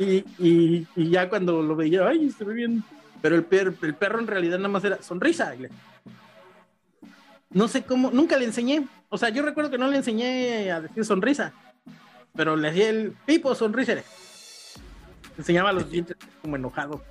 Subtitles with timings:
[0.00, 2.82] Y, ya cuando lo veía, ay, se ve bien.
[3.20, 3.46] Pero el,
[3.82, 5.54] el perro en realidad nada más era sonrisa.
[7.50, 8.86] No sé cómo, nunca le enseñé.
[9.10, 11.52] O sea, yo recuerdo que no le enseñé a decir sonrisa.
[12.34, 13.94] Pero le hacía el pipo sonrisa.
[15.36, 17.02] Enseñaba los dientes como enojado.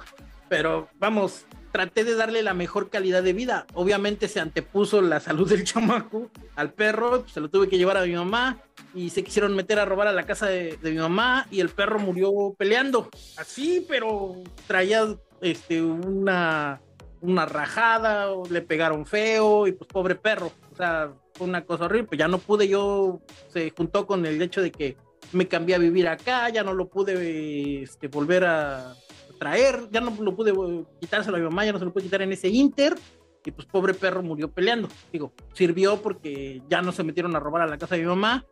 [0.50, 3.68] Pero vamos, traté de darle la mejor calidad de vida.
[3.73, 7.98] Obviamente se antepuso la salud del chamaco al perro, pues, se lo tuve que llevar
[7.98, 8.57] a mi mamá
[8.93, 11.99] y se quisieron meter a robar a la casa de, mi mamá y el perro
[11.99, 13.09] murió peleando.
[13.38, 14.35] Así, pero
[14.67, 16.81] traía este, una,
[17.21, 20.52] una rajada, le pegaron feo y pues pobre perro.
[20.71, 22.07] O sea, fue una cosa horrible.
[22.07, 24.98] Pues ya no pude yo, se juntó con el hecho de que
[25.31, 28.95] me cambié a vivir acá, ya no lo pude este, volver a
[29.39, 32.03] traer, ya no lo pude eh, quitárselo a mi mamá, ya no se lo pude
[32.03, 32.95] quitar en ese Inter,
[33.43, 34.88] y pues pobre perro murió peleando.
[35.12, 38.45] Digo, sirvió porque ya no se metieron a robar a la casa de mi mamá.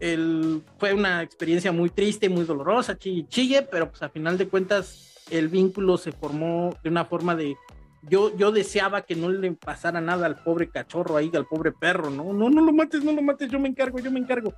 [0.00, 4.48] El, fue una experiencia muy triste, muy dolorosa, chille, chille, pero pues a final de
[4.48, 7.56] cuentas el vínculo se formó de una forma de
[8.02, 12.10] yo, yo deseaba que no le pasara nada al pobre cachorro ahí, al pobre perro,
[12.10, 14.54] no, no, no lo mates, no lo mates, yo me encargo, yo me encargo.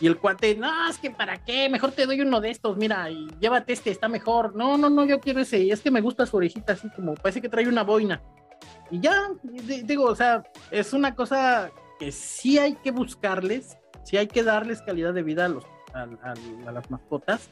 [0.00, 3.10] Y el cuate, no, es que para qué, mejor te doy uno de estos, mira,
[3.10, 4.54] y llévate este, está mejor.
[4.54, 7.40] No, no, no, yo quiero ese, es que me gusta su orejita así como, parece
[7.40, 8.20] que trae una boina.
[8.90, 9.30] Y ya,
[9.84, 14.82] digo, o sea, es una cosa que sí hay que buscarles, sí hay que darles
[14.82, 17.50] calidad de vida a, los, a las mascotas,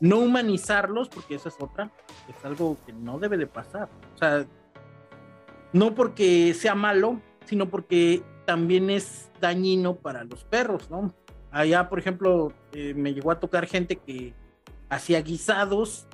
[0.00, 1.90] no humanizarlos, porque esa es otra,
[2.28, 3.88] es algo que no debe de pasar.
[4.14, 4.46] O sea,
[5.72, 11.14] no porque sea malo, sino porque también es dañino para los perros, ¿no?
[11.50, 14.34] Allá, por ejemplo, eh, me llegó a tocar gente que
[14.88, 16.06] hacía guisados,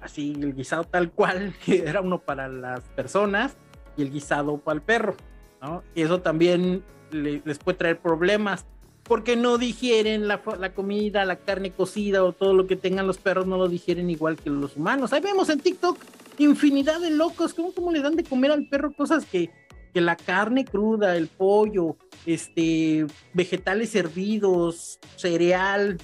[0.00, 3.56] así el guisado tal cual, que era uno para las personas
[3.96, 5.16] y el guisado para el perro,
[5.62, 5.82] ¿no?
[5.94, 8.66] Y eso también les puede traer problemas
[9.04, 10.42] porque no digieren la,
[10.74, 14.36] comida, la carne cocida o todo lo que tengan los perros, no lo digieren igual
[14.36, 15.12] que los humanos.
[15.12, 15.96] Ahí vemos en TikTok
[16.38, 19.50] infinidad de locos, ¿cómo, cómo le dan de comer al perro cosas que,
[19.96, 21.96] que la carne cruda, el pollo,
[22.26, 25.96] este, vegetales hervidos, cereal,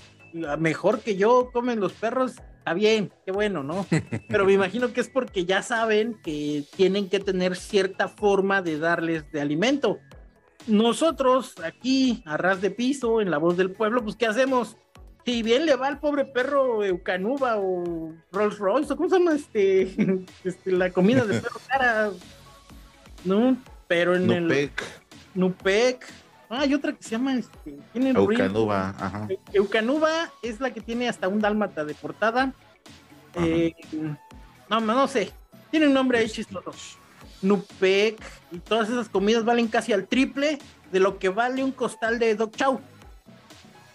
[0.58, 3.84] mejor que yo comen los perros, está bien, qué bueno, ¿no?
[4.30, 8.78] Pero me imagino que es porque ya saben que tienen que tener cierta forma de
[8.78, 9.98] darles de alimento.
[10.66, 14.78] Nosotros aquí, a ras de piso, en la voz del pueblo, pues ¿qué hacemos?
[15.26, 19.34] Si bien le va al pobre perro Eucanuba o Rolls Royce, o cómo se llama
[19.34, 19.82] este,
[20.44, 22.10] este la comida de perro cara,
[23.26, 23.58] ¿no?
[23.92, 24.80] Pero en Nupec.
[24.80, 26.06] el Nupec.
[26.48, 29.28] Ah, hay otra que se llama este, Eucanuba, ajá.
[29.52, 32.54] Eucanuba es la que tiene hasta un dálmata de portada.
[33.34, 33.74] Eh,
[34.70, 35.30] no, no sé.
[35.70, 36.72] Tiene un nombre ahí chistoso.
[37.42, 38.18] Nupec
[38.50, 40.58] y todas esas comidas valen casi al triple
[40.90, 42.80] de lo que vale un costal de Dog Chow.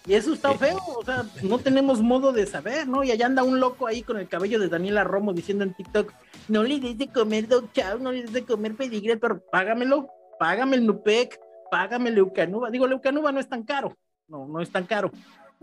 [0.08, 3.04] Y eso está feo, o sea, no tenemos modo de saber, ¿no?
[3.04, 6.14] Y allá anda un loco ahí con el cabello de Daniela Romo diciendo en TikTok,
[6.48, 10.08] no le des de comer Dog Chow, no le des de comer pedigre, pero págamelo,
[10.38, 11.38] págame el Nupec,
[11.70, 12.70] págame el Leucanuba.
[12.70, 13.98] Digo, Leucanuba no es tan caro,
[14.28, 15.10] no, no es tan caro.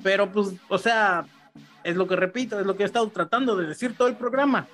[0.04, 1.26] Pero pues, o sea,
[1.84, 4.68] es lo que repito, es lo que he estado tratando de decir todo el programa.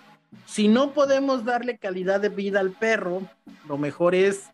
[0.47, 3.21] Si no podemos darle calidad de vida al perro,
[3.69, 4.49] lo mejor es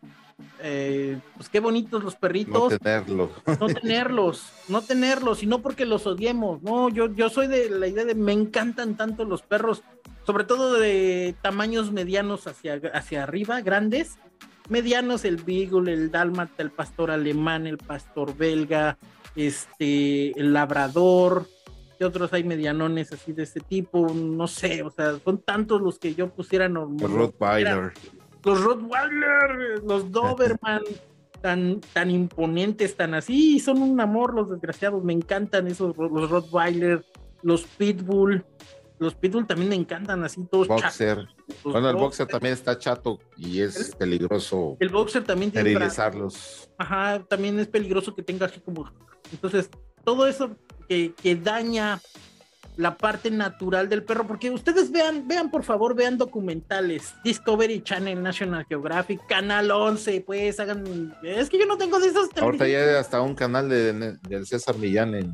[0.60, 2.72] eh, pues qué bonitos los perritos.
[2.72, 3.30] No tenerlos.
[3.60, 7.86] No tenerlos, no tenerlos, y no porque los odiemos, no, yo, yo soy de la
[7.86, 9.82] idea de me encantan tanto los perros,
[10.26, 14.18] sobre todo de tamaños medianos hacia, hacia arriba, grandes,
[14.68, 18.98] medianos, el Beagle, el Dálmata, el pastor alemán, el pastor belga,
[19.34, 21.46] este, el labrador,
[22.00, 25.98] y otros hay medianones así de este tipo, no sé, o sea, son tantos los
[25.98, 27.92] que yo pusiera Rottweiler.
[28.44, 30.82] Los Rottweiler, los Doberman,
[31.40, 37.04] tan, tan imponentes, tan así, son un amor los desgraciados, me encantan esos, los Rottweiler,
[37.42, 38.44] los Pitbull,
[38.98, 41.28] los Pitbull también me encantan así todos Boxer.
[41.62, 44.76] Bueno, el boxer también está chato y es peligroso.
[44.80, 46.68] El boxer también tiene esterilizarlos.
[46.78, 48.90] Ajá, también es peligroso que tenga así como.
[49.30, 49.70] Entonces,
[50.04, 50.56] todo eso
[50.88, 52.00] que, que, daña
[52.78, 58.22] la parte natural del perro, porque ustedes vean, vean por favor, vean documentales, Discovery Channel,
[58.22, 62.30] National Geographic, Canal 11, pues hagan, es que yo no tengo de esos.
[62.40, 65.32] Ahorita ya hay hasta un canal de, del César Millán en,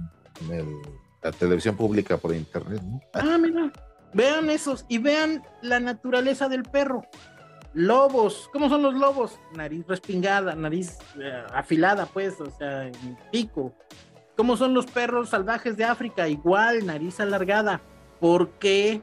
[1.23, 2.81] la televisión pública por internet.
[2.83, 2.99] ¿no?
[3.13, 3.71] Ah, mira,
[4.15, 7.03] vean esos y vean la naturaleza del perro.
[7.75, 9.39] Lobos, ¿cómo son los lobos?
[9.55, 12.91] Nariz respingada, nariz eh, afilada, pues, o sea,
[13.31, 13.75] pico
[14.37, 16.29] ¿Cómo son los perros salvajes de África?
[16.29, 17.81] Igual, nariz alargada.
[18.21, 19.01] ¿Por qué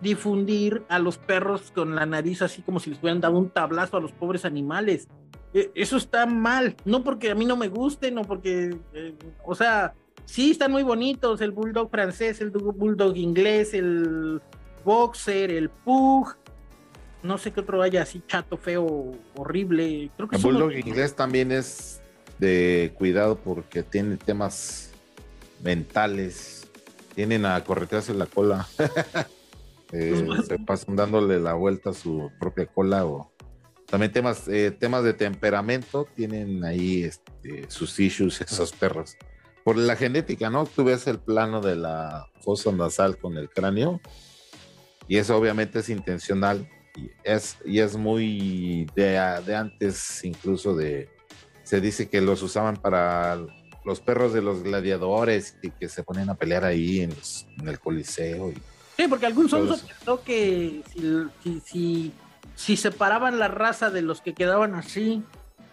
[0.00, 3.96] difundir a los perros con la nariz así como si les hubieran dado un tablazo
[3.96, 5.08] a los pobres animales?
[5.52, 9.14] E, eso está mal, no porque a mí no me guste, no porque, eh,
[9.44, 9.94] o sea,
[10.24, 14.40] sí, están muy bonitos, el bulldog francés, el bulldog inglés, el
[14.84, 16.34] boxer, el pug,
[17.22, 20.10] no sé qué otro haya así chato, feo, horrible.
[20.16, 22.02] Creo que el bulldog inglés también es
[22.38, 24.90] de cuidado porque tiene temas
[25.62, 26.68] mentales,
[27.14, 28.68] tienen a corretearse la cola.
[29.96, 33.30] Eh, se pasan dándole la vuelta a su propia cola o
[33.86, 39.16] también temas, eh, temas de temperamento tienen ahí este, sus issues esos perros.
[39.62, 40.66] Por la genética, ¿no?
[40.66, 44.00] Tú ves el plano de la fosa nasal con el cráneo
[45.06, 49.12] y eso obviamente es intencional y es, y es muy de,
[49.46, 51.08] de antes incluso de,
[51.74, 53.38] se dice que los usaban para
[53.84, 57.12] los perros de los gladiadores y que se ponían a pelear ahí en,
[57.66, 58.50] el coliseo.
[58.50, 58.54] Y,
[58.96, 60.82] sí, porque algún sonso pensó que
[61.42, 62.12] si, si
[62.54, 65.22] si separaban la raza de los que quedaban así,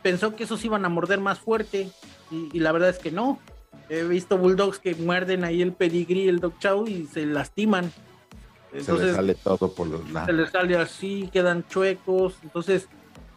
[0.01, 1.91] pensó que esos iban a morder más fuerte
[2.31, 3.39] y, la verdad es que no.
[3.89, 7.91] He visto bulldogs que muerden ahí el pedigrí, el dog chow y se lastiman.
[8.73, 10.27] Entonces, se les sale todo por los lados.
[10.27, 12.35] Se les sale así, quedan chuecos.
[12.41, 12.87] Entonces,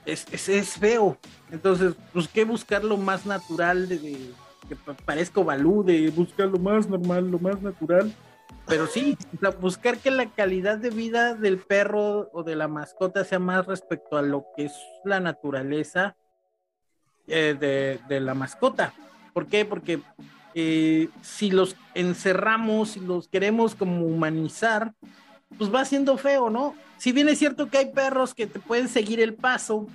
[0.06, 1.16] es, es, feo.
[1.50, 4.30] Entonces, pues, ¿qué buscar lo más natural de, de
[4.68, 8.12] que parezca balú, de buscar lo más normal, lo más natural?
[8.66, 9.18] Pero sí,
[9.60, 14.16] buscar que la calidad de vida del perro o de la mascota sea más respecto
[14.16, 14.72] a lo que es
[15.04, 16.16] la naturaleza
[17.26, 18.94] eh, de, la mascota.
[19.34, 19.66] ¿Por qué?
[19.66, 20.00] Porque
[20.54, 24.94] eh, si los encerramos, y los queremos como humanizar,
[25.58, 26.74] pues va siendo feo, ¿no?
[26.98, 29.86] Si bien es cierto que hay perros que te pueden seguir el paso,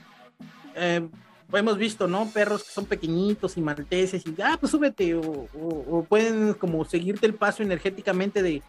[0.75, 1.07] eh,
[1.54, 2.28] hemos visto, ¿no?
[2.30, 7.34] Perros que son pequeñitos y malteses y, ah, pues súbete, o, pueden como seguirte el
[7.34, 8.62] paso energéticamente de,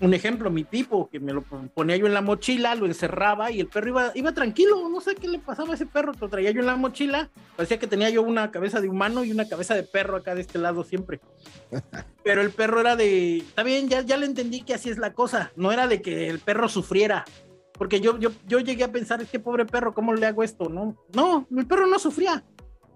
[0.00, 3.60] un ejemplo, mi tipo, que me lo ponía yo en la mochila, lo encerraba y
[3.60, 6.50] el perro iba, iba tranquilo, no sé qué le pasaba a ese perro, lo traía
[6.50, 9.74] yo en la mochila, parecía que tenía yo una cabeza de humano y una cabeza
[9.74, 11.20] de perro acá de este lado siempre.
[12.24, 15.12] Pero el perro era de, está bien, ya, ya le entendí que así es la
[15.12, 17.24] cosa, no era de que el perro sufriera,
[17.78, 20.68] porque yo, yo, yo llegué a pensar, es que pobre perro, ¿cómo le hago esto?
[20.68, 22.44] No, no, el perro no sufría.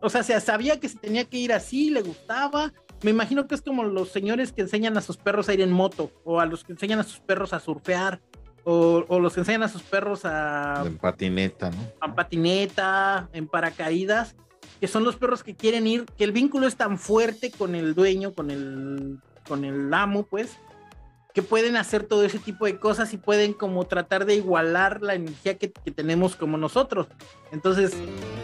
[0.01, 2.73] O sea, sabía que se tenía que ir así, le gustaba.
[3.03, 5.71] Me imagino que es como los señores que enseñan a sus perros a ir en
[5.71, 8.21] moto, o a los que enseñan a sus perros a surfear,
[8.65, 10.83] o, o los que enseñan a sus perros a...
[10.85, 11.77] En patineta, ¿no?
[12.07, 14.37] En patineta, en paracaídas,
[14.81, 17.95] que son los perros que quieren ir, que el vínculo es tan fuerte con el
[17.95, 20.59] dueño, con el, con el amo, pues,
[21.39, 25.15] que pueden hacer todo ese tipo de cosas y pueden como tratar de igualar la
[25.15, 27.07] energía que, tenemos como nosotros.
[27.53, 27.93] Entonces,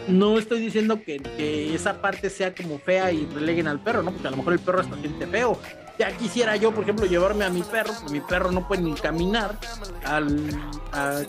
[0.07, 4.13] no estoy diciendo que, esa parte sea como fea y releguen al perro, ¿no?
[4.13, 5.59] Porque a lo mejor el perro hasta siente feo,
[5.99, 8.95] ya quisiera yo, por ejemplo, llevarme a mi perro, pues mi perro no puede ni
[8.95, 9.57] caminar
[10.05, 10.51] al,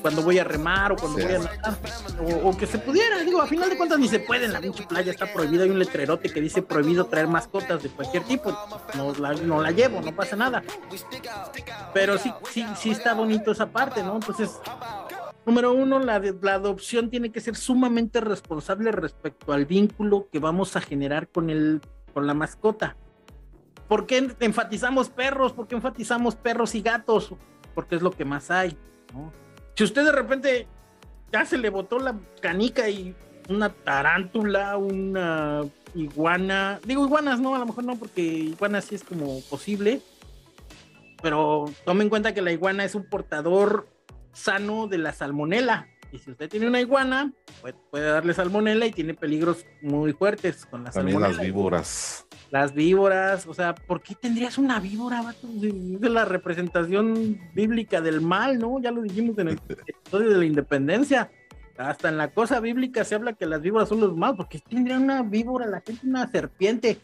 [0.02, 1.78] cuando voy a remar o cuando voy a nadar,
[2.44, 4.84] o, que se pudiera, digo, a final de cuentas ni se puede en la pinche
[4.84, 8.58] playa, está prohibido, hay un letrerote que dice prohibido traer mascotas de cualquier tipo,
[8.96, 10.64] no la, no la llevo, no pasa nada.
[11.94, 14.16] Pero sí, sí, sí está bonito esa parte, ¿no?
[14.16, 14.60] Entonces,
[15.46, 20.76] número uno, la, la adopción tiene que ser sumamente responsable respecto al vínculo que vamos
[20.76, 21.82] a generar con el,
[22.14, 22.96] con la mascota
[23.88, 25.54] ¿Por qué enfatizamos perros?
[25.54, 27.34] ¿Por qué enfatizamos perros y gatos?
[27.74, 28.78] Porque es lo que más hay.
[29.76, 30.68] Si usted de repente
[31.32, 33.16] ya se le botó la canica y
[33.50, 39.04] una tarántula, una iguana, digo iguanas no, a lo mejor no, porque iguanas sí es
[39.04, 40.02] como posible,
[41.22, 43.88] pero tome en cuenta que la iguana es un portador
[44.34, 45.88] sano de la salmonela.
[46.12, 47.34] Y si usted tiene una iguana,
[47.90, 52.26] puede, darle salmonela y tiene peligros muy fuertes con la También las víboras.
[52.52, 55.48] Las víboras, o sea, ¿por qué tendrías una víbora, vato?
[55.62, 58.80] Es la representación bíblica del mal, ¿no?
[58.80, 61.32] Ya lo dijimos en el episodio de la independencia.
[61.78, 64.38] Hasta en la cosa bíblica se habla que las víboras son los malos.
[64.38, 67.00] ¿Por qué tendría una víbora la gente una serpiente?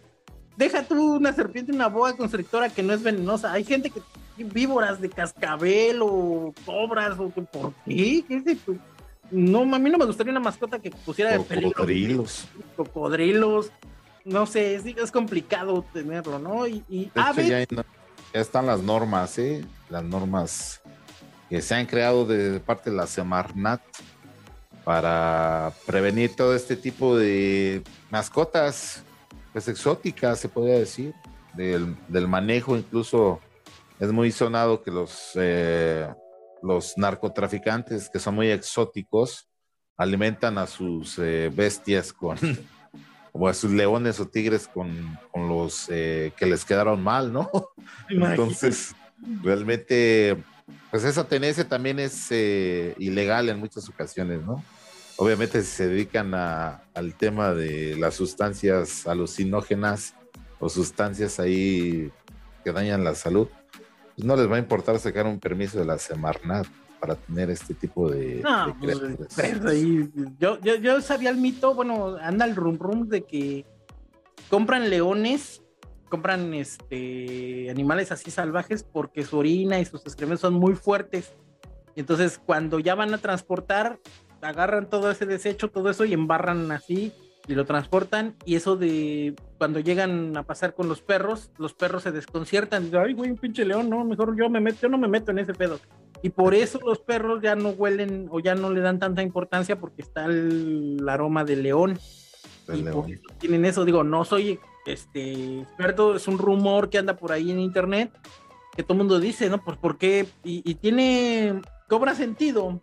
[0.56, 3.52] Deja tú una serpiente, una boa constrictora que no es venenosa.
[3.52, 4.02] Hay gente que
[4.36, 8.76] tiene víboras de cascabel o cobras o por qué, ¿qué es eso?
[9.32, 11.72] no, a mí no me gustaría una mascota que pusiera de peligro.
[11.72, 12.48] Cocodrilos.
[12.76, 13.72] Cocodrilos.
[14.26, 16.68] No sé, es, complicado tenerlo, ¿no?
[16.68, 17.66] Y, y ya,
[18.34, 19.66] están las normas, ¿eh?
[19.90, 20.82] Las normas
[21.50, 23.82] que se han creado de parte de la Semarnat
[24.84, 29.04] para prevenir todo este tipo de mascotas,
[29.52, 31.14] pues exóticas, se podría decir,
[31.54, 33.40] del, del manejo, incluso
[34.00, 36.08] es muy sonado que los eh,
[36.62, 39.50] los narcotraficantes que son muy exóticos
[39.98, 42.38] alimentan a sus eh, bestias con,
[43.34, 47.50] o a sus leones o tigres con, los eh, que les quedaron mal, ¿no?
[48.10, 48.96] Entonces,
[49.42, 50.38] realmente,
[50.90, 54.64] pues esa tenencia también es eh, ilegal en muchas ocasiones, ¿no?
[55.18, 60.16] Obviamente si se dedican al tema de las sustancias alucinógenas
[60.60, 62.12] o sustancias ahí
[62.64, 63.48] que dañan la salud,
[64.16, 66.66] pues no les va a importar sacar un permiso de la Semarnat
[67.02, 69.00] para tener este tipo de, no, pues,
[70.38, 73.66] yo, yo, yo, sabía el mito, bueno, anda el rum rum de que
[74.50, 75.64] compran leones,
[76.10, 81.34] compran este animales así salvajes porque su orina y sus excrementos son muy fuertes.
[81.96, 84.00] Entonces, cuando ya van a transportar,
[84.42, 87.14] agarran todo ese desecho, todo eso y embarran así
[87.48, 88.36] y lo transportan.
[88.46, 92.86] Y eso de cuando llegan a pasar con los perros, los perros se desconciertan.
[92.86, 95.32] Dicen, Ay, güey, un pinche león, no, mejor yo me meto, yo no me meto
[95.32, 95.80] en ese pedo.
[96.24, 99.80] Y por eso los perros ya no huelen o ya no le dan tanta importancia
[99.80, 102.00] porque está el, aroma del león.
[102.68, 107.52] y tienen eso, digo, no soy este experto, es un rumor que anda por ahí
[107.52, 108.12] en internet
[108.76, 109.64] que todo el mundo dice, ¿no?
[109.64, 112.80] Pues porque, y, y tiene, cobra sentido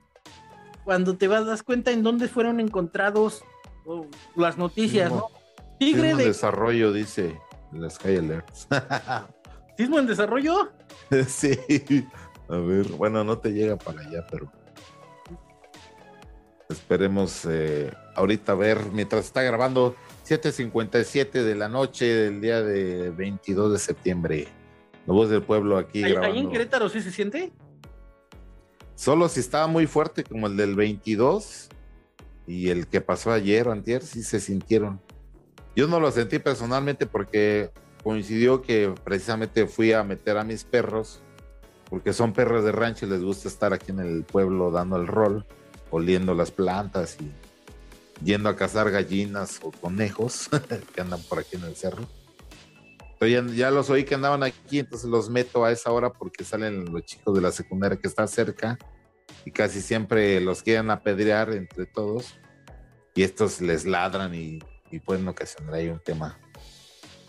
[0.85, 3.43] cuando te vas, das cuenta en dónde fueron encontrados
[4.37, 5.27] las noticias, ¿no?
[5.79, 7.39] Tigre de desarrollo, dice
[7.73, 8.69] las Sky Alerts.
[9.77, 10.73] ¿Sismo en desarrollo?
[11.29, 11.59] sí.
[12.49, 14.51] A ver, bueno, no te llega para allá, pero
[16.69, 19.95] esperemos eh, ahorita ver mientras está grabando
[20.27, 24.49] 7:57 de la noche del día de 22 de septiembre.
[25.07, 26.05] La voz del pueblo aquí.
[26.05, 26.35] ¿Ahí, grabando.
[26.35, 27.53] ¿Ahí en Querétaro sí se siente?
[28.95, 31.69] Solo si estaba muy fuerte como el del 22
[32.47, 35.01] y el que pasó ayer o antier, sí se sintieron.
[35.77, 37.71] Yo no lo sentí personalmente porque
[38.03, 41.23] coincidió que precisamente fui a meter a mis perros
[41.89, 45.07] porque son perros de rancho y les gusta estar aquí en el pueblo dando el
[45.07, 45.47] rol,
[45.91, 47.31] oliendo las plantas y
[48.25, 50.51] yendo a cazar gallinas o conejos
[50.95, 52.07] que andan por aquí en el cerro.
[53.21, 56.93] Entonces ya, los oí que andaban aquí, entonces los meto a esa hora porque salen
[56.93, 58.79] los chicos de la secundaria que está cerca
[59.45, 62.35] y casi siempre los quieren apedrear entre todos
[63.15, 66.39] y estos les ladran y, y pueden ocasionar ahí un tema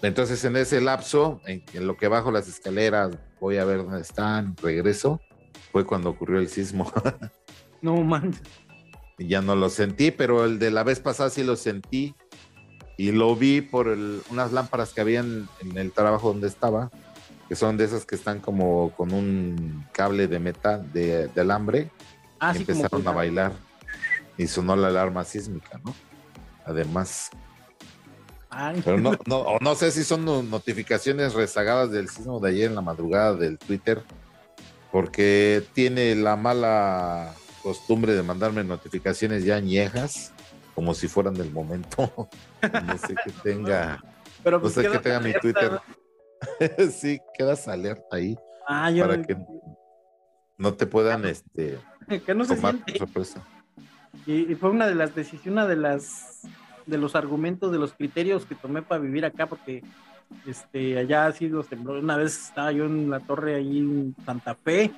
[0.01, 4.55] entonces, en ese lapso, en, lo que bajo las escaleras, voy a ver dónde están,
[4.57, 5.19] regreso,
[5.71, 6.91] fue cuando ocurrió el sismo.
[7.81, 7.95] no.
[9.17, 12.15] Y ya no lo sentí, pero el de la vez pasada sí lo sentí.
[12.97, 16.91] Y lo vi por unas lámparas que habían en el trabajo donde estaba,
[17.47, 21.91] que son de esas que están como con un cable de metal, de, alambre.
[22.39, 23.53] Ah, y empezaron a bailar.
[24.37, 25.93] Y sonó la alarma sísmica, ¿no?
[26.65, 27.31] Además,
[28.83, 32.81] pero no, no, no sé si son notificaciones rezagadas del sismo de ayer en la
[32.81, 34.01] madrugada del Twitter,
[34.91, 40.33] porque tiene la mala costumbre de mandarme notificaciones ya añejas,
[40.73, 42.29] como si fueran del momento.
[42.85, 44.03] no sé que tenga,
[44.43, 45.79] Pero no pues sé que tenga mi Twitter.
[46.91, 48.37] sí, quedas alerta ahí.
[48.67, 49.37] Ah, para que
[50.57, 51.79] no te puedan este
[52.25, 53.43] que no se tomar sorpresa.
[54.25, 56.41] Y, y, fue una de las decisiones, una de las
[56.89, 59.83] de los argumentos, de los criterios que tomé para vivir acá, porque
[60.45, 61.97] este, allá ha sido temblor.
[61.97, 64.91] Una vez estaba yo en la torre ahí en Santa Fe,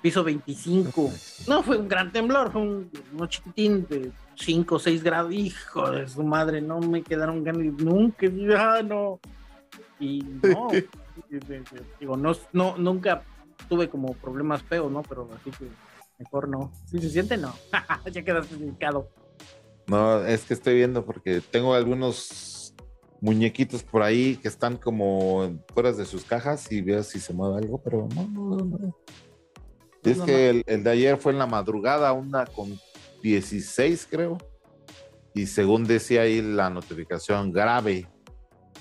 [0.00, 1.10] piso 25.
[1.48, 2.90] No fue un gran temblor, fue un,
[3.28, 5.32] chiquitín de 5 o 6 grados.
[5.32, 8.26] Hijo de su madre, no me quedaron ganas nunca.
[8.56, 9.20] Ah, no.
[10.00, 10.68] Y no,
[12.00, 13.22] digo, no, no, nunca
[13.68, 15.02] tuve como problemas feos, ¿no?
[15.02, 15.66] Pero así que
[16.18, 16.72] mejor no.
[16.86, 17.54] Si se siente, no.
[18.12, 19.08] ya quedaste indicado.
[19.86, 22.74] No, es que estoy viendo porque tengo algunos
[23.20, 27.58] muñequitos por ahí que están como fuera de sus cajas y veo si se mueve
[27.58, 28.96] algo, pero no, no, no.
[30.02, 32.76] Es que el, de ayer fue en la madrugada, una con
[33.22, 34.38] 16 creo,
[35.32, 38.08] y según decía ahí la notificación grave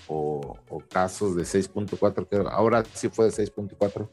[0.08, 0.58] o,
[0.90, 4.10] casos de 6.4, que ahora sí fue de 6.4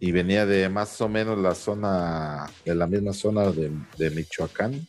[0.00, 4.86] y venía de más o menos la zona, de la misma zona de, de Michoacán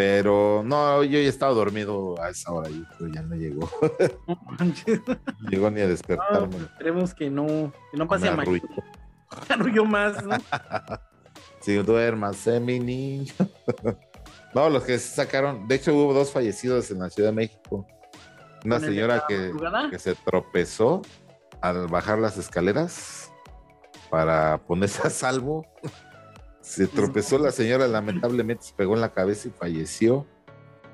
[0.00, 3.70] pero no, yo ya estaba dormido a esa hora, yo ya no llegó.
[4.58, 6.56] No llegó ni a despertarme.
[6.56, 8.62] No, esperemos que no, que no pase a mañana.
[9.50, 10.38] Arrulló más, ¿no?
[11.60, 13.34] si duermas, eh, mi niño.
[14.54, 17.86] no, los que se sacaron, de hecho hubo dos fallecidos en la Ciudad de México.
[18.64, 19.52] Una señora que,
[19.90, 21.02] que se tropezó
[21.60, 23.30] al bajar las escaleras
[24.08, 25.66] para ponerse a salvo
[26.60, 30.26] se tropezó la señora, lamentablemente se pegó en la cabeza y falleció.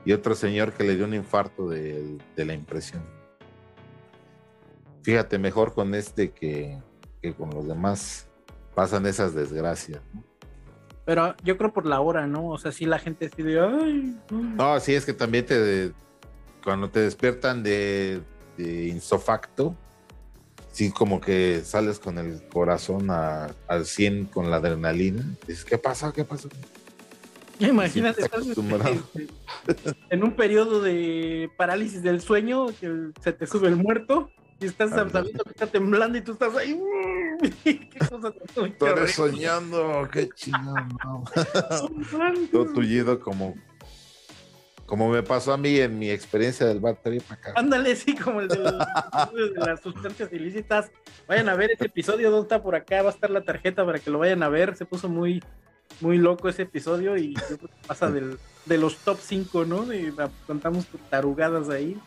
[0.04, 3.02] Y otro señor que le dio un infarto de, la impresión.
[5.02, 6.80] Fíjate, mejor con este que,
[7.36, 8.28] con los demás
[8.74, 10.00] pasan esas desgracias.
[11.04, 12.48] Pero yo creo por la hora, ¿no?
[12.48, 14.16] O sea, si la gente decide, ay.
[14.30, 15.92] No, sí, es que también te.
[16.62, 18.22] Cuando te despiertan de,
[18.56, 19.76] de insofacto,
[20.76, 25.24] sí como que sales con el corazón al 100 con la adrenalina.
[25.46, 26.12] Dices, ¿qué pasa?
[26.12, 26.50] ¿Qué pasa?
[27.58, 28.44] Imagínate, estás
[30.10, 34.30] en, un periodo de parálisis del sueño, que se te sube el muerto,
[34.60, 36.78] Y estás sabiendo que está temblando y tú estás ahí.
[37.64, 41.24] ¿Qué cosa Estoy soñando, qué chingado.
[42.52, 43.54] Todo tullido como
[44.86, 46.98] como me pasó a mí en mi experiencia del bar
[47.56, 48.58] Ándale, sí, como el de,
[49.56, 50.90] las sustancias ilícitas.
[51.26, 53.02] Vayan a ver ese episodio, ¿dónde está por acá?
[53.02, 54.76] Va a estar la tarjeta para que lo vayan a ver.
[54.76, 55.42] Se puso muy,
[56.00, 57.34] muy loco ese episodio y
[57.86, 59.92] pasa del, de los top 5, ¿no?
[59.92, 60.14] Y
[60.46, 62.00] contamos tarugadas ahí.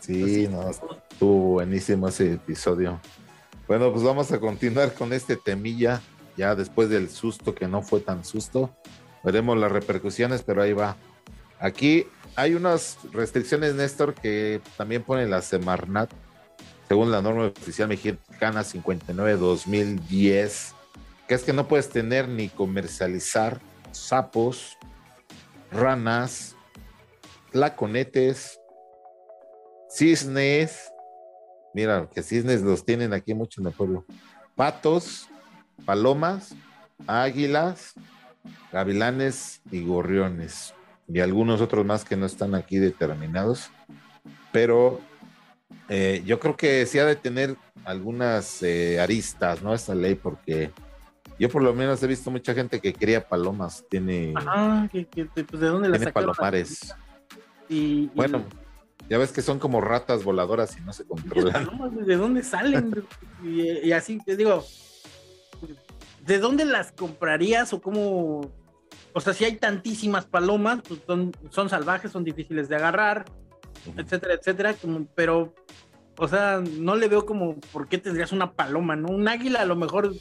[0.00, 2.98] Sí, no, estuvo buenísimo ese episodio.
[3.68, 6.00] Bueno, pues vamos a continuar con este temilla,
[6.36, 8.74] ya después del susto que no fue tan susto.
[9.22, 10.96] Veremos las repercusiones, pero ahí va.
[11.60, 16.08] Aquí hay unas restricciones, Néstor, que también pone la Semarnat,
[16.88, 20.72] según la norma oficial mexicana 59-2010,
[21.28, 23.60] que es que no puedes tener ni comercializar
[23.92, 24.76] sapos,
[25.70, 26.56] ranas,
[27.52, 28.58] laconetes,
[29.90, 30.90] cisnes,
[31.74, 34.04] mira, que cisnes los tienen aquí mucho en el pueblo,
[34.56, 35.28] patos,
[35.84, 36.56] palomas,
[37.06, 37.94] águilas,
[38.72, 40.74] gavilanes y gorriones
[41.12, 43.70] y algunos otros más que no están aquí determinados,
[44.50, 45.00] pero
[45.88, 49.74] eh, yo creo que sí ha de tener algunas eh, aristas, ¿no?
[49.74, 50.70] Esta ley, porque
[51.38, 54.32] yo por lo menos he visto mucha gente que cría palomas, tiene...
[54.36, 56.94] Ah, que, pues, ¿de dónde las Tiene palomares.
[57.68, 58.44] Y, bueno,
[59.10, 61.68] ya ves que son como ratas voladoras y no se controlan.
[62.06, 63.04] ¿De dónde salen?
[63.44, 64.64] y, así te digo,
[66.24, 68.61] ¿de dónde las comprarías o cómo
[69.14, 71.00] o sea, si hay tantísimas palomas, pues
[71.50, 73.24] son, salvajes, son difíciles de agarrar,
[73.96, 74.74] etcétera, etcétera,
[75.14, 75.54] pero,
[76.16, 79.08] o sea, no le veo como por qué tendrías una paloma, ¿no?
[79.08, 80.12] Un águila a lo mejor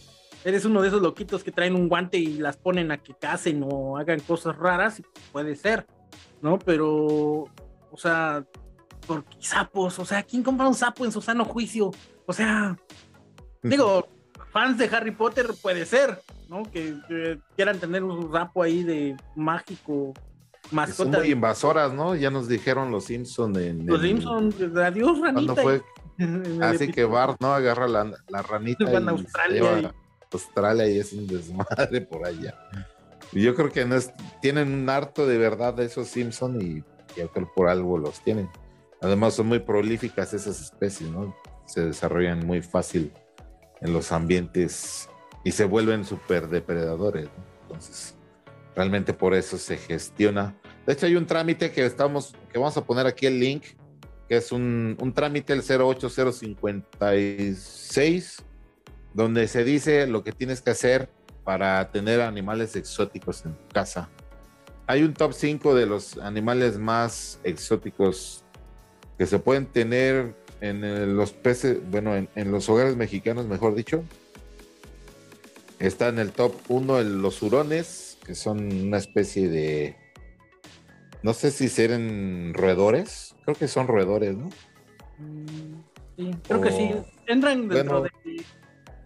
[0.44, 3.64] eres uno de esos loquitos que traen un guante y las ponen a que cacen
[3.64, 5.86] o hagan cosas raras, puede ser,
[6.42, 6.60] ¿no?
[6.60, 7.46] Pero,
[7.92, 8.44] o sea,
[9.08, 11.92] por sapos, o sea, ¿quién compra un sapo en su sano juicio?
[12.26, 12.78] O sea,
[13.62, 14.08] digo,
[14.52, 16.22] fans de Harry Potter puede ser,
[16.52, 16.64] ¿no?
[16.70, 20.14] Que, quieran tener un rapo ahí de mágico
[20.70, 21.12] mascota.
[21.14, 22.14] Son muy invasoras, ¿no?
[22.14, 23.88] Ya nos dijeron los Simpsons en.
[23.88, 25.56] Los Simpsons, adiós, ranita.
[25.56, 25.82] Fue?
[26.62, 27.54] Así que Bart, ¿no?
[27.54, 28.84] Agarra la, la ranita.
[28.84, 29.80] y Australia.
[29.80, 29.90] y...
[30.34, 32.54] Australia y es un desmadre por allá.
[33.32, 36.84] Yo creo que no es, tienen un harto de verdad de esos Simpsons y
[37.18, 38.50] yo creo por algo los tienen.
[39.02, 41.34] Además son muy prolíficas esas especies, ¿no?
[41.66, 43.12] Se desarrollan muy fácil
[43.82, 45.10] en los ambientes
[45.44, 47.28] y se vuelven súper depredadores.
[47.64, 48.16] Entonces,
[48.76, 50.56] realmente por eso se gestiona.
[50.86, 53.64] De hecho, hay un trámite que estamos, que vamos a poner aquí el link,
[54.28, 58.44] que es un, trámite, el 08056,
[59.14, 61.10] donde se dice lo que tienes que hacer
[61.44, 64.10] para tener animales exóticos en tu casa.
[64.88, 68.44] Hay un top 5 de los animales más exóticos
[69.18, 74.06] que se pueden tener en los peces, bueno, en, los hogares mexicanos, mejor dicho.
[75.82, 79.98] Está en el top 1 los hurones, que son una especie de.
[81.24, 83.36] No sé si serán roedores.
[83.44, 84.46] Creo que son roedores, ¿no?
[85.18, 85.82] Mm,
[86.18, 86.92] sí, creo que sí.
[87.26, 88.12] Entran dentro de.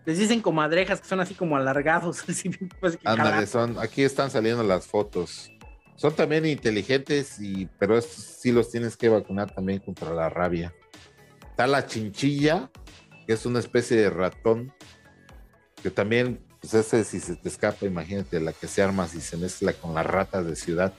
[0.06, 2.24] Les dicen comadrejas que son así como alargados.
[2.82, 3.80] Pues, ándale, son.
[3.80, 5.50] Aquí están saliendo las fotos.
[5.96, 10.74] Son también inteligentes, y, pero estos sí los tienes que vacunar también contra la rabia.
[11.52, 12.70] Está la chinchilla,
[13.26, 14.74] que es una especie de ratón,
[15.82, 19.38] que también, pues ese si se te escapa, imagínate la que se arma si se
[19.38, 20.93] mezcla con las ratas de ciudad.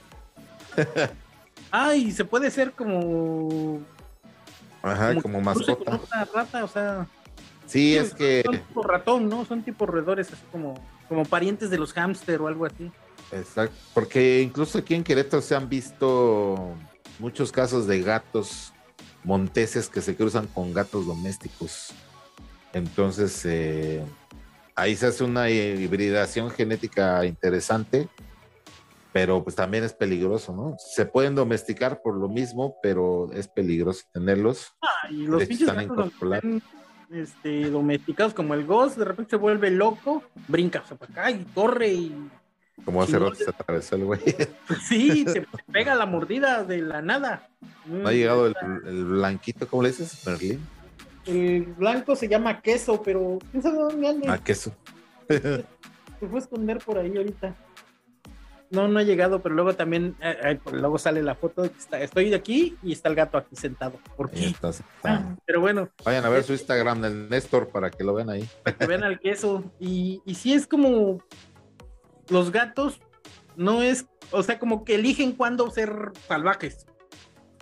[1.71, 3.81] Ay, se puede ser como.
[4.81, 5.99] Ajá, como, mascota.
[6.11, 7.07] Una rata, o sea.
[7.65, 8.43] Sí, es que.
[8.45, 9.43] Son tipo ratón, ¿no?
[9.43, 10.75] Son tipo roedores, así como,
[11.09, 12.89] como parientes de los hámster o algo así.
[13.33, 16.75] Exacto, porque incluso aquí en Querétaro se han visto
[17.19, 18.71] muchos casos de gatos
[19.25, 21.89] monteses que se cruzan con gatos domésticos.
[22.71, 24.01] Entonces, eh,
[24.77, 28.07] ahí se hace una hibridación genética interesante,
[29.11, 30.75] pero pues también es peligroso, ¿no?
[30.77, 34.73] Se pueden domesticar por lo mismo, pero es peligroso tenerlos.
[34.81, 36.13] Ah, y los pinches gatos
[37.09, 41.87] este, domesticados como el Ghost, de repente se vuelve loco, brinca para acá y corre
[41.87, 42.29] y
[42.85, 44.21] como hace rato se atravesó el güey.
[44.87, 47.49] Sí, se pega la mordida de la nada.
[47.85, 50.25] No ha llegado el, blanquito, ¿cómo le dices?
[50.25, 50.61] Merlín.
[51.27, 54.33] El blanco se llama queso, pero quién sabe dónde anda.
[54.33, 54.73] Ah, queso.
[55.27, 55.65] se
[56.27, 57.55] fue a esconder por ahí ahorita.
[58.69, 61.77] No, no ha llegado, pero luego también, eh, pues, luego sale la foto de que
[61.77, 63.99] está, estoy de aquí y está el gato aquí sentado.
[64.15, 64.53] ¿Por qué?
[65.03, 65.89] Ah, pero bueno.
[66.03, 68.47] Vayan a ver su Instagram del Néstor para que lo vean ahí.
[68.63, 69.63] Para que vean al queso.
[69.79, 71.23] Y, y sí es como,
[72.29, 72.99] los gatos
[73.55, 76.85] no es, o sea, como que eligen cuándo ser salvajes.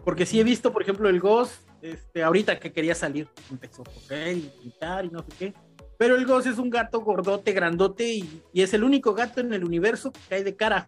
[0.04, 3.85] Porque sí he visto, por ejemplo, el Ghost este, ahorita que quería salir, empezó a
[3.85, 5.53] coger y gritar y no sé qué.
[5.97, 9.53] Pero el Goss es un gato gordote, grandote y, y, es el único gato en
[9.53, 10.87] el universo que cae de cara.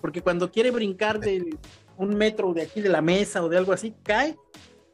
[0.00, 1.56] Porque cuando quiere brincar de
[1.96, 4.36] un metro de aquí de la mesa o de algo así, cae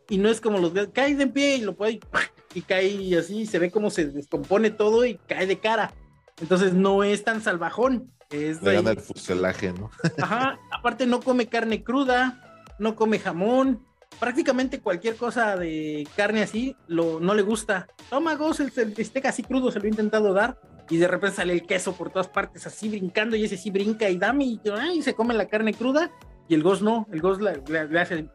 [0.08, 2.00] y no es como los gatos, cae de pie y lo puede
[2.54, 5.92] y cae así, se ve como se descompone todo y cae de cara.
[6.40, 8.10] Entonces no es tan salvajón.
[8.30, 9.90] Es Le gana el fuselaje, ¿no?
[10.22, 13.84] Ajá, aparte no come carne cruda, no come jamón,
[14.18, 17.88] prácticamente cualquier cosa de carne así lo, no le gusta.
[18.09, 20.59] Toma goz, el, el bistec así crudo se lo he intentado dar
[20.90, 24.09] y de repente sale el queso por todas partes así brincando y ese sí brinca
[24.11, 26.11] y dame y, se come la carne cruda
[26.49, 28.29] y el goz no, el goz le, hace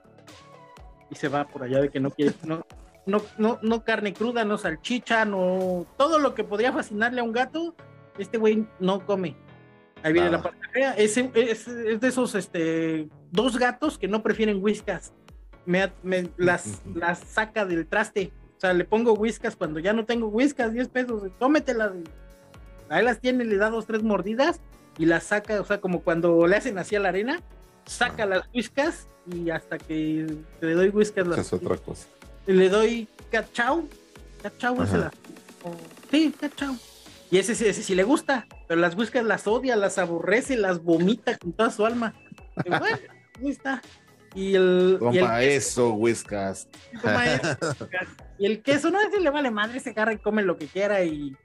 [1.12, 2.66] y se va por allá de que no quiere, no,
[3.06, 7.34] no, no, no carne cruda, no salchicha, no todo lo que podría fascinarle a un
[7.34, 7.76] gato,
[8.18, 9.36] este güey no come.
[10.02, 10.94] Ahí viene la parte fea.
[10.94, 15.14] Es, es, es, de esos este, dos gatos que no prefieren whiskas.
[15.66, 18.32] Me, me las, las, saca del traste.
[18.58, 21.92] O sea, le pongo whiskas cuando ya no tengo whiskas, 10 pesos, tómetelas.
[22.90, 24.62] Ahí las tiene, le da dos, tres mordidas
[24.98, 27.42] y las saca, o sea, como cuando le hacen así a la arena,
[27.86, 30.28] saca las whiskas y hasta que
[30.62, 31.28] le doy whiskas.
[31.28, 32.08] Las, es otra cosa.
[32.46, 33.86] Le doy cachao.
[34.42, 35.12] Cachao es la.
[35.64, 35.76] Oh,
[36.12, 36.76] sí, cachao.
[37.32, 40.84] Y ese, ese, ese sí le gusta, pero las whiskas las odia, las aborrece, las
[40.84, 42.14] vomita con toda su alma.
[42.64, 42.98] Y bueno,
[43.40, 43.82] ahí está.
[44.36, 44.98] Y el.
[45.00, 45.18] Toma y
[45.48, 46.68] el eso, whiskas.
[48.38, 51.04] Y el queso, no, ese le vale madre, se agarra y come lo que quiera
[51.04, 51.36] y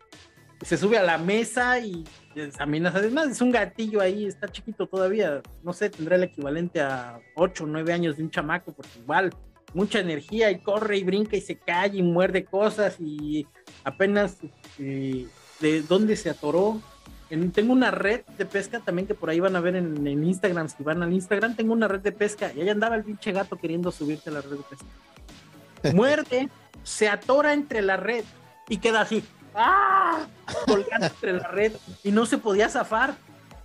[0.63, 2.93] se sube a la mesa y examina.
[2.95, 5.41] Además, es un gatillo ahí, está chiquito todavía.
[5.63, 9.31] No sé, tendrá el equivalente a 8 o 9 años de un chamaco, porque igual
[9.73, 13.47] mucha energía y corre y brinca y se cae y muerde cosas y
[13.85, 14.39] apenas
[14.79, 15.27] eh,
[15.61, 16.81] de dónde se atoró.
[17.31, 20.25] En, tengo una red de pesca también que por ahí van a ver en, en,
[20.25, 23.31] Instagram, si van al Instagram, tengo una red de pesca y ahí andaba el pinche
[23.33, 24.87] gato queriendo subirse a la red de pesca.
[25.95, 26.49] Muerde,
[26.83, 28.25] se atora entre la red
[28.69, 30.27] y queda así, ¡ah!
[30.67, 33.15] colgando entre la red y no se podía zafar.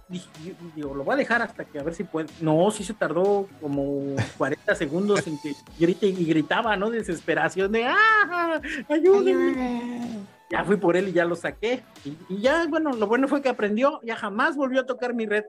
[0.08, 0.28] Dije,
[0.76, 2.28] digo, lo voy a dejar hasta que a ver si puede.
[2.40, 6.92] No, sí se tardó como 40 segundos en que grite y gritaba, ¿no?
[6.92, 8.62] Desesperación de ¡ah!
[8.88, 10.35] ¡Ayúdenme!
[10.50, 11.84] Ya fui por él y ya lo saqué.
[12.30, 15.44] Y, ya, bueno, lo bueno fue que aprendió, ya jamás volvió a tocar mi red.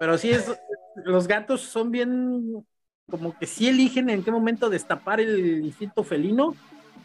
[0.00, 0.50] Pero sí es,
[1.04, 2.64] los gatos son bien,
[3.10, 6.54] como que sí eligen en qué momento destapar el instinto felino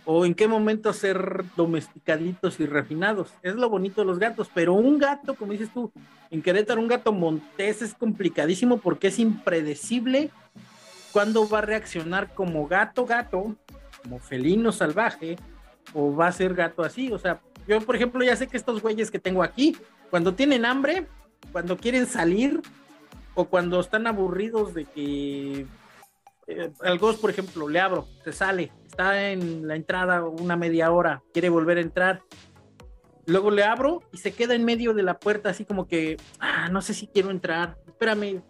[0.05, 3.33] o en qué momento ser domesticaditos y refinados.
[3.43, 5.91] Es lo bonito de los gatos, pero un gato, como dices tú,
[6.31, 10.31] en Querétaro, un gato montés es complicadísimo porque es impredecible
[11.11, 13.55] cuándo va a reaccionar como gato, gato,
[14.01, 15.37] como felino salvaje,
[15.93, 17.11] o va a ser gato así.
[17.11, 19.77] O sea, yo, por ejemplo, ya sé que estos güeyes que tengo aquí,
[20.09, 21.07] cuando tienen hambre,
[21.51, 22.61] cuando quieren salir,
[23.35, 25.65] o cuando están aburridos de que
[26.47, 30.91] eh, al Ghost, por ejemplo, le abro, se sale, está en la entrada una media
[30.91, 32.21] hora, quiere volver a entrar.
[33.25, 36.69] Luego le abro y se queda en medio de la puerta, así como que, ah,
[36.69, 38.41] no sé si quiero entrar, espérame.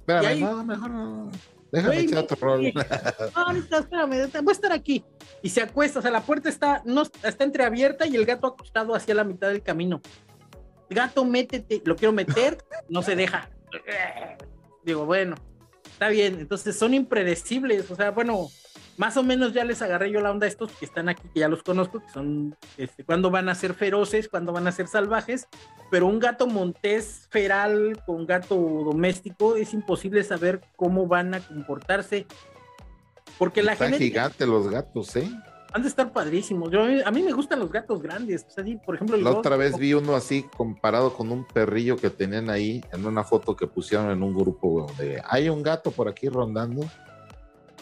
[0.00, 1.30] Espérame, ahí, no, mejor no.
[1.72, 2.72] Déjame wey, echar otro rol.
[3.70, 5.04] No, espérame, voy a estar aquí.
[5.42, 8.94] Y se acuesta, o sea, la puerta está, no, está entreabierta y el gato acostado
[8.94, 10.00] hacia la mitad del camino.
[10.88, 13.48] Gato, métete, lo quiero meter, no se deja.
[14.84, 15.36] Digo, bueno,
[15.84, 16.40] está bien.
[16.40, 17.90] Entonces son impredecibles.
[17.90, 18.48] O sea, bueno,
[19.00, 21.40] más o menos ya les agarré yo la onda a estos que están aquí, que
[21.40, 24.88] ya los conozco, que son este, cuando van a ser feroces, cuando van a ser
[24.88, 25.48] salvajes.
[25.90, 32.26] Pero un gato montés feral con gato doméstico es imposible saber cómo van a comportarse.
[33.38, 33.96] Porque la gente.
[33.96, 35.30] gigante los gatos, ¿eh?
[35.72, 36.70] han de estar padrísimos.
[36.70, 38.44] Yo, a mí me gustan los gatos grandes.
[38.46, 41.96] O sea, sí, por ejemplo, la otra vez vi uno así comparado con un perrillo
[41.96, 45.90] que tenían ahí en una foto que pusieron en un grupo donde hay un gato
[45.90, 46.82] por aquí rondando.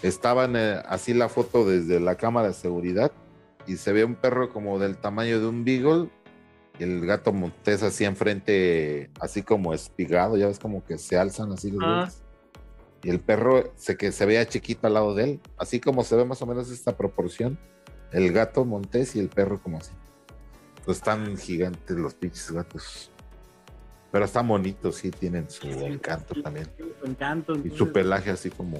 [0.02, 3.12] Estaban eh, así la foto desde la cámara de seguridad
[3.66, 6.08] y se ve un perro como del tamaño de un beagle
[6.78, 11.52] y el gato montés así enfrente, así como espigado, ya ves como que se alzan
[11.52, 12.08] así los ah.
[13.02, 16.16] Y el perro se que se veía chiquito al lado de él, así como se
[16.16, 17.58] ve más o menos esta proporción
[18.12, 19.92] el gato montés y el perro como así.
[20.84, 23.11] Pues están gigantes los pinches gatos.
[24.11, 26.66] Pero están bonitos, sí, tienen su encanto también.
[27.00, 27.54] Su encanto.
[27.62, 28.78] Y su pelaje así como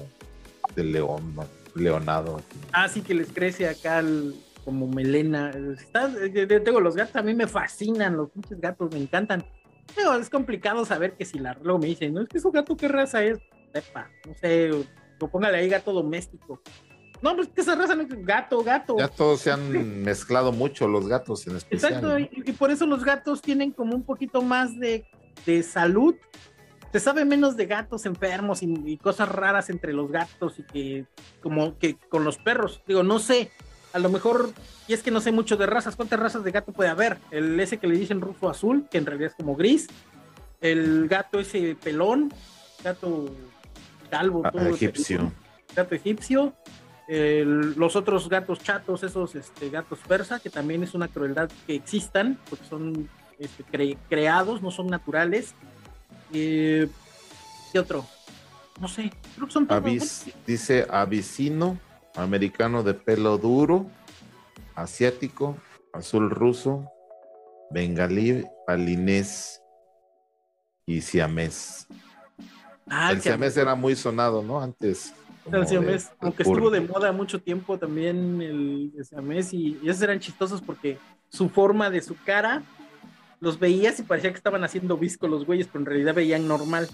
[0.75, 1.35] de león,
[1.75, 2.41] leonado.
[2.71, 5.51] Ah, sí, que les crece acá el, como melena.
[5.77, 9.43] Está, yo tengo los gatos, a mí me fascinan, los pinches gatos, me encantan.
[9.95, 12.77] Pero es complicado saber que si la luego me dicen, no es que su gato
[12.77, 13.39] qué raza es,
[13.73, 16.61] sepa, no sé, o póngale ahí gato doméstico.
[17.21, 18.95] No, pues que esa raza no es gato, gato.
[18.97, 21.91] Ya todos se han mezclado mucho los gatos en especial.
[21.91, 22.19] Exacto, ¿no?
[22.19, 25.05] y, y, por eso los gatos tienen como un poquito más de,
[25.45, 26.15] de salud
[26.91, 31.05] se sabe menos de gatos enfermos y, cosas raras entre los gatos y que
[31.41, 32.81] como que con los perros.
[32.87, 33.51] Digo, no sé,
[33.93, 34.51] a lo mejor,
[34.87, 37.17] y es que no sé mucho de razas, ¿cuántas razas de gato puede haber?
[37.31, 39.87] El ese que le dicen ruso azul, que en realidad es como gris,
[40.61, 42.33] el gato ese pelón,
[42.83, 43.33] gato
[44.09, 45.31] calvo, ah, todo egipcio.
[45.75, 46.53] gato egipcio,
[47.07, 52.39] los otros gatos chatos, esos este, gatos persa, que también es una crueldad que existan,
[52.49, 55.55] porque son este, creados, no son naturales.
[56.33, 56.87] Eh,
[57.71, 58.05] ¿Qué otro?
[58.79, 60.25] No sé, creo que son todos.
[60.47, 61.77] dice avicino,
[62.15, 63.87] americano de pelo duro,
[64.75, 65.57] asiático,
[65.93, 66.89] azul ruso,
[67.71, 69.61] bengalí, palinés
[70.85, 71.87] y siamés.
[72.87, 74.61] Ah, el siamés era muy sonado, ¿no?
[74.61, 75.13] Antes.
[75.51, 80.19] El siamés, aunque estuvo de moda mucho tiempo también el, siamés y, y, esos eran
[80.19, 80.97] chistosos porque
[81.29, 82.63] su forma de su cara
[83.39, 86.89] los veías y parecía que estaban haciendo visco los güeyes, pero en realidad veían normal.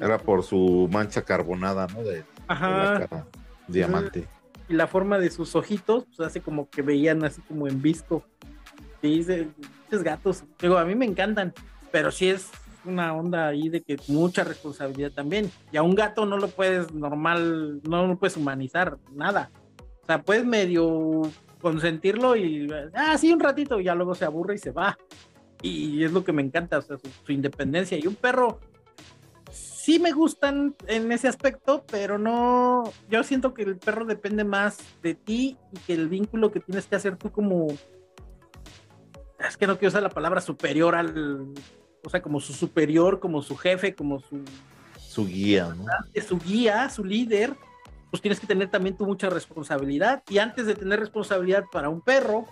[0.00, 2.02] Era por su mancha carbonada, ¿no?
[2.02, 3.26] De, Ajá.
[3.66, 4.26] diamante.
[4.68, 8.24] Y la forma de sus ojitos, pues hace como que veían así como en visco.
[9.02, 11.54] Y esos gatos, digo, a mí me encantan,
[11.90, 12.50] pero sí es
[12.84, 15.50] una onda ahí de que mucha responsabilidad también.
[15.72, 19.50] Y a un gato no lo puedes normal, no lo puedes humanizar, nada.
[20.02, 21.22] O sea, puedes medio
[21.60, 24.98] consentirlo y, ah, sí, un ratito, y ya luego se aburre y se va.
[25.62, 27.98] Y es lo que me encanta, o sea, su, independencia.
[27.98, 28.60] Y un perro,
[29.50, 34.78] sí me gustan en ese aspecto, pero no, yo siento que el perro depende más
[35.02, 37.68] de ti y que el vínculo que tienes que hacer tú como,
[39.38, 41.52] es que no quiero usar la palabra superior al,
[42.04, 44.42] o sea, como su superior, como su jefe, como su...
[44.98, 45.86] Su guía, ¿no?
[46.22, 47.56] Su guía, su líder
[48.10, 50.22] pues tienes que tener también tú mucha responsabilidad.
[50.28, 52.46] Y antes de tener responsabilidad para un perro,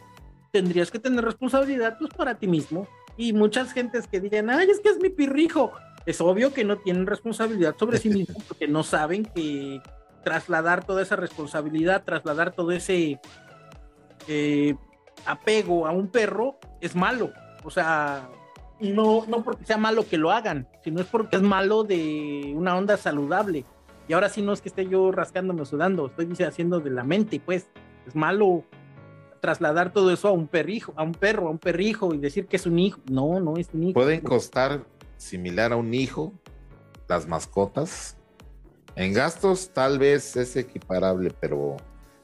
[0.53, 2.87] tendrías que tener responsabilidad pues para ti mismo.
[3.17, 5.73] Y muchas gentes que digan, ay, es que es mi pirrijo.
[6.07, 9.83] Es obvio que no tienen responsabilidad sobre sí mismos porque no saben que
[10.23, 13.21] trasladar toda esa responsabilidad, trasladar todo ese
[14.29, 14.75] eh,
[15.27, 17.33] apego a un perro es malo.
[17.65, 18.29] O sea,
[18.81, 22.77] no, no porque sea malo que lo hagan, sino es porque es malo de una
[22.77, 23.65] onda saludable.
[24.09, 27.05] Y ahora sí no es que esté yo rascándome o sudando, estoy haciendo de la
[27.05, 27.69] mente, pues
[28.07, 28.65] es malo
[29.41, 32.57] trasladar todo eso a un perrijo, a un perro, a un perrijo y decir que
[32.57, 33.01] es un hijo.
[33.11, 33.95] No, no es un hijo.
[33.95, 34.85] Pueden costar
[35.19, 36.33] similar a un hijo
[37.07, 38.17] las mascotas.
[38.97, 41.77] En gastos tal vez es equiparable, pero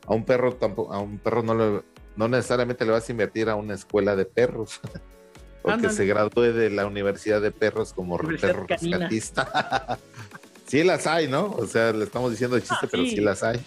[0.06, 1.84] a un perro tampoco, a un perro no,
[2.16, 4.80] no necesariamente le vas a invertir a una escuela de perros.
[5.62, 9.98] Porque se gradúe de la Universidad de Perros como perro rescatista.
[10.66, 11.46] sí las hay, ¿no?
[11.50, 13.64] O sea, le estamos diciendo chiste, ah, pero sí las hay.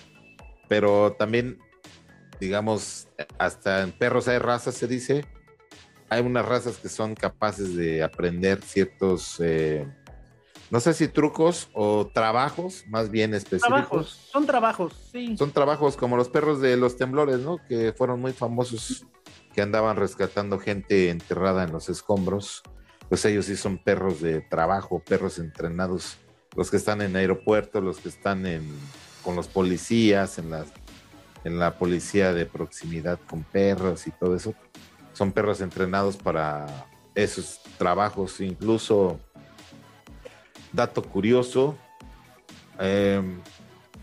[0.67, 1.59] Pero también,
[2.39, 3.07] digamos,
[3.37, 5.25] hasta en perros hay razas, se dice.
[6.09, 9.85] Hay unas razas que son capaces de aprender ciertos, eh,
[10.69, 13.67] no sé si trucos o trabajos, más bien específicos.
[13.67, 15.37] Trabajos, son trabajos, sí.
[15.37, 17.59] Son trabajos como los perros de los temblores, ¿no?
[17.67, 19.05] Que fueron muy famosos,
[19.53, 22.63] que andaban rescatando gente enterrada en los escombros.
[23.09, 26.17] Pues ellos sí son perros de trabajo, perros entrenados
[26.57, 28.67] los que están en aeropuertos, los que están en,
[29.23, 30.65] con los policías, en la,
[31.43, 34.55] en la policía de proximidad con perros y todo eso,
[35.13, 38.41] son perros entrenados para esos trabajos.
[38.41, 39.19] Incluso,
[40.73, 41.77] dato curioso,
[42.79, 43.39] em,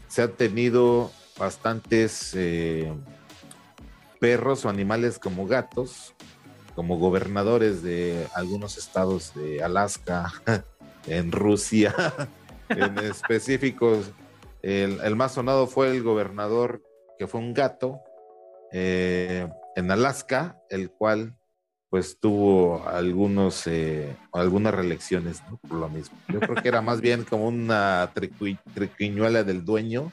[0.06, 2.92] se han tenido bastantes eh,
[4.20, 6.14] perros o animales como gatos,
[6.76, 10.32] como gobernadores de algunos estados de Alaska,
[11.06, 11.94] en Rusia,
[12.76, 14.12] en específicos.
[14.62, 16.82] El, más sonado fue el gobernador,
[17.18, 18.00] que fue un gato,
[18.72, 21.36] eh, en Alaska, el cual
[21.90, 26.18] pues tuvo algunos, eh, algunas reelecciones por lo mismo.
[26.28, 28.10] Yo creo que era más bien como una
[28.74, 30.10] triquiñuela del dueño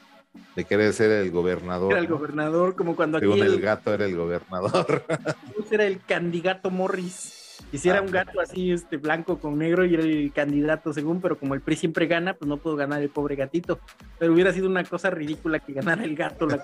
[0.55, 1.93] de querer ser el gobernador.
[1.93, 3.31] Era el gobernador, como cuando aquí.
[3.31, 5.03] el, el, gato era el gobernador.
[5.71, 7.40] Era el candidato Morris.
[7.71, 11.39] Quisiera ah, un gato así, este, blanco con negro y era el candidato según, pero
[11.39, 13.79] como el PRI siempre gana, pues no puedo ganar el pobre gatito.
[14.19, 16.59] Pero hubiera sido una cosa ridícula que ganara el gato la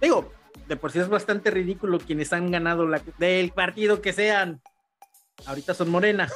[0.00, 0.32] Digo,
[0.68, 4.60] de por sí es bastante ridículo quienes han ganado la del partido que sean
[5.46, 6.28] ahorita son Morena,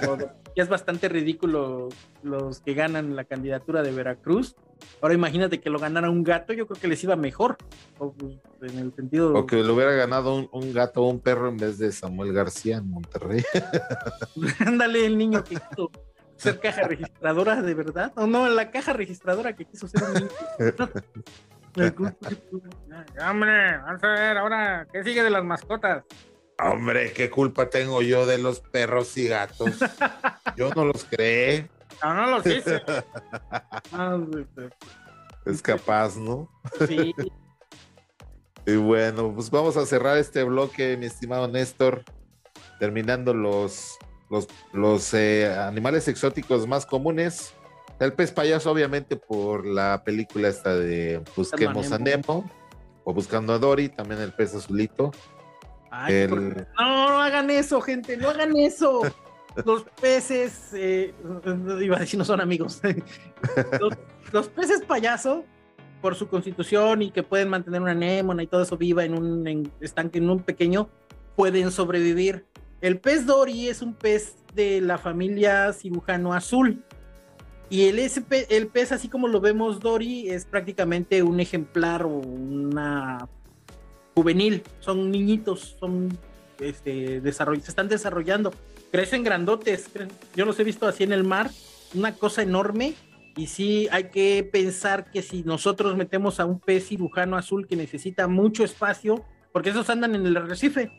[0.00, 0.18] pero
[0.54, 1.88] ya es bastante ridículo
[2.22, 4.56] los que ganan la candidatura de Veracruz.
[5.00, 7.56] Ahora imagínate que lo ganara un gato, yo creo que les iba mejor.
[7.98, 9.34] O, pues, en el sentido.
[9.34, 12.78] O que lo hubiera ganado un, gato o un perro en vez de Samuel García
[12.78, 13.42] en Monterrey.
[14.66, 15.90] Ándale, el niño que quiso
[16.36, 18.12] ser caja registradora de verdad.
[18.16, 20.28] O no, la caja registradora que quiso ser un niño.
[23.30, 26.04] Hombre, vamos a ver ahora, ¿qué sigue de las mascotas?
[26.58, 29.72] Hombre, ¿qué culpa tengo yo de los perros y gatos?
[30.56, 31.68] Yo no los creé.
[32.02, 32.82] No, no los hice.
[35.44, 36.48] es capaz, ¿no?
[36.86, 37.14] Sí.
[38.66, 42.02] y bueno, pues vamos a cerrar este bloque, mi estimado Néstor,
[42.78, 43.98] terminando los,
[44.30, 47.54] los, los eh, animales exóticos más comunes.
[47.98, 52.50] El pez payaso, obviamente, por la película esta de Busquemos a Nemo,
[53.04, 55.12] o Buscando a Dory, también el pez azulito.
[56.78, 59.00] No, no hagan eso, gente, no hagan eso.
[59.64, 61.14] Los peces, eh,
[61.80, 62.80] iba a decir, no son amigos.
[64.32, 65.44] los, peces payaso,
[66.00, 69.72] por su constitución y que pueden mantener una anémona y todo eso viva en un
[69.80, 70.88] estanque, en un pequeño,
[71.36, 72.44] pueden sobrevivir.
[72.80, 76.82] El pez Dory es un pez de la familia cirujano azul.
[77.68, 83.28] Y el, pez, así como lo vemos Dory, es prácticamente un ejemplar o una
[84.14, 86.16] juvenil, son niñitos, son
[86.60, 88.52] este, se están desarrollando,
[88.96, 89.90] crecen grandotes,
[90.34, 91.50] yo los he visto así en el mar,
[91.92, 92.94] una cosa enorme,
[93.36, 97.76] y sí hay que pensar que si nosotros metemos a un pez cirujano azul que
[97.76, 100.90] necesita mucho espacio, porque esos andan en el arrecife,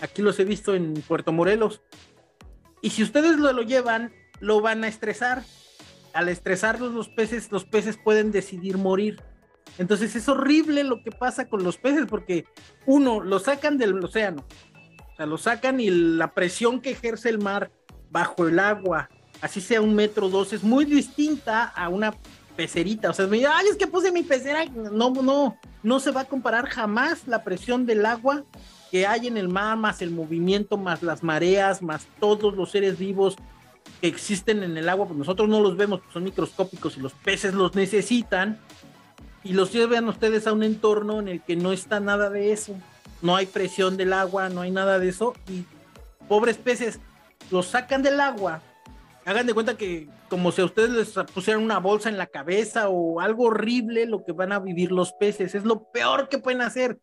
[0.00, 1.82] aquí los he visto en Puerto Morelos,
[2.80, 5.42] y si ustedes lo, lo llevan, lo van a estresar,
[6.14, 9.22] al estresarlos los peces, los peces pueden decidir morir
[9.78, 12.46] entonces es horrible lo que pasa con los peces porque
[12.86, 14.44] uno, lo sacan del océano,
[15.16, 17.70] o sea, lo sacan y la presión que ejerce el mar
[18.10, 19.08] bajo el agua,
[19.40, 22.14] así sea un metro dos, es muy distinta a una
[22.54, 23.08] pecerita.
[23.08, 24.66] O sea, me ay, es que puse mi pecera.
[24.66, 28.44] No, no, no se va a comparar jamás la presión del agua
[28.90, 32.98] que hay en el mar, más el movimiento, más las mareas, más todos los seres
[32.98, 33.36] vivos
[34.02, 37.54] que existen en el agua, pues nosotros no los vemos, son microscópicos y los peces
[37.54, 38.60] los necesitan
[39.42, 42.76] y los llevan ustedes a un entorno en el que no está nada de eso.
[43.22, 45.34] No hay presión del agua, no hay nada de eso.
[45.48, 45.64] Y
[46.28, 47.00] pobres peces
[47.50, 48.62] los sacan del agua.
[49.24, 52.88] Hagan de cuenta que como si a ustedes les pusieran una bolsa en la cabeza
[52.88, 55.54] o algo horrible lo que van a vivir los peces.
[55.54, 56.98] Es lo peor que pueden hacer.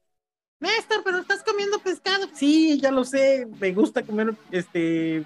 [0.60, 2.28] Néstor, pero estás comiendo pescado.
[2.34, 3.48] Sí, ya lo sé.
[3.60, 5.26] Me gusta comer este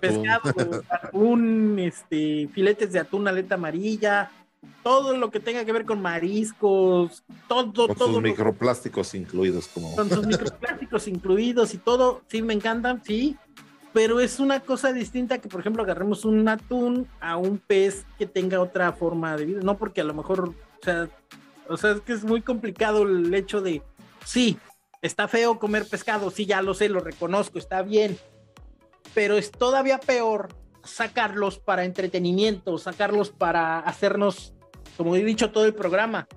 [0.00, 0.42] pescado,
[0.88, 4.30] atún, este, filetes de atún, aleta amarilla,
[4.82, 9.94] todo lo que tenga que ver con mariscos, todo, con Sus microplásticos incluidos, como.
[9.94, 13.36] Con sus microplásticos incluidos y todo, sí, me encantan, sí.
[13.92, 18.26] Pero es una cosa distinta que, por ejemplo, agarremos un atún a un pez que
[18.26, 19.60] tenga otra forma de vida.
[19.62, 21.08] No porque a lo mejor, o sea,
[21.68, 23.82] o sea, es que es muy complicado el hecho de,
[24.24, 24.56] sí,
[25.02, 28.16] está feo comer pescado, sí, ya lo sé, lo reconozco, está bien.
[29.14, 30.48] Pero es todavía peor
[30.84, 34.54] sacarlos para entretenimiento, sacarlos para hacernos,
[34.96, 36.28] como he dicho todo el programa,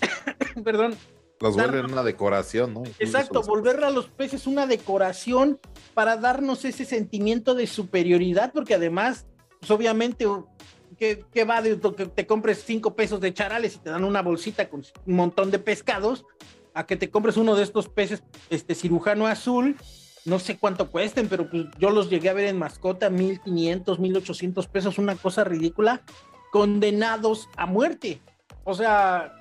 [0.64, 0.96] perdón.
[1.40, 2.82] Los vuelven una decoración, ¿no?
[2.98, 5.60] exacto, volver a los peces una decoración
[5.94, 9.24] para darnos ese sentimiento de superioridad, porque además,
[9.60, 10.26] pues obviamente,
[10.98, 14.68] ¿qué, va de que te compres cinco pesos de charales y te dan una bolsita
[14.68, 16.24] con un montón de pescados?
[16.74, 19.76] A que te compres uno de estos peces, este cirujano azul,
[20.28, 24.66] no sé cuánto cuesten, pero pues yo los llegué a ver en mascota, 1500, 1800
[24.68, 26.02] pesos, una cosa ridícula,
[26.52, 28.20] condenados a muerte.
[28.64, 29.32] O sea,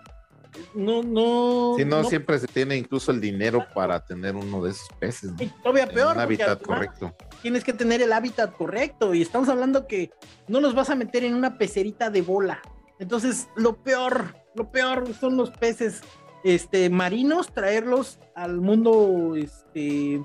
[0.73, 1.75] no, no.
[1.77, 5.31] Sí, no, siempre se tiene incluso el dinero para tener uno de esos peces.
[5.61, 6.15] todavía peor.
[6.15, 7.13] Un hábitat correcto.
[7.41, 9.13] Tienes que tener el hábitat correcto.
[9.13, 10.11] Y estamos hablando que
[10.47, 12.61] no los vas a meter en una pecerita de bola.
[12.99, 16.01] Entonces, lo peor, lo peor son los peces
[16.43, 20.23] este, marinos, traerlos al mundo este,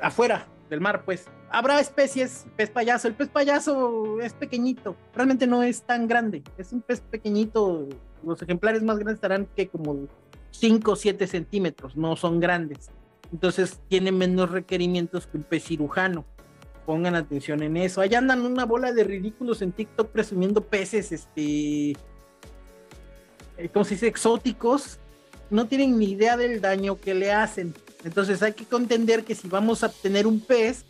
[0.00, 1.26] afuera del mar, pues.
[1.50, 3.08] Habrá especies, pez payaso.
[3.08, 6.42] El pez payaso es pequeñito, realmente no es tan grande.
[6.58, 7.88] Es un pez pequeñito.
[8.24, 10.08] Los ejemplares más grandes estarán que como
[10.50, 12.90] 5 o 7 centímetros, no son grandes.
[13.32, 16.24] Entonces tiene menos requerimientos que un pez cirujano.
[16.86, 18.00] Pongan atención en eso.
[18.00, 21.92] Allá andan una bola de ridículos en TikTok presumiendo peces, este,
[23.56, 24.06] eh, ¿cómo se dice?
[24.06, 24.98] Exóticos.
[25.50, 27.74] No tienen ni idea del daño que le hacen.
[28.04, 30.84] Entonces hay que contender que si vamos a tener un pez,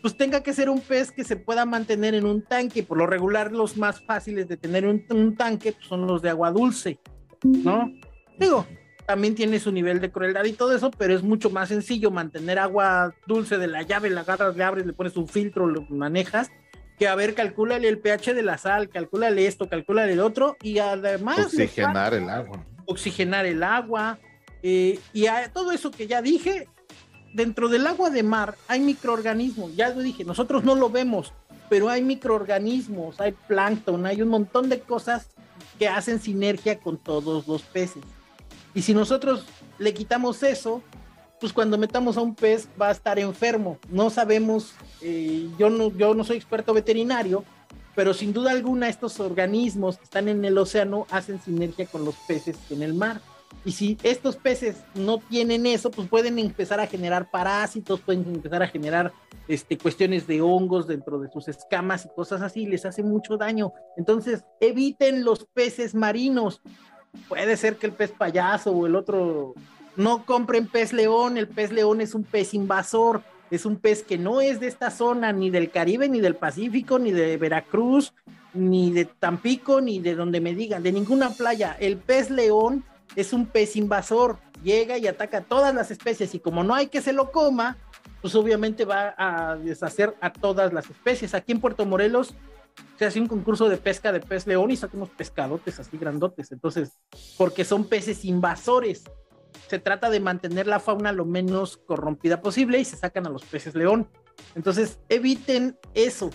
[0.00, 2.82] pues tenga que ser un pez que se pueda mantener en un tanque.
[2.82, 6.30] Por lo regular, los más fáciles de tener un, un tanque pues, son los de
[6.30, 6.98] agua dulce,
[7.42, 7.92] ¿no?
[8.38, 8.66] Digo,
[9.06, 12.58] también tiene su nivel de crueldad y todo eso, pero es mucho más sencillo mantener
[12.58, 16.50] agua dulce de la llave, la agarras, le abres, le pones un filtro, lo manejas,
[16.98, 20.78] que a ver, calcúlale el pH de la sal, calcúlale esto, calcúlale el otro, y
[20.78, 21.40] además...
[21.46, 22.64] Oxigenar el agua.
[22.86, 24.18] Oxigenar el agua,
[24.62, 26.68] eh, y a todo eso que ya dije,
[27.32, 31.32] dentro del agua de mar hay microorganismos, ya lo dije, nosotros no lo vemos,
[31.68, 35.28] pero hay microorganismos, hay plancton, hay un montón de cosas
[35.78, 38.02] que hacen sinergia con todos los peces.
[38.74, 39.44] Y si nosotros
[39.78, 40.82] le quitamos eso,
[41.40, 43.78] pues cuando metamos a un pez va a estar enfermo.
[43.88, 47.44] No sabemos, eh, yo, no, yo no soy experto veterinario,
[47.94, 52.14] pero sin duda alguna estos organismos que están en el océano hacen sinergia con los
[52.28, 53.20] peces en el mar.
[53.64, 58.62] Y si estos peces no tienen eso, pues pueden empezar a generar parásitos, pueden empezar
[58.62, 59.12] a generar
[59.48, 63.72] este, cuestiones de hongos dentro de sus escamas y cosas así, les hace mucho daño.
[63.96, 66.62] Entonces, eviten los peces marinos.
[67.28, 69.54] Puede ser que el pez payaso o el otro
[69.96, 74.16] no compren pez león, el pez león es un pez invasor, es un pez que
[74.16, 78.14] no es de esta zona, ni del Caribe, ni del Pacífico, ni de Veracruz,
[78.54, 81.76] ni de Tampico, ni de donde me digan, de ninguna playa.
[81.78, 82.84] El pez león
[83.16, 87.00] es un pez invasor, llega y ataca todas las especies y como no hay que
[87.00, 87.76] se lo coma,
[88.20, 91.34] pues obviamente va a deshacer a todas las especies.
[91.34, 92.34] Aquí en Puerto Morelos
[92.98, 96.98] se hace un concurso de pesca de pez león y sacamos pescadotes así grandotes, entonces,
[97.36, 99.04] porque son peces invasores.
[99.68, 103.44] Se trata de mantener la fauna lo menos corrompida posible y se sacan a los
[103.44, 104.08] peces león.
[104.54, 106.30] Entonces, eviten eso.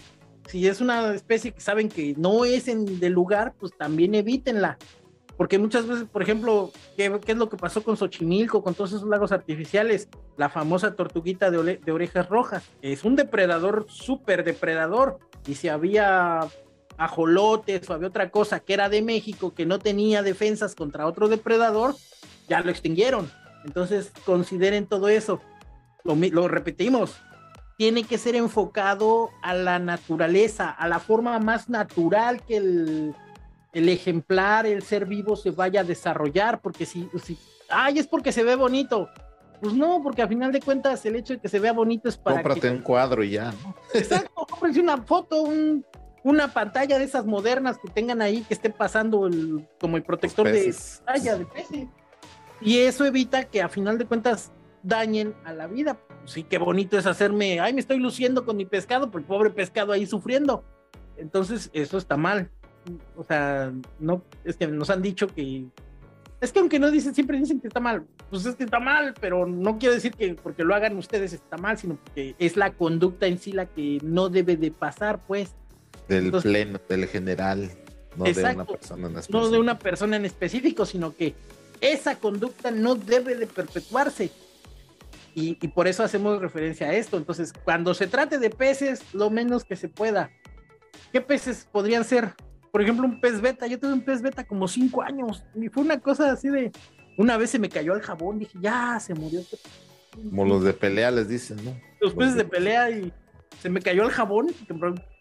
[0.47, 4.77] Si es una especie que saben que no es en del lugar, pues también evítenla
[5.37, 9.07] porque muchas veces, por ejemplo, ¿qué, es lo que pasó con Xochimilco, con todos esos
[9.07, 10.07] lagos artificiales?
[10.37, 16.47] La famosa tortuguita de, orejas rojas, es un depredador, súper depredador, y si había
[16.97, 21.27] ajolotes o había otra cosa que era de México que no tenía defensas contra otro
[21.27, 21.95] depredador,
[22.47, 23.29] ya lo extinguieron.
[23.65, 25.41] Entonces, consideren todo eso.
[26.05, 27.19] Lo, lo repetimos,
[27.77, 33.15] tiene que ser enfocado a la naturaleza, a la forma más natural que el
[33.75, 37.37] el ejemplar, el ser vivo se vaya a desarrollar, porque si, si,
[37.69, 39.09] ay, es porque se ve bonito.
[39.61, 42.17] Pues no, porque a final de cuentas el hecho de que se vea bonito es
[42.17, 42.41] para.
[42.41, 43.75] Cómprate un cuadro y ya, ¿no?
[43.93, 45.43] Exacto, cómprate una foto,
[46.23, 50.47] una pantalla de esas modernas que tengan ahí, que esté pasando el, como el protector
[50.47, 50.73] de
[51.05, 51.87] pantalla de peces.
[52.61, 54.53] Y eso evita que a final de cuentas
[54.83, 55.99] dañen a la vida.
[56.23, 59.91] Sí, qué bonito es hacerme, ay, me estoy luciendo con mi pescado, el pobre pescado
[59.91, 60.63] ahí sufriendo.
[61.17, 62.49] Entonces, eso está mal
[63.15, 65.65] o sea, no, es que nos han dicho que,
[66.41, 69.13] es que aunque no dicen, siempre dicen que está mal, pues es que está mal,
[69.19, 72.73] pero no quiero decir que porque lo hagan ustedes está mal, sino porque es la
[72.73, 75.53] conducta en sí la que no debe de pasar, pues.
[76.07, 77.71] Del pleno, del general,
[78.15, 79.39] no de una persona en específico.
[79.39, 81.35] No de una persona en específico, sino que
[81.81, 84.31] esa conducta no debe de perpetuarse.
[85.33, 87.17] Y, y, por eso hacemos referencia a esto.
[87.17, 90.31] Entonces, cuando se trate de peces, lo menos que se pueda.
[91.11, 92.33] ¿Qué peces podrían ser?
[92.75, 93.67] Por ejemplo, un pez beta.
[93.67, 96.73] Yo tuve un pez beta como cinco años y fue una cosa así de.
[97.17, 99.39] Una vez se me cayó el jabón, dije, ya se murió.
[100.13, 101.73] Como los de pelea les dicen, ¿no?
[102.01, 103.13] Los peces de pelea y
[103.61, 104.47] se me cayó el jabón,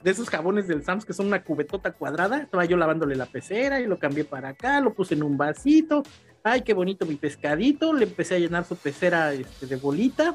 [0.03, 2.39] de esos jabones del Sams que son una cubetota cuadrada.
[2.39, 6.03] Estaba yo lavándole la pecera y lo cambié para acá, lo puse en un vasito.
[6.43, 7.93] Ay, qué bonito mi pescadito.
[7.93, 10.35] Le empecé a llenar su pecera este, de bolita.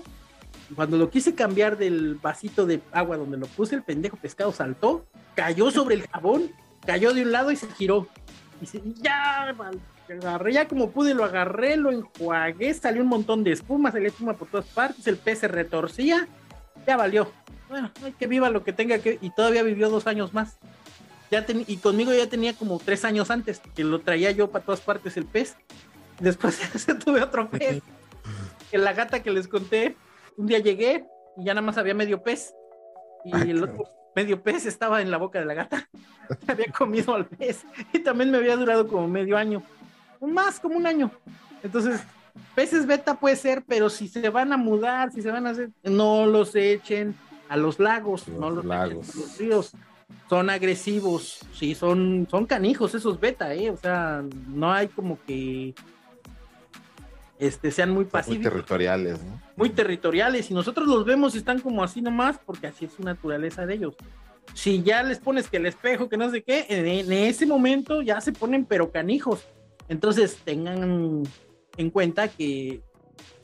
[0.74, 5.06] Cuando lo quise cambiar del vasito de agua donde lo puse, el pendejo pescado saltó,
[5.36, 6.50] cayó sobre el jabón
[6.86, 8.08] cayó de un lado y se giró.
[8.62, 9.56] Y ya,
[10.10, 14.34] agarré, ya como pude, lo agarré, lo enjuagué, salió un montón de espuma, salió espuma
[14.34, 16.28] por todas partes, el pez se retorcía,
[16.86, 17.32] ya valió.
[17.70, 20.58] Bueno, que viva lo que tenga que, y todavía vivió dos años más.
[21.30, 24.82] Ya y conmigo ya tenía como tres años antes, que lo traía yo para todas
[24.82, 25.56] partes el pez.
[26.20, 26.60] Después
[27.06, 27.84] tuve otro pez.
[28.72, 29.96] que la gata que les conté,
[30.38, 31.06] un día llegué
[31.38, 32.56] y ya nada más había medio pez.
[33.26, 33.86] Y el otro
[34.16, 35.88] medio pez estaba en la boca de la gata.
[36.48, 39.64] había comido al pez y también me había durado como medio año,
[40.22, 41.12] más como un año.
[41.64, 42.02] Entonces,
[42.56, 45.70] peces beta puede ser, pero si se van a mudar, si se van a hacer,
[45.84, 47.16] no los echen
[47.50, 49.16] a los lagos, no los lagos.
[49.16, 49.72] a los ríos.
[50.28, 53.70] Son agresivos, sí, son, son canijos esos beta, ¿eh?
[53.72, 55.74] O sea, no hay como que
[57.40, 58.40] este, sean muy pasivos.
[58.40, 59.42] Muy territoriales, ¿no?
[59.56, 63.02] Muy territoriales, y nosotros los vemos y están como así nomás, porque así es su
[63.02, 63.96] naturaleza de ellos.
[64.54, 68.20] Si ya les pones que el espejo, que no sé qué, en, ese momento ya
[68.20, 69.48] se ponen pero canijos.
[69.88, 71.24] Entonces tengan
[71.78, 72.82] en cuenta que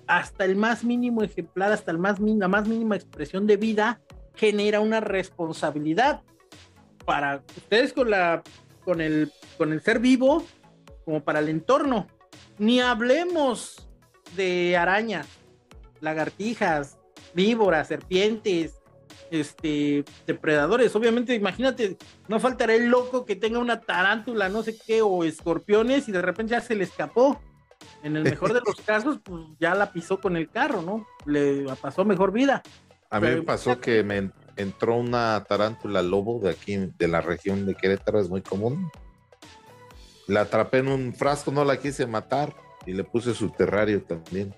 [0.08, 4.02] hasta el más mínimo ejemplar, hasta el más, la más mínima expresión de vida,
[4.36, 6.22] genera una responsabilidad
[7.06, 8.44] para ustedes con la
[8.84, 10.44] con el con el ser vivo
[11.06, 12.08] como para el entorno.
[12.58, 13.85] Ni hablemos
[14.36, 15.28] de arañas,
[16.02, 16.98] lagartijas,
[17.34, 18.76] víboras, serpientes,
[19.32, 20.96] este, depredadores.
[20.96, 26.08] Obviamente, imagínate, no faltará el loco que tenga una tarántula, no sé qué, o escorpiones
[26.08, 27.40] y de repente ya se le escapó.
[28.04, 31.06] En el mejor de los casos, pues ya la pisó con el carro, ¿no?
[31.26, 32.62] Le pasó mejor vida.
[33.10, 37.66] A mí me pasó que me entró una tarántula lobo de aquí, de la región
[37.66, 38.90] de Querétaro, es muy común.
[40.28, 42.56] La atrapé en un frasco, no la quise matar
[42.86, 44.54] y le puse su terrario también.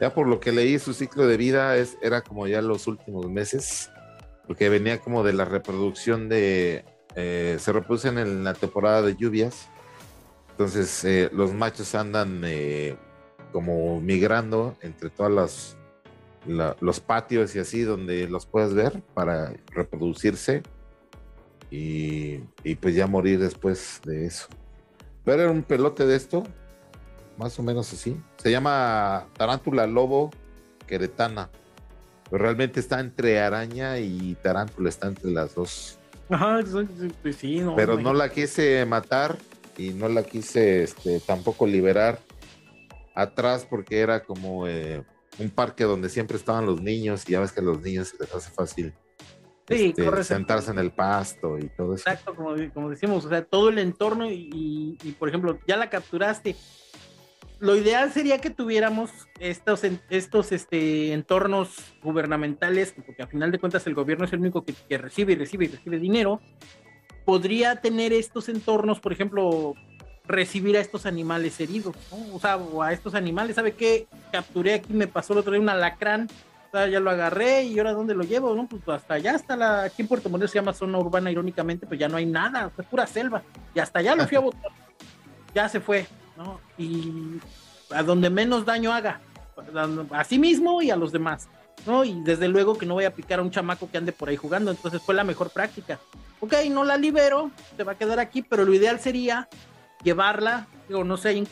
[0.00, 3.30] Ya por lo que leí, su ciclo de vida es, era como ya los últimos
[3.30, 3.90] meses,
[4.46, 6.84] porque venía como de la reproducción de,
[7.14, 9.68] eh, se reproducen en la temporada de lluvias,
[10.50, 12.96] entonces eh, los machos andan eh,
[13.52, 15.76] como migrando entre todas las
[16.80, 20.62] los patios y así donde los puedes ver para reproducirse
[21.70, 24.46] y, y, pues ya morir después de eso.
[25.24, 26.44] Pero era un pelote de esto,
[27.36, 28.20] más o menos así.
[28.36, 30.30] Se llama tarántula lobo
[30.86, 31.50] queretana.
[32.30, 35.98] Pero realmente está entre araña y tarántula, está entre las dos.
[36.28, 36.58] Ajá,
[37.22, 39.36] pues sí, no, Pero no la quise matar
[39.78, 42.18] y no la quise este, tampoco liberar
[43.14, 45.04] atrás porque era como eh,
[45.38, 48.18] un parque donde siempre estaban los niños y ya ves que a los niños se
[48.18, 48.92] les hace fácil
[49.68, 52.08] sí, este, sentarse en el pasto y todo eso.
[52.08, 55.90] Exacto, como, como decimos, o sea, todo el entorno y, y, por ejemplo, ya la
[55.90, 56.56] capturaste,
[57.58, 63.86] lo ideal sería que tuviéramos estos, estos este, entornos gubernamentales, porque a final de cuentas
[63.86, 66.40] el gobierno es el único que, que, recibe y recibe y recibe dinero.
[67.24, 69.74] Podría tener estos entornos, por ejemplo,
[70.28, 72.34] recibir a estos animales heridos, ¿no?
[72.34, 73.56] o sea, o a estos animales.
[73.56, 74.06] ¿Sabe qué?
[74.32, 76.28] Capturé aquí, me pasó el otro día un alacrán,
[76.68, 78.68] o sea, ya lo agarré y ahora dónde lo llevo, ¿no?
[78.68, 81.98] Pues hasta allá, hasta la, aquí en Puerto Morelos se llama zona urbana, irónicamente, pues
[81.98, 83.42] ya no hay nada, es pura selva,
[83.74, 84.72] y hasta allá lo fui a botar,
[85.54, 86.06] ya se fue,
[86.36, 86.60] ¿no?
[86.78, 87.40] Y
[87.90, 89.20] a donde menos daño haga,
[90.10, 91.48] a sí mismo y a los demás,
[91.86, 92.04] ¿no?
[92.04, 94.36] Y desde luego que no voy a picar a un chamaco que ande por ahí
[94.36, 95.98] jugando, entonces fue la mejor práctica.
[96.40, 99.48] Ok, no la libero, se va a quedar aquí, pero lo ideal sería
[100.02, 101.46] llevarla, digo, no sé, en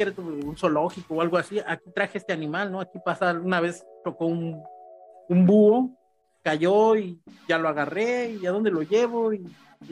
[0.44, 2.80] un zoológico o algo así, aquí traje este animal, ¿no?
[2.80, 4.62] Aquí pasa, una vez tocó un,
[5.28, 5.90] un búho,
[6.42, 7.18] cayó y
[7.48, 9.42] ya lo agarré, y a dónde lo llevo, y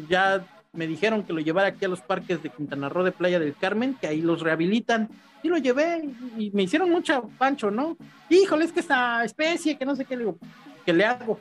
[0.08, 3.38] ya me dijeron que lo llevara aquí a los parques de Quintana Roo de Playa
[3.38, 5.08] del Carmen, que ahí los rehabilitan.
[5.42, 6.08] Y lo llevé
[6.38, 7.96] y me hicieron mucha pancho, ¿no?
[8.30, 10.38] Híjole, es que esta especie, que no sé qué, le digo,
[10.86, 11.38] ¿qué le hago?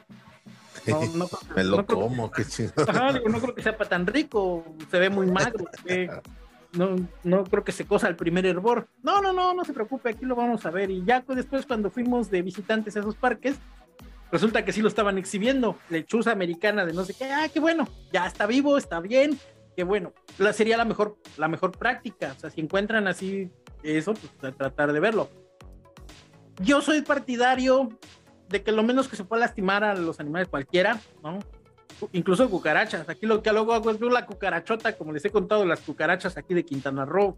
[0.87, 2.73] No, no, me lo como, qué chido.
[3.29, 5.65] no creo que sea para tan rico, se ve muy magro,
[6.73, 8.87] no, no creo que se cosa el primer hervor.
[9.03, 10.89] No, no, no, no se preocupe, aquí lo vamos a ver.
[10.89, 13.57] Y ya después cuando fuimos de visitantes a esos parques,
[14.31, 17.87] resulta que sí lo estaban exhibiendo, lechuza americana de no sé qué, ah, qué bueno,
[18.11, 19.39] ya está vivo, está bien,
[19.75, 20.13] qué bueno.
[20.37, 23.51] La, sería la mejor, la mejor práctica, o sea, si encuentran así
[23.83, 25.29] eso, pues tratar de verlo.
[26.59, 27.89] Yo soy partidario
[28.49, 31.39] de que lo menos que se pueda lastimar a los animales cualquiera, ¿no?
[32.11, 33.07] Incluso cucarachas.
[33.09, 36.37] Aquí lo que luego hago es ver la cucarachota, como les he contado, las cucarachas
[36.37, 37.37] aquí de Quintana Roo,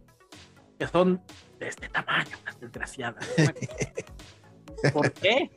[0.79, 1.21] que son
[1.59, 3.27] de este tamaño, las desgraciadas.
[4.93, 5.51] ¿Por qué?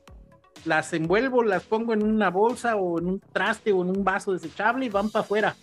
[0.66, 4.32] Las envuelvo, las pongo en una bolsa o en un traste o en un vaso
[4.32, 5.56] desechable y van para afuera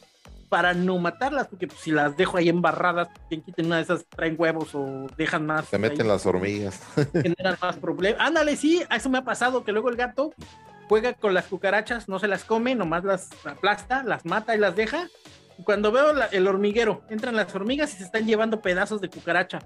[0.50, 4.06] para no matarlas, porque pues, si las dejo ahí embarradas, quien quiten una de esas
[4.06, 5.66] traen huevos o dejan más.
[5.66, 6.80] Se meten las hormigas.
[7.12, 8.22] Generan más problemas.
[8.22, 10.32] Ándale, sí, a eso me ha pasado, que luego el gato
[10.88, 14.76] juega con las cucarachas, no se las come, nomás las aplasta, las mata y las
[14.76, 15.08] deja.
[15.58, 19.60] Y cuando veo el hormiguero, entran las hormigas y se están llevando pedazos de cucaracha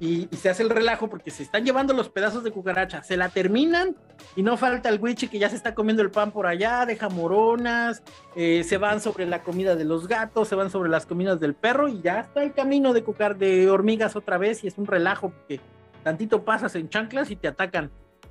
[0.00, 3.28] y, se hace el relajo porque se están llevando los pedazos de cucaracha, se la
[3.28, 3.94] terminan
[4.34, 7.10] y no falta el wichi que ya se está comiendo el pan por allá, deja
[7.10, 8.02] moronas,
[8.34, 11.54] eh, se van sobre la comida de los gatos, se van sobre las comidas del
[11.54, 14.86] perro y ya está el camino de cucar de hormigas otra vez y es un
[14.86, 15.60] relajo porque
[16.02, 17.90] tantito pasas en chanclas y te atacan.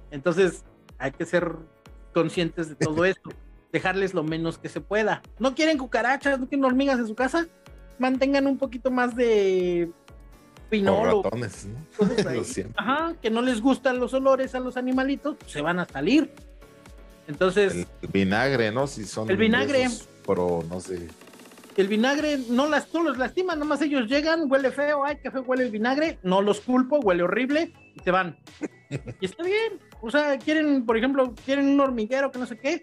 [0.10, 0.66] Entonces
[0.98, 1.56] hay que ser
[2.16, 3.30] conscientes de todo esto,
[3.72, 5.22] dejarles lo menos que se pueda.
[5.38, 6.40] ¿No quieren cucarachas?
[6.40, 7.46] ¿No quieren hormigas en su casa?
[8.00, 9.92] Mantengan un poquito más de
[10.70, 11.24] pinolo.
[12.76, 16.32] Ajá, que no les gustan los olores a los animalitos, pues, se van a salir.
[17.28, 17.88] Entonces.
[18.02, 18.88] El vinagre, ¿no?
[18.88, 19.30] Si son.
[19.30, 19.88] El vinagre.
[20.26, 21.08] Pero no sé.
[21.76, 25.44] El vinagre no, las, no los lastima, nomás ellos llegan, huele feo, ay, qué feo
[25.44, 28.38] huele el vinagre, no los culpo, huele horrible, y se van.
[28.90, 29.80] y está bien.
[30.02, 32.82] O sea, quieren, por ejemplo, quieren un hormiguero que no sé qué,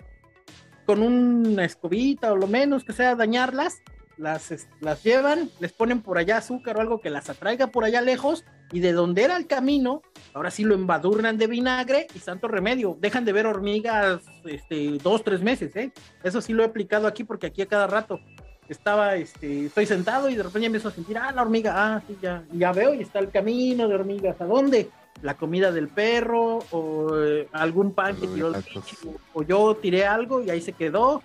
[0.86, 3.82] con una escobita o lo menos que sea dañarlas,
[4.16, 8.00] las, las llevan, les ponen por allá azúcar o algo que las atraiga por allá
[8.00, 10.02] lejos y de donde era el camino,
[10.34, 12.96] ahora sí lo embadurnan de vinagre y santo remedio.
[13.00, 15.92] Dejan de ver hormigas este, dos, tres meses, ¿eh?
[16.22, 18.20] Eso sí lo he aplicado aquí porque aquí a cada rato
[18.68, 22.16] estaba, este, estoy sentado y de repente empiezo a sentir, ah, la hormiga, ah, sí,
[22.20, 24.40] ya, ya veo y está el camino de hormigas.
[24.40, 24.90] ¿A dónde?
[25.22, 28.62] La comida del perro o eh, algún pan que tiró el
[29.32, 31.22] o yo tiré algo y ahí se quedó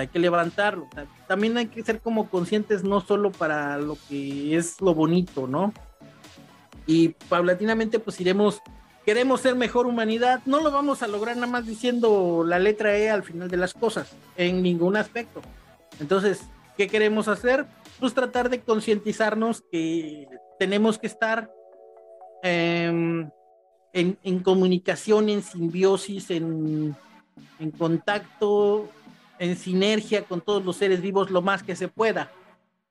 [0.00, 0.88] hay que levantarlo.
[1.26, 5.72] También hay que ser como conscientes no solo para lo que es lo bonito, ¿no?
[6.86, 8.60] Y paulatinamente pues iremos,
[9.04, 13.10] queremos ser mejor humanidad, no lo vamos a lograr nada más diciendo la letra E
[13.10, 15.42] al final de las cosas, en ningún aspecto.
[16.00, 16.40] Entonces,
[16.76, 17.66] ¿qué queremos hacer?
[18.00, 20.26] Pues tratar de concientizarnos que
[20.58, 21.50] tenemos que estar
[22.42, 23.28] em,
[23.92, 26.96] en, en comunicación, en simbiosis, en,
[27.58, 28.88] en contacto,
[29.38, 32.30] en sinergia con todos los seres vivos lo más que se pueda.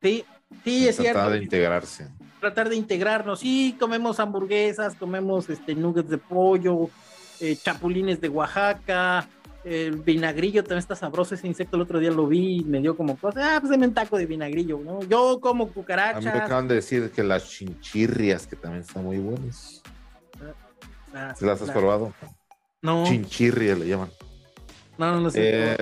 [0.01, 0.23] Sí,
[0.63, 1.29] sí, es Tratar cierto.
[1.31, 2.07] de integrarse.
[2.39, 3.39] Tratar de integrarnos.
[3.39, 6.89] Sí, comemos hamburguesas, comemos este nuggets de pollo,
[7.39, 9.27] eh, chapulines de Oaxaca,
[9.63, 11.35] el vinagrillo también está sabroso.
[11.35, 13.55] Ese insecto el otro día lo vi y me dio como cosa.
[13.55, 15.01] Ah, pues un taco de vinagrillo, ¿no?
[15.03, 16.25] Yo como A mí me cucarachas.
[16.35, 19.81] acaban de decir que las chinchirrias, que también están muy buenas.
[21.13, 22.13] Ah, ¿Se las has la- probado?
[22.81, 24.09] No, Chinchirria le llaman.
[24.97, 25.73] no, no, no sé.
[25.73, 25.77] Eh,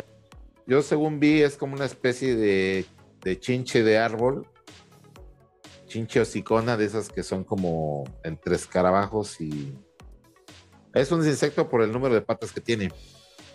[0.68, 2.86] yo según vi es como una especie de,
[3.22, 4.47] de chinche de árbol.
[5.88, 9.78] Chinche hocicona de esas que son como entre escarabajos y...
[10.93, 12.91] Es un insecto por el número de patas que tiene.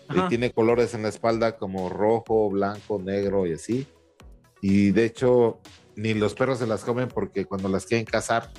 [0.07, 0.25] Ajá.
[0.25, 3.87] Y tiene colores en la espalda como rojo, blanco, negro y así.
[4.61, 5.59] Y de hecho,
[5.95, 8.51] ni los perros se las comen porque cuando las quieren cazar,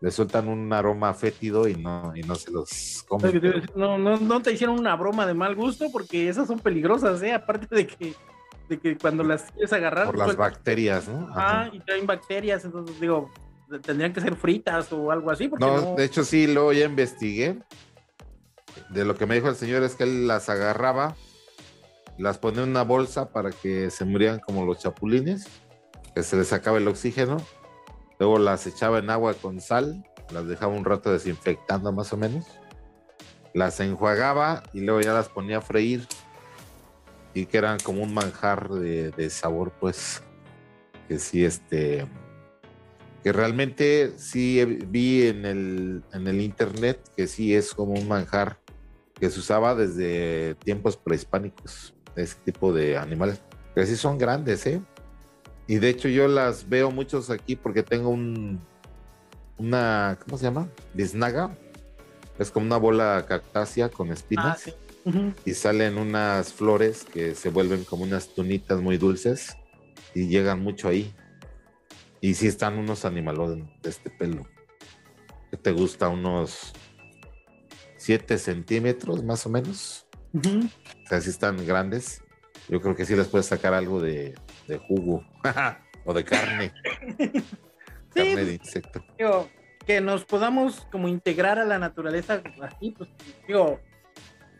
[0.00, 3.40] le sueltan un aroma fétido y no, y no se los comen.
[3.74, 7.32] No, no, no te hicieron una broma de mal gusto porque esas son peligrosas, ¿eh?
[7.32, 8.14] Aparte de que,
[8.68, 11.28] de que cuando las quieres agarrar, por las bacterias, ¿no?
[11.30, 11.62] Ajá.
[11.62, 13.30] Ah, y traen bacterias, entonces digo,
[13.82, 15.94] tendrían que ser fritas o algo así, porque No, no.
[15.96, 17.58] de hecho sí, luego ya investigué.
[18.90, 21.16] De lo que me dijo el señor es que él las agarraba,
[22.18, 25.48] las ponía en una bolsa para que se murieran como los chapulines,
[26.14, 27.38] que se les sacaba el oxígeno.
[28.18, 32.46] Luego las echaba en agua con sal, las dejaba un rato desinfectando más o menos.
[33.54, 36.06] Las enjuagaba y luego ya las ponía a freír.
[37.34, 40.22] Y que eran como un manjar de, sabor, pues.
[41.06, 42.06] Que sí, este
[43.22, 48.60] que realmente sí vi en el, en el internet que sí es como un manjar
[49.18, 53.40] que se usaba desde tiempos prehispánicos, ese tipo de animales,
[53.74, 54.80] que sí son grandes, ¿eh?
[55.68, 58.58] Y de hecho yo las veo muchos aquí porque tengo un,
[59.58, 60.68] una, ¿cómo se llama?
[60.94, 61.56] Biznaga.
[62.38, 64.74] Es como una bola cactácea con Ah, espinas.
[65.04, 65.32] Ujú.
[65.46, 69.56] y salen unas flores que se vuelven como unas tunitas muy dulces
[70.14, 71.14] y llegan mucho ahí.
[72.20, 74.46] Y sí están unos animalones de este pelo.
[75.50, 76.08] ¿Qué te gusta?
[76.08, 76.72] Unos
[77.96, 80.06] 7 centímetros más o menos.
[80.32, 80.66] Ujú.
[81.04, 82.22] O sea, sí están grandes.
[82.68, 84.34] Yo creo que sí les puedes sacar algo de,
[84.68, 85.24] de jugo
[86.04, 86.72] o de carne.
[88.14, 89.04] Sí, carne pues, de insecto.
[89.18, 89.48] digo,
[89.86, 93.10] que nos podamos como integrar a la naturaleza así, pues
[93.46, 93.80] digo,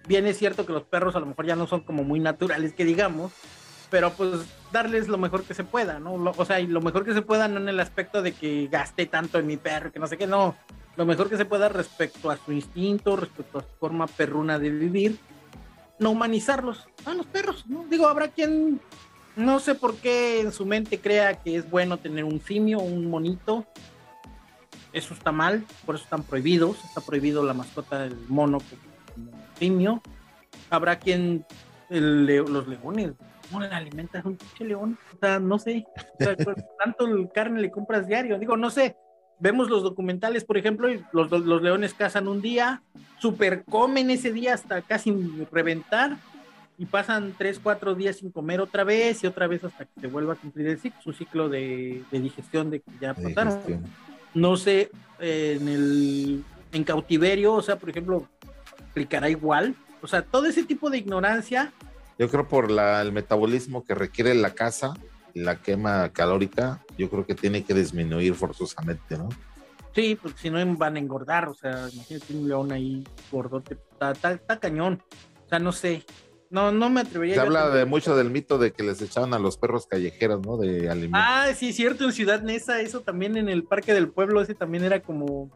[0.07, 2.75] bien es cierto que los perros a lo mejor ya no son como muy naturales
[2.75, 3.33] que digamos,
[3.91, 4.33] pero pues
[4.71, 6.19] darles lo mejor que se pueda, ¿no?
[6.19, 8.69] Lo- o sea, y lo mejor que se pueda no en el aspecto de que
[8.71, 10.55] gasté tanto en mi perro, que no sé qué, no,
[10.97, 14.71] lo mejor que se pueda respecto a su instinto, respecto a su forma perruna de
[14.71, 15.19] vivir,
[15.99, 17.87] no humanizarlos, a los perros, ¿no?
[17.89, 18.79] Digo, habrá quien
[19.39, 23.09] no sé por qué en su mente crea que es bueno tener un simio, un
[23.09, 23.67] monito,
[24.93, 26.83] eso está mal, por eso están prohibidos.
[26.85, 30.03] Está prohibido la mascota del mono como simio.
[30.71, 31.45] Habrá quien
[31.91, 33.13] el los leones,
[33.49, 34.99] ¿cómo le alimentas a un pinche león?
[35.15, 35.87] O sea, no sé.
[36.21, 38.39] O sea, pues, tanto el carne le compras diario.
[38.39, 38.97] Digo, no sé.
[39.41, 42.83] Vemos los documentales, por ejemplo, y los, los leones cazan un día,
[43.21, 45.13] super comen ese día hasta casi
[45.53, 46.17] reventar
[46.79, 50.07] y pasan tres, cuatro días sin comer otra vez y otra vez hasta que se
[50.07, 53.49] vuelva a cumplir el ciclo, su ciclo de, de digestión de que ya de pasaron
[53.55, 53.85] digestión.
[54.35, 58.29] no sé, eh, en el en cautiverio, o sea, por ejemplo,
[58.91, 59.75] aplicará igual.
[60.03, 61.73] O sea, todo ese tipo de ignorancia,
[62.19, 64.95] Yo creo por la, el metabolismo que requiere la casa
[65.35, 69.29] y la quema calórica, yo creo que tiene que disminuir forzosamente, ¿no?
[69.95, 73.03] sí, porque si no van a engordar, o sea, imagínate un león ahí
[73.33, 75.03] gordote, está, está- está cañón.
[75.45, 76.05] O sea, no sé,
[76.51, 77.35] no, no me atrevería.
[77.35, 80.57] Se habla de mucho del mito de que les echaban a los perros callejeros, ¿no?
[80.57, 81.21] De alimentos.
[81.23, 84.85] Ah, sí, cierto, en Ciudad Neza, eso también en el Parque del Pueblo, ese también
[84.85, 85.51] era como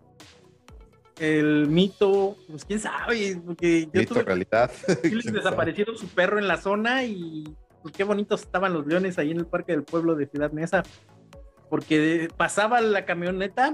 [1.19, 4.71] el mito, pues quién sabe, porque yo mito tuve realidad.
[5.03, 7.45] Les desaparecieron su perro en la zona y
[7.83, 10.83] pues, qué bonitos estaban los leones ahí en el parque del pueblo de Ciudad Neza.
[11.71, 13.73] Porque pasaba la camioneta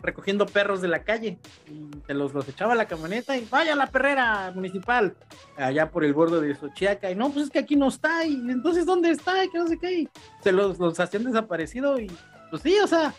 [0.00, 3.72] recogiendo perros de la calle y se los, los echaba a la camioneta y vaya
[3.72, 5.16] a la perrera municipal
[5.56, 8.34] allá por el borde de Xochiaca y no, pues es que aquí no está y
[8.34, 9.44] entonces ¿dónde está?
[9.44, 10.08] Y que no sé qué y
[10.42, 12.10] se los, los hacían desaparecido y
[12.50, 13.12] pues sí, o sea,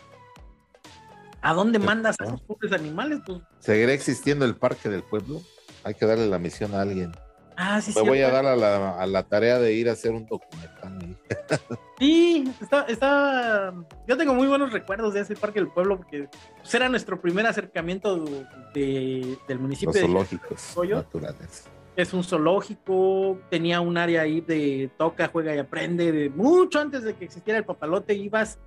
[1.42, 3.20] ¿a dónde mandas a esos pobres animales?
[3.26, 5.42] Pues, ¿Seguirá existiendo el parque del pueblo?
[5.84, 7.12] Hay que darle la misión a alguien.
[7.60, 10.12] Ah, sí, Me voy a dar a la, a la tarea de ir a hacer
[10.12, 11.16] un documental.
[12.00, 13.74] Sí, está, está,
[14.08, 17.46] yo tengo muy buenos recuerdos de ese parque del pueblo porque pues, era nuestro primer
[17.46, 18.24] acercamiento
[18.72, 19.88] de- del municipio.
[19.88, 20.96] Los de- zoológicos ¿Pollo?
[20.96, 21.68] naturales.
[21.96, 27.02] es un zoológico, tenía un área ahí de toca, juega y aprende, de mucho antes
[27.04, 28.58] de que existiera el papalote, ibas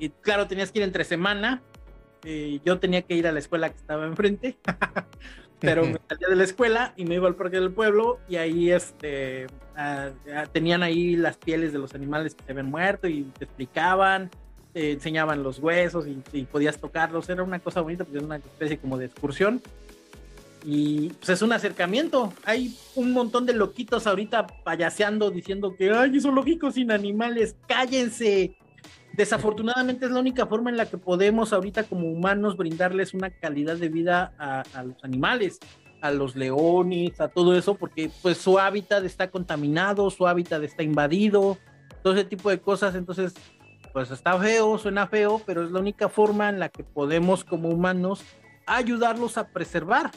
[0.00, 1.62] y claro, tenías que ir entre semana,
[2.24, 4.58] eh, yo tenía que ir a la escuela que estaba enfrente,
[5.60, 8.70] pero me salía de la escuela y me iba al parque del pueblo y ahí
[8.70, 9.46] este
[10.52, 14.30] tenían ahí las pieles de los animales que se habían muerto y te explicaban,
[14.72, 18.78] te enseñaban los huesos y, podías tocarlos, era una cosa bonita, pues era una especie
[18.78, 19.62] como de excursión.
[20.62, 22.34] Y pues es un acercamiento.
[22.44, 28.56] Hay un montón de loquitos ahorita payaseando diciendo que ay, son lógicos sin animales, cállense.
[29.20, 33.76] Desafortunadamente es la única forma en la que podemos ahorita como humanos brindarles una calidad
[33.76, 35.58] de vida a, los animales
[36.00, 40.82] a los leones, a todo eso, porque pues su hábitat está contaminado, su hábitat está
[40.82, 41.58] invadido,
[42.02, 43.34] todo ese tipo de cosas, entonces
[43.92, 47.68] pues está feo, suena feo, pero es la única forma en la que podemos como
[47.68, 48.22] humanos
[48.64, 50.12] ayudarlos a preservar,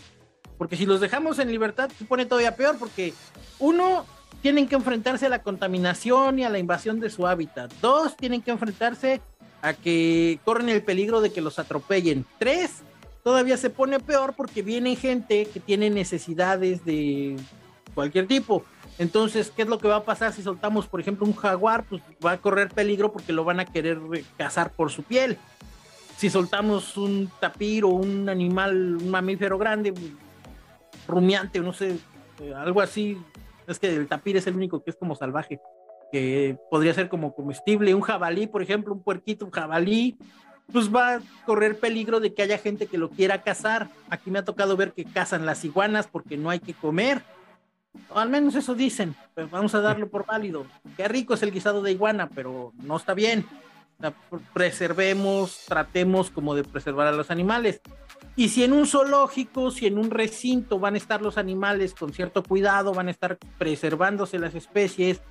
[0.58, 3.14] porque si los dejamos en libertad se pone todavía peor, porque
[3.60, 4.06] uno,
[4.41, 8.41] tienen que enfrentarse a la contaminación y a la invasión de su hábitat, dos, tienen
[8.41, 9.21] que enfrentarse
[9.61, 12.81] a que corren el peligro de que los atropellen, tres,
[13.23, 17.38] todavía se pone peor porque viene gente que tiene necesidades de
[17.95, 18.65] cualquier tipo.
[18.99, 21.86] Entonces, ¿qué es lo que va a pasar si soltamos, por ejemplo, un jaguar?
[21.86, 23.99] Pues va a correr peligro porque lo van a querer
[24.38, 25.38] cazar por su piel.
[26.17, 29.93] Si soltamos un tapir o un animal, un mamífero grande,
[31.07, 31.97] rumiante, no sé,
[32.39, 33.17] eh, algo así,
[33.68, 35.59] es que el tapir es el único que es como salvaje,
[36.11, 37.95] que podría ser como comestible.
[37.95, 40.18] Un jabalí, por ejemplo, un puerquito, un jabalí,
[40.72, 43.89] pues va a correr peligro de que haya gente que lo quiera cazar.
[44.09, 47.22] Aquí me ha tocado ver que cazan las iguanas porque no hay que comer.
[48.09, 49.16] O al menos eso dicen.
[49.36, 50.66] Pues vamos a darlo por válido.
[50.95, 53.45] Qué rico es el guisado de iguana, pero no está bien.
[54.53, 57.82] preservemos, tratemos como de preservar a los animales.
[58.36, 62.13] Y si en un zoológico, si en un recinto van a estar los animales con
[62.13, 65.21] cierto cuidado, van a estar preservándose las especies,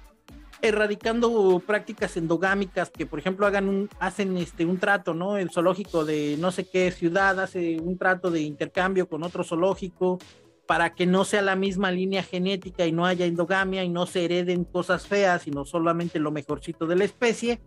[0.61, 5.37] erradicando prácticas endogámicas que, por ejemplo, hagan hacen este, un trato, ¿no?
[5.37, 10.21] El zoológico de no sé qué ciudad hace un trato de intercambio con otro zoológico
[10.67, 14.25] para que no sea la misma línea genética y no haya endogamia y no se
[14.25, 17.61] hereden cosas feas, sino solamente lo mejorcito de la especie.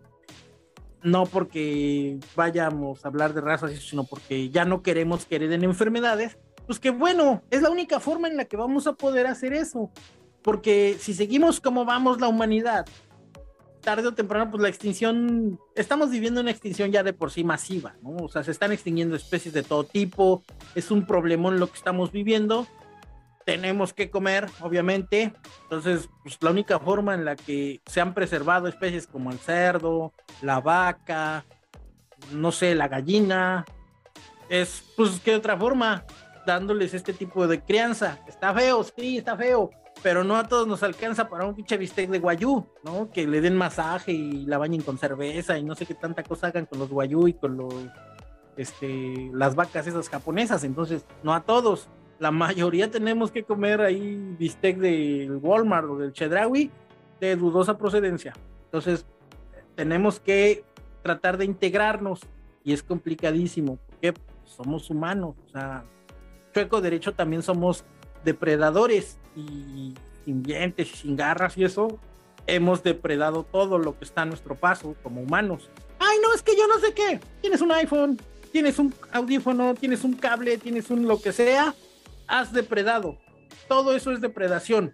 [1.06, 6.38] No porque vayamos a hablar de razas, sino porque ya no queremos que hereden enfermedades.
[6.66, 9.90] Pues que bueno, es la única forma en la que vamos a poder hacer eso
[10.46, 12.86] porque si seguimos como vamos la humanidad,
[13.80, 17.96] tarde o temprano, pues la extinción, estamos viviendo una extinción ya de por sí masiva,
[18.00, 18.10] ¿no?
[18.10, 20.44] O sea, se están extinguiendo especies de todo tipo,
[20.76, 22.68] es un problemón lo que estamos viviendo,
[23.46, 25.32] tenemos que comer, obviamente,
[25.62, 30.12] entonces, pues la única forma en la que se han preservado especies como el cerdo,
[30.42, 31.44] la vaca,
[32.32, 33.64] no sé, la gallina,
[34.48, 36.04] es, pues, ¿qué otra forma?
[36.44, 38.18] Dándoles este tipo de crianza.
[38.26, 39.70] Está feo, sí, está feo,
[40.02, 43.12] pero no a todos nos alcanza para un pinche bistec de guayú, ¿no?
[43.12, 46.48] Que le den masaje y la bañen con cerveza y no sé qué tanta cosa
[46.48, 47.74] hagan con los guayú y con los,
[48.56, 50.64] este, las vacas esas japonesas.
[50.64, 51.88] Entonces, no a todos.
[52.18, 56.70] La mayoría tenemos que comer ahí bistec del Walmart o del Chedraui
[57.20, 58.32] de dudosa procedencia.
[58.64, 59.06] Entonces,
[59.74, 60.64] tenemos que
[61.02, 62.20] tratar de integrarnos
[62.64, 64.14] y es complicadísimo porque
[64.44, 65.36] somos humanos.
[65.46, 65.84] O sea,
[66.52, 67.84] chueco derecho también somos
[68.24, 69.94] depredadores y
[70.24, 71.98] sin dientes y sin garras y eso,
[72.46, 75.70] hemos depredado todo lo que está a nuestro paso como humanos.
[75.98, 77.20] Ay, no, es que yo no sé qué.
[77.40, 78.18] Tienes un iPhone,
[78.52, 81.74] tienes un audífono, tienes un cable, tienes un lo que sea,
[82.28, 83.18] has depredado.
[83.68, 84.92] Todo eso es depredación.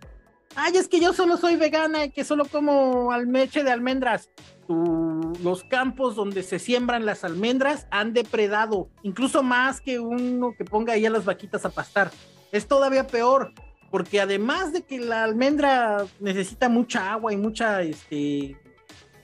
[0.55, 4.31] Ay, es que yo solo soy vegana y que solo como almeche de almendras.
[4.69, 10.95] los campos donde se siembran las almendras han depredado, incluso más que uno que ponga
[10.95, 12.11] ahí a las vaquitas a pastar
[12.53, 13.53] es todavía peor,
[13.91, 18.57] porque además de que la almendra necesita mucha agua y mucha, este,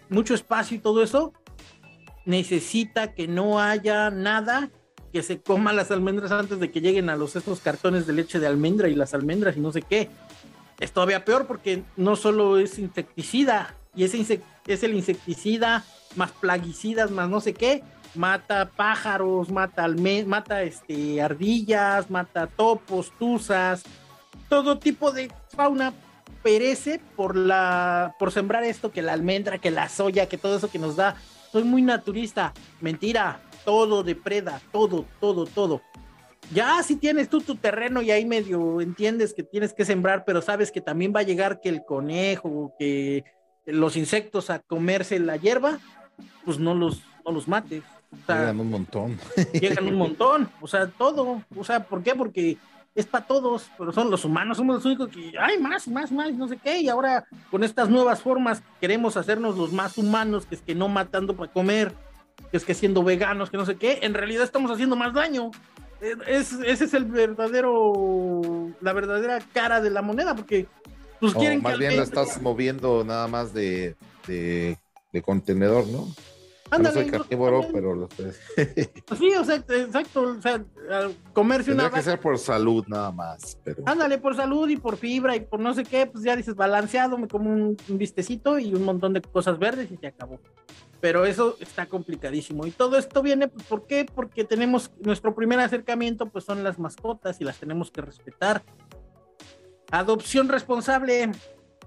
[0.08, 1.32] mucho espacio y todo eso,
[2.24, 4.70] necesita que no haya nada
[5.12, 8.38] que se coma las almendras antes de que lleguen a los estos cartones de leche
[8.38, 10.10] de almendra y las almendras y no sé qué.
[10.80, 15.84] Es todavía peor porque no solo es insecticida, y ese es el insecticida
[16.14, 17.82] más plaguicidas, más no sé qué,
[18.14, 19.86] mata pájaros, mata,
[20.26, 23.82] mata este, ardillas, mata topos, tuzas,
[24.48, 25.92] todo tipo de fauna
[26.42, 30.70] perece por la por sembrar esto que la almendra, que la soya, que todo eso
[30.70, 31.16] que nos da.
[31.50, 35.82] Soy muy naturista, mentira, todo depreda, todo, todo, todo.
[36.54, 40.40] Ya si tienes tú tu terreno y ahí medio entiendes que tienes que sembrar, pero
[40.40, 43.24] sabes que también va a llegar que el conejo, que
[43.66, 45.80] los insectos a comerse la hierba,
[46.46, 47.82] pues no los, no los mates
[48.26, 49.18] llegan un montón.
[49.52, 51.42] Llegan un montón, o sea, todo.
[51.54, 52.14] O sea, ¿por qué?
[52.14, 52.56] Porque
[52.94, 56.32] es para todos, pero son los humanos, somos los únicos que hay más, más, más,
[56.32, 60.54] no sé qué, y ahora con estas nuevas formas queremos hacernos los más humanos, que
[60.54, 61.92] es que no matando para comer,
[62.50, 65.50] que es que siendo veganos, que no sé qué, en realidad estamos haciendo más daño.
[66.26, 70.66] ese es el verdadero, la verdadera cara de la moneda, porque
[71.20, 73.96] pues quieren más bien la estás moviendo nada más de,
[74.26, 74.78] de,
[75.12, 76.08] de contenedor, ¿no?
[76.76, 78.08] no soy carnívoro, pero lo
[79.18, 80.62] sí, o sea, exacto, o sea,
[81.32, 83.58] comerse una que ser por salud nada más.
[83.64, 83.82] Pero...
[83.86, 87.16] Ándale, por salud y por fibra y por no sé qué, pues ya dices balanceado,
[87.16, 90.38] me como un, vistecito y un montón de cosas verdes y se acabó.
[91.00, 92.66] Pero eso está complicadísimo.
[92.66, 94.04] Y todo esto viene, pues, ¿por qué?
[94.04, 98.62] Porque tenemos nuestro primer acercamiento, pues son las mascotas y las tenemos que respetar.
[99.90, 101.30] Adopción responsable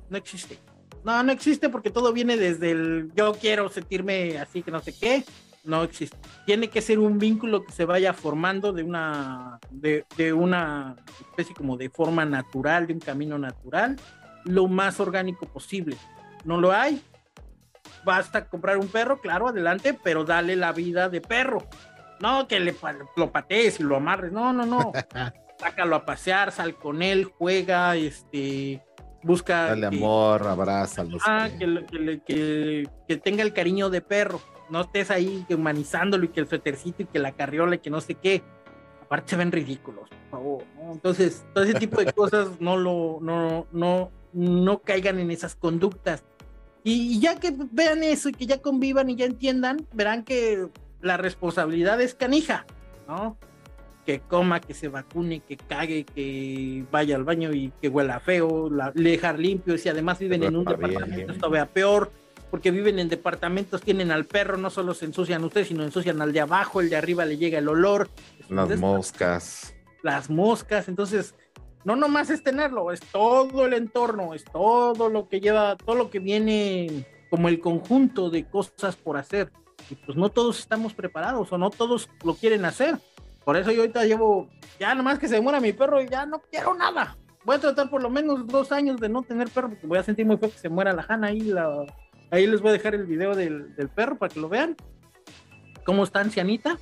[0.10, 0.60] no existe.
[1.04, 4.94] No, no existe porque todo viene desde el yo quiero sentirme así que no sé
[4.94, 5.24] qué.
[5.64, 6.18] No existe.
[6.46, 11.78] Tiene que ser un vínculo que se vaya formando de una, de, una especie como
[11.78, 13.96] de forma natural, de un camino natural,
[14.46, 15.98] lo más orgánico posible.
[16.46, 17.00] No lo hay.
[18.04, 21.68] Basta comprar un perro, claro, adelante, pero dale la vida de perro.
[22.20, 22.76] No que le,
[23.16, 24.32] lo patees y lo amarres.
[24.32, 24.92] No, no, no.
[25.58, 28.82] Sácalo a pasear, sal con él, juega, este,
[29.24, 29.68] busca.
[29.68, 31.18] Dale amor, abrázalo.
[31.26, 34.42] Ah, que, que, tenga el cariño de perro.
[34.70, 38.02] No estés ahí humanizándolo y que el suétercito y que la carriola y que no
[38.02, 38.42] sé qué.
[39.04, 40.64] Aparte se ven ridículos, por favor.
[40.90, 46.24] Entonces, todo ese tipo de cosas no lo, no, no, no caigan en esas conductas.
[46.84, 50.68] Y, ya que vean eso y que ya convivan y ya entiendan, verán que
[51.02, 52.66] la responsabilidad es canija,
[53.08, 53.38] ¿no?
[54.06, 58.70] que coma, que se vacune, que cague, que vaya al baño y que huela feo,
[58.70, 59.76] la, dejar limpio.
[59.76, 62.12] Y si además viven en un departamento, esto vea peor,
[62.50, 66.34] porque viven en departamentos, tienen al perro, no solo se ensucian ustedes, sino ensucian al
[66.34, 68.10] de abajo, el de arriba le llega el olor.
[68.50, 69.74] Las moscas.
[70.02, 71.36] Las moscas, entonces,
[71.84, 76.10] no nomás es tenerlo, es todo el entorno, es todo lo que lleva, todo lo
[76.10, 79.52] que viene como el conjunto de cosas por hacer.
[79.90, 82.98] Y pues no todos estamos preparados o no todos lo quieren hacer.
[83.44, 86.42] Por eso yo ahorita llevo, ya nomás que se muera mi perro, y ya no
[86.42, 87.18] quiero nada.
[87.44, 90.04] Voy a tratar por lo menos dos años de no tener perro, porque voy a
[90.04, 91.42] sentir muy feo que se muera la Hanna ahí.
[91.42, 91.86] La,
[92.30, 94.76] ahí les voy a dejar el video del, del perro para que lo vean.
[95.84, 96.78] Cómo está ancianita.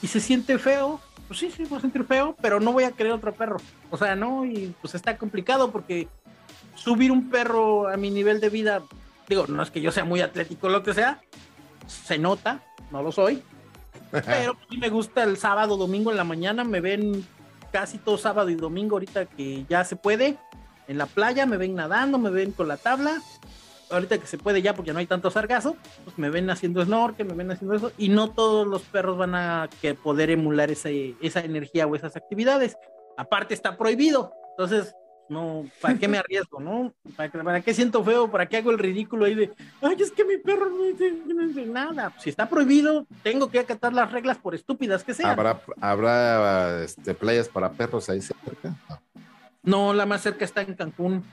[0.00, 1.00] Y se siente feo.
[1.32, 3.56] Pues sí, sí, voy a sentir feo, pero no voy a querer otro perro.
[3.90, 6.06] O sea, no, y pues está complicado porque
[6.74, 8.82] subir un perro a mi nivel de vida,
[9.26, 11.22] digo, no es que yo sea muy atlético lo que sea,
[11.86, 13.42] se nota, no lo soy,
[14.10, 17.26] pero sí me gusta el sábado, domingo en la mañana, me ven
[17.72, 20.36] casi todo sábado y domingo ahorita que ya se puede.
[20.86, 23.22] En la playa me ven nadando, me ven con la tabla.
[23.92, 27.26] Ahorita que se puede ya porque no hay tanto sargazo, pues me ven haciendo snorkel,
[27.26, 27.92] me ven haciendo eso.
[27.98, 29.68] Y no todos los perros van a
[30.02, 32.76] poder emular esa, esa energía o esas actividades.
[33.16, 34.32] Aparte está prohibido.
[34.52, 34.94] Entonces,
[35.28, 36.92] no, ¿para qué me arriesgo, no?
[37.16, 38.30] ¿Para, qué siento feo?
[38.30, 42.12] ¿Para qué hago el ridículo ahí de, ay, es que mi perro no dice, nada?
[42.18, 45.30] Si está prohibido, tengo que acatar las reglas por estúpidas que sean.
[45.30, 48.76] ¿Habrá, habrá este, playas para perros ahí cerca?
[48.90, 49.11] No.
[49.64, 51.24] La más cerca está en Cancún,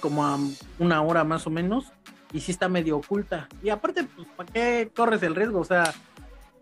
[0.00, 0.38] como a
[0.78, 1.92] una hora más o menos,
[2.32, 3.48] y sí está medio oculta.
[3.62, 5.60] Y aparte, pues, ¿para qué corres el riesgo?
[5.60, 5.92] O sea,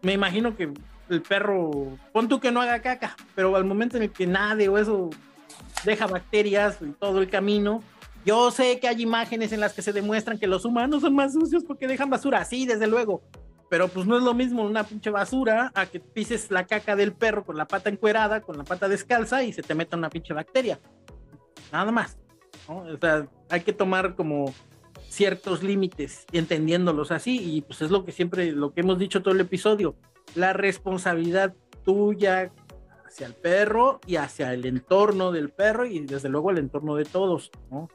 [0.02, 0.72] me imagino que
[1.08, 4.68] el perro, pon tú que no haga caca, pero al momento en el que nade
[4.68, 5.10] o eso
[5.84, 7.82] deja bacterias y todo el camino.
[8.24, 11.32] Yo sé que hay imágenes en las que se demuestran que los humanos son más
[11.32, 13.22] sucios porque dejan basura, sí, desde luego.
[13.70, 17.12] Pero pues no es lo mismo una pinche basura a que pises la caca del
[17.12, 20.34] perro con la pata encuerada, con la pata descalza y se te meta una pinche
[20.34, 20.78] bacteria.
[21.72, 22.18] Nada más.
[22.66, 24.52] O sea, hay que tomar como
[25.08, 29.34] ciertos límites entendiéndolos así y pues es lo que siempre, lo que hemos dicho todo
[29.34, 29.96] el episodio.
[30.34, 31.54] La responsabilidad
[31.84, 32.52] tuya
[33.06, 37.04] hacia el perro y hacia el entorno del perro y desde luego el entorno de
[37.04, 37.88] todos, ¿no?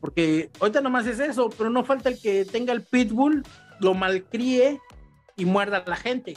[0.00, 3.42] Porque ahorita nomás es eso, pero no falta el que tenga el pitbull,
[3.80, 4.80] lo malcríe
[5.36, 6.34] y muerda a la gente.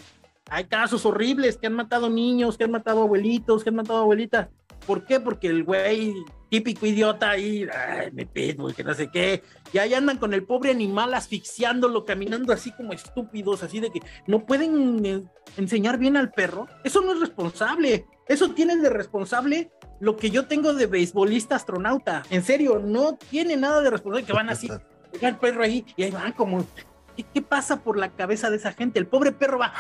[0.50, 4.50] Hay casos horribles que han matado niños, que han matado abuelitos, que han matado abuelitas.
[4.86, 5.20] ¿Por qué?
[5.20, 6.14] Porque el güey
[6.50, 9.44] típico idiota ahí, ay, mi pitbull, que no sé qué,
[9.74, 14.02] y ahí andan con el pobre animal asfixiándolo, caminando así como estúpidos, así de que
[14.28, 15.24] no pueden eh,
[15.58, 16.68] enseñar bien al perro.
[16.84, 18.06] Eso no es responsable.
[18.28, 22.24] Eso tiene de responsable lo que yo tengo de beisbolista astronauta.
[22.30, 24.70] En serio, no tiene nada de responsable que van así,
[25.22, 26.66] el perro ahí y ahí van como.
[27.34, 29.00] ¿Qué pasa por la cabeza de esa gente?
[29.00, 29.74] El pobre perro va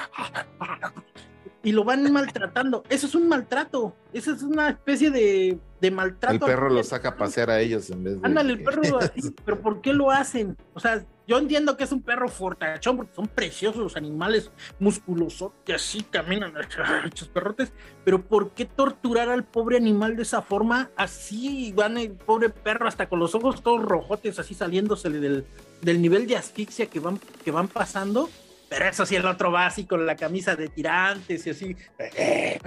[1.64, 2.84] y lo van maltratando.
[2.90, 3.96] Eso es un maltrato.
[4.14, 6.34] Eso es una especie de, de maltrato.
[6.34, 8.28] El perro lo saca a pasear a ellos en vez de.
[8.28, 10.58] Ándale, el perro así, pero ¿por qué lo hacen?
[10.74, 15.52] O sea, yo entiendo que es un perro fortachón porque son preciosos los animales musculosos
[15.66, 16.54] que así caminan,
[17.04, 17.74] muchos perrotes,
[18.06, 20.90] pero ¿por qué torturar al pobre animal de esa forma?
[20.96, 25.46] Así van el pobre perro hasta con los ojos todos rojotes, así saliéndose del,
[25.82, 28.30] del nivel de asfixia que van, que van pasando
[28.70, 29.54] pero eso sí, el otro
[29.88, 31.76] con la camisa de tirantes y así.
[32.00, 32.60] Eh,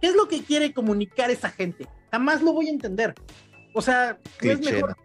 [0.00, 1.86] ¿qué es lo que quiere comunicar esa gente?
[2.10, 3.14] Jamás lo voy a entender.
[3.72, 4.96] O sea, no es mejor.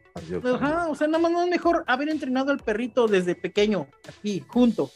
[0.44, 4.44] Ajá, o sea, nada más no es mejor haber entrenado al perrito desde pequeño, aquí,
[4.48, 4.90] junto.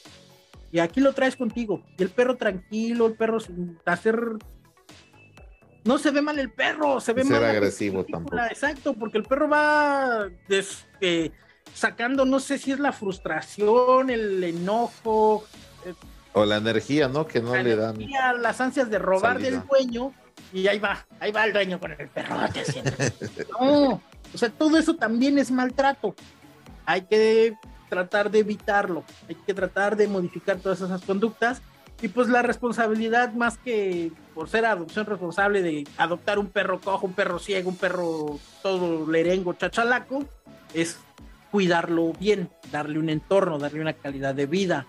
[0.72, 1.84] Y aquí lo traes contigo.
[1.98, 4.20] Y el perro tranquilo, el perro sin hacer.
[5.84, 7.44] No se ve mal el perro, se ve mal.
[7.44, 8.38] agresivo tampoco.
[8.38, 11.32] Exacto, porque el perro va este,
[11.74, 15.46] sacando, no sé si es la frustración, el enojo.
[15.86, 15.94] Eh,
[16.34, 17.26] o la energía, ¿no?
[17.26, 17.98] Que no le dan.
[18.40, 20.14] Las ansias de robar del dueño.
[20.54, 22.64] Y ahí va, ahí va el dueño con el perrote.
[23.60, 24.02] no,
[24.34, 26.16] o sea, todo eso también es maltrato.
[26.86, 27.56] Hay que
[27.90, 31.62] tratar de evitarlo, hay que tratar de modificar todas esas conductas.
[32.02, 37.08] Y pues la responsabilidad, más que por ser adopción responsable de adoptar un perro cojo,
[37.08, 40.24] un perro ciego, un perro todo lerengo, chachalaco,
[40.74, 40.98] es
[41.52, 44.86] cuidarlo bien, darle un entorno, darle una calidad de vida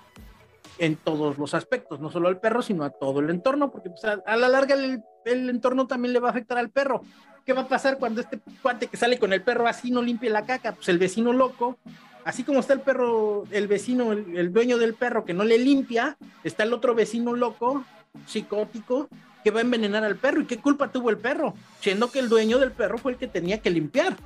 [0.79, 4.05] en todos los aspectos, no solo al perro, sino a todo el entorno, porque pues,
[4.05, 5.03] a, la larga el,
[5.51, 7.03] entorno también le va a afectar al perro.
[7.45, 10.31] ¿Qué va a pasar cuando este cuate que sale con el perro así no limpie
[10.31, 10.73] la caca?
[10.73, 11.79] Pues el vecino loco
[12.25, 16.17] así como está el perro, el vecino, el, dueño del perro que no le limpia,
[16.45, 17.85] está el otro vecino loco,
[18.27, 19.09] psicótico,
[19.43, 20.43] que va a envenenar al perro.
[20.43, 21.55] ¿Y qué culpa tuvo el perro?
[21.81, 24.17] Siendo que el dueño del perro fue el que tenía que limpiar.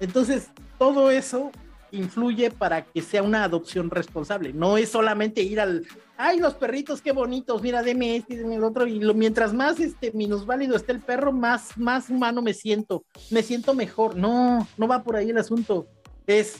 [0.00, 0.48] Entonces,
[0.78, 1.50] todo eso
[1.90, 4.52] influye para que sea una adopción responsable.
[4.52, 5.86] No es solamente ir al,
[6.16, 8.86] ay, los perritos, qué bonitos, mira, deme este, deme el otro.
[8.86, 13.42] Y lo, mientras más este, minusválido esté el perro, más, más humano me siento, me
[13.42, 14.16] siento mejor.
[14.16, 15.88] No, no va por ahí el asunto.
[16.26, 16.58] Es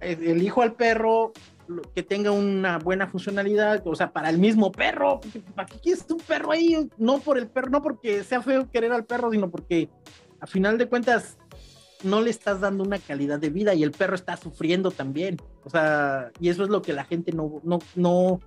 [0.00, 1.32] elijo al perro
[1.94, 5.20] que tenga una buena funcionalidad, o sea, para el mismo perro,
[5.54, 6.88] ¿para qué quieres un perro ahí?
[6.96, 9.88] No por el perro, no porque sea feo querer al perro, sino porque
[10.40, 11.38] a final de cuentas
[12.02, 15.36] no le estás dando una calidad de vida y el perro está sufriendo también.
[15.64, 18.40] O sea, y eso es lo que la gente no, no, no,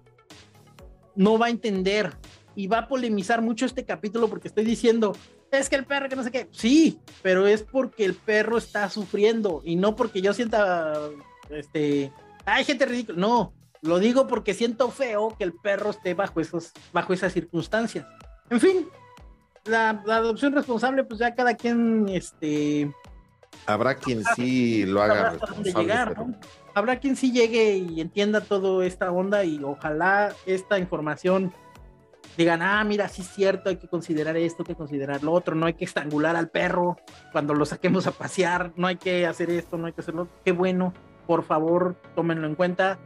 [1.16, 2.14] no va a entender
[2.56, 5.16] y va a polemizar mucho este capítulo porque estoy diciendo,
[5.52, 8.89] es que el perro que no sé qué, sí, pero es porque el perro está
[8.89, 10.93] sufriendo y no porque yo sienta
[11.50, 12.12] este,
[12.45, 13.18] hay gente ridícula.
[13.18, 18.06] No, lo digo porque siento feo que el perro esté bajo, esos, bajo esas circunstancias.
[18.50, 18.88] En fin,
[19.66, 22.91] la, adopción responsable, pues ya cada quien, este...
[23.66, 25.38] Habrá quien sí lo haga
[26.74, 31.54] Habrá quien sí llegue y entienda toda esta onda y ojalá esta información
[32.38, 35.56] digan, ah, mira, sí es cierto, hay que considerar esto, hay que considerar lo otro,
[35.56, 36.95] no hay que estrangular al perro
[37.32, 40.52] cuando lo saquemos a pasear, no hay que hacer esto, no hay que hacerlo, qué
[40.52, 40.93] bueno
[41.28, 42.97] por favor, tómenlo en cuenta.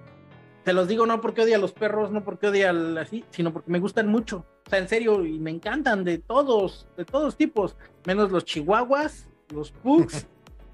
[0.64, 2.72] Se los digo no porque odia a los perros, no porque odia
[3.02, 4.46] así, sino porque me gustan mucho.
[4.66, 7.76] O sea, en serio, y me encantan de todos, de todos tipos,
[8.06, 10.26] menos los chihuahuas, los pugs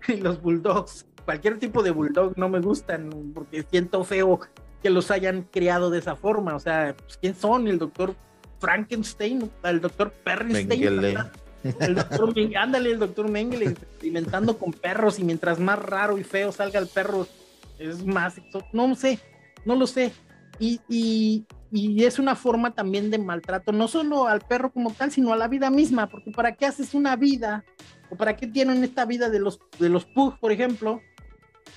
[0.07, 1.05] y los bulldogs.
[1.25, 4.39] Cualquier tipo de bulldog no me gustan porque siento feo
[4.81, 6.55] que los hayan criado de esa forma.
[6.55, 7.67] O sea, pues, ¿quién son?
[7.67, 8.15] El doctor
[8.59, 11.17] Frankenstein, el doctor Perrenstein.
[11.79, 16.51] El doctor ándale, el doctor Mengele experimentando con perros y mientras más raro y feo
[16.51, 17.27] salga el perro,
[17.77, 18.35] es más,
[18.71, 19.19] no sé,
[19.65, 20.11] no lo sé.
[20.57, 25.09] Y, y, y, es una forma también de maltrato, no solo al perro como tal,
[25.09, 27.63] sino a la vida misma, porque ¿para qué haces una vida?
[28.09, 31.01] ¿O para qué tienen esta vida de los, de los pugs, por ejemplo,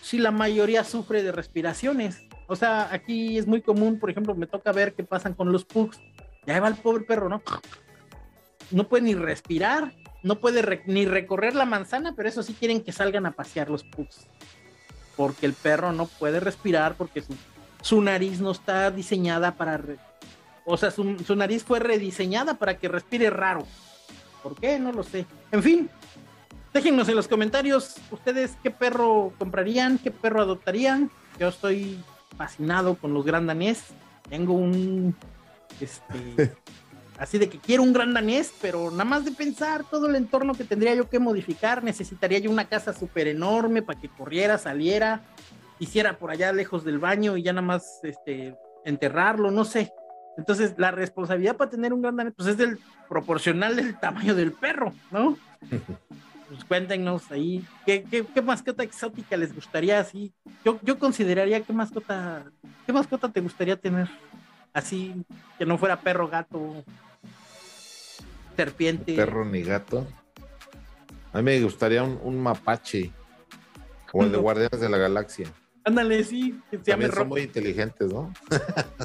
[0.01, 2.22] si la mayoría sufre de respiraciones?
[2.47, 5.64] O sea, aquí es muy común, por ejemplo, me toca ver qué pasan con los
[5.64, 6.01] pugs.
[6.47, 7.43] Ya va el pobre perro, ¿no?
[8.72, 12.93] no puede ni respirar, no puede ni recorrer la manzana, pero eso sí quieren que
[12.93, 14.26] salgan a pasear los pugs.
[15.16, 17.22] Porque el perro no puede respirar porque
[17.83, 19.80] su, nariz no está diseñada para...
[20.64, 23.66] o sea, su, su, nariz fue rediseñada para que respire raro.
[24.43, 24.78] ¿Por qué?
[24.78, 25.26] No lo sé.
[25.53, 25.91] En fin,
[26.72, 31.10] déjenos en los comentarios ustedes qué perro comprarían, qué perro adoptarían.
[31.38, 32.02] Yo estoy
[32.36, 33.84] fascinado con los gran danés.
[34.28, 35.14] Tengo un...
[35.80, 36.54] Este,
[37.18, 40.54] así de que quiero un gran danés, pero nada más de pensar todo el entorno
[40.54, 45.22] que tendría yo que modificar, necesitaría yo una casa súper enorme para que corriera, saliera,
[45.78, 49.92] hiciera por allá lejos del baño y ya nada más este, enterrarlo, no sé.
[50.38, 54.52] Entonces, la responsabilidad para tener un gran danés, pues es del proporcional del tamaño del
[54.52, 55.36] perro, ¿no?
[56.53, 60.34] pues cuéntenos ahí, ¿qué, qué, mascota exótica les gustaría así?
[60.66, 62.44] Yo, yo consideraría qué mascota,
[62.84, 64.07] qué mascota te gustaría tener
[64.74, 65.24] así,
[65.59, 66.84] que no fuera perro, gato,
[68.55, 69.14] serpiente.
[69.14, 70.07] Perro ni gato.
[71.32, 73.11] A mí me gustaría un, mapache,
[74.11, 75.50] como el de Guardianes de la Galaxia.
[75.84, 77.18] Ándale, sí, se llame Rocket.
[77.18, 78.30] Son muy inteligentes, ¿no?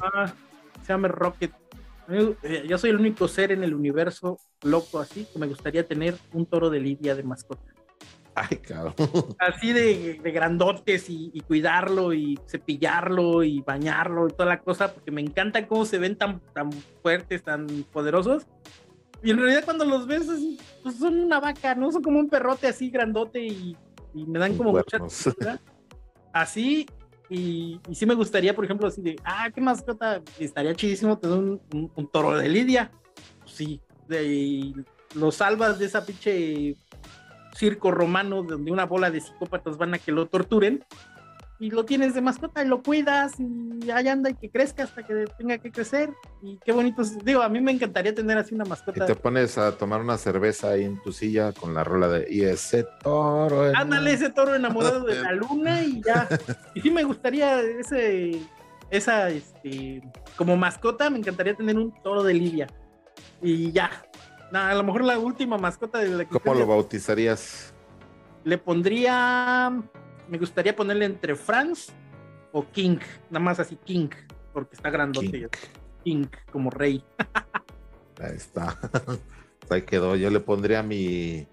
[0.03, 0.33] ah,
[0.85, 1.53] se llama Rocket.
[2.09, 6.15] Eh, yo soy el único ser en el universo loco así que me gustaría tener
[6.33, 7.73] un toro de lidia de mascota.
[8.39, 8.93] Ay, cabrón.
[9.39, 15.09] Así de, grandotes y, y, cuidarlo y cepillarlo y bañarlo y toda la cosa, porque
[15.09, 18.45] me encanta cómo se ven tan, tan fuertes, tan poderosos
[19.23, 20.27] Y en realidad cuando los ves,
[20.83, 21.91] pues son una vaca, ¿no?
[21.91, 23.75] Son como un perrote así grandote y,
[24.13, 24.99] me dan como mucha
[26.31, 26.85] Así,
[27.29, 32.09] y, sí me gustaría, por ejemplo, así de, ah, qué mascota, estaría chidísimo tener un,
[32.11, 32.91] toro de lidia.
[33.39, 34.73] Pues sí, de,
[35.15, 36.75] los salvas de esa pinche
[37.55, 40.83] circo romano donde una bola de psicópatas van a que lo torturen
[41.59, 45.05] y lo tienes de mascota y lo cuidas y ahí anda y que crezca hasta
[45.05, 46.11] que tenga que crecer.
[46.41, 49.03] Y qué bonito digo a mí me encantaría tener así una mascota.
[49.03, 52.27] Y te pones a tomar una cerveza ahí en tu silla con la rola de
[52.29, 56.27] y ese toro ándale ese toro enamorado de la luna y ya
[56.75, 58.39] y sí me gustaría ese
[58.91, 60.01] esa este
[60.35, 62.67] como mascota me encantaría tener un toro de Lidia
[63.41, 63.89] y ya.
[64.53, 67.73] A lo mejor la última mascota de la que ¿Cómo lo bautizarías?
[68.45, 69.73] Le pondría
[70.29, 71.89] me gustaría ponerle entre Franz
[72.51, 72.97] o King,
[73.29, 74.09] nada más así King,
[74.53, 75.49] porque está grandote.
[76.03, 77.03] King, como rey.
[78.19, 78.77] Ahí está.
[79.69, 80.15] Ahí quedó.
[80.15, 81.47] Yo le pondría a mi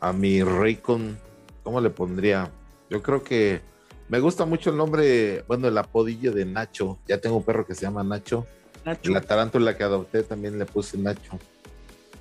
[0.00, 1.18] a mi Raycon.
[1.64, 2.50] ¿Cómo le pondría?
[2.88, 3.60] Yo creo que
[4.08, 6.98] me gusta mucho el nombre, bueno, el apodillo de Nacho.
[7.06, 8.46] Ya tengo un perro que se llama Nacho.
[8.84, 9.10] Nacho.
[9.10, 11.38] La tarántula que adopté también le puse Nacho.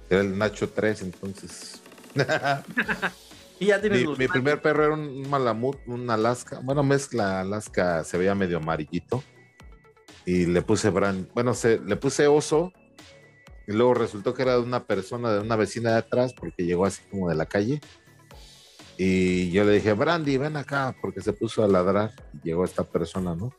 [0.09, 1.81] Era el Nacho 3, entonces.
[3.59, 9.23] mi, primer perro era un malamut, un Alaska, bueno, mezcla Alaska, se veía medio amarillito.
[10.25, 12.71] Y le puse brand, bueno, se, le puse oso.
[13.65, 16.85] Y luego resultó que era de una persona, de una vecina de atrás, porque llegó
[16.85, 17.81] así como de la calle.
[18.97, 22.11] Y yo le dije, Brandy, ven acá, porque se puso a ladrar.
[22.33, 23.53] Y llegó esta persona, ¿no?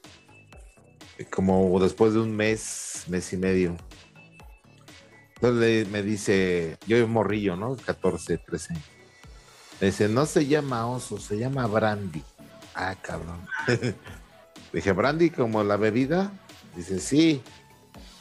[1.18, 3.76] Y como después de un mes, mes y medio.
[5.36, 7.76] Entonces me dice, yo morrillo, ¿no?
[7.76, 8.74] 14, 13
[9.80, 12.22] Dice, no se llama oso, se llama brandy.
[12.74, 13.40] Ah, cabrón.
[14.72, 16.32] Dije, brandy como la bebida.
[16.74, 17.42] Dice, sí.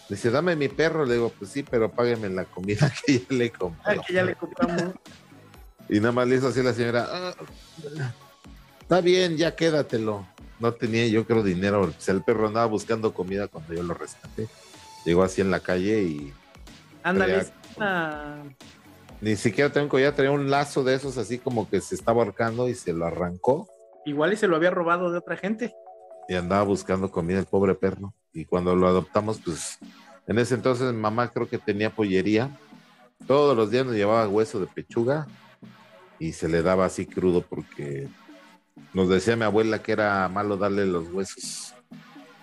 [0.09, 1.05] Dice, dame mi perro.
[1.05, 3.99] Le digo, pues sí, pero págueme la comida que ya le compré.
[3.99, 4.93] Ah, que ya le compramos.
[5.89, 7.07] y nada más le hizo así la señora.
[7.11, 7.33] Ah,
[8.81, 10.27] está bien, ya quédatelo.
[10.59, 11.91] No tenía yo creo dinero.
[12.07, 14.47] El perro andaba buscando comida cuando yo lo rescaté.
[15.05, 16.33] Llegó así en la calle y...
[17.03, 17.45] Ándale,
[19.21, 22.69] ni siquiera tengo ya traía un lazo de esos así como que se estaba ahorcando
[22.69, 23.67] y se lo arrancó.
[24.05, 25.73] Igual y se lo había robado de otra gente.
[26.29, 28.13] Y andaba buscando comida el pobre perro.
[28.33, 29.79] Y cuando lo adoptamos, pues
[30.27, 32.57] en ese entonces mamá creo que tenía pollería.
[33.25, 35.27] Todos los días nos llevaba hueso de pechuga
[36.19, 38.07] y se le daba así crudo porque
[38.93, 41.73] nos decía mi abuela que era malo darle los huesos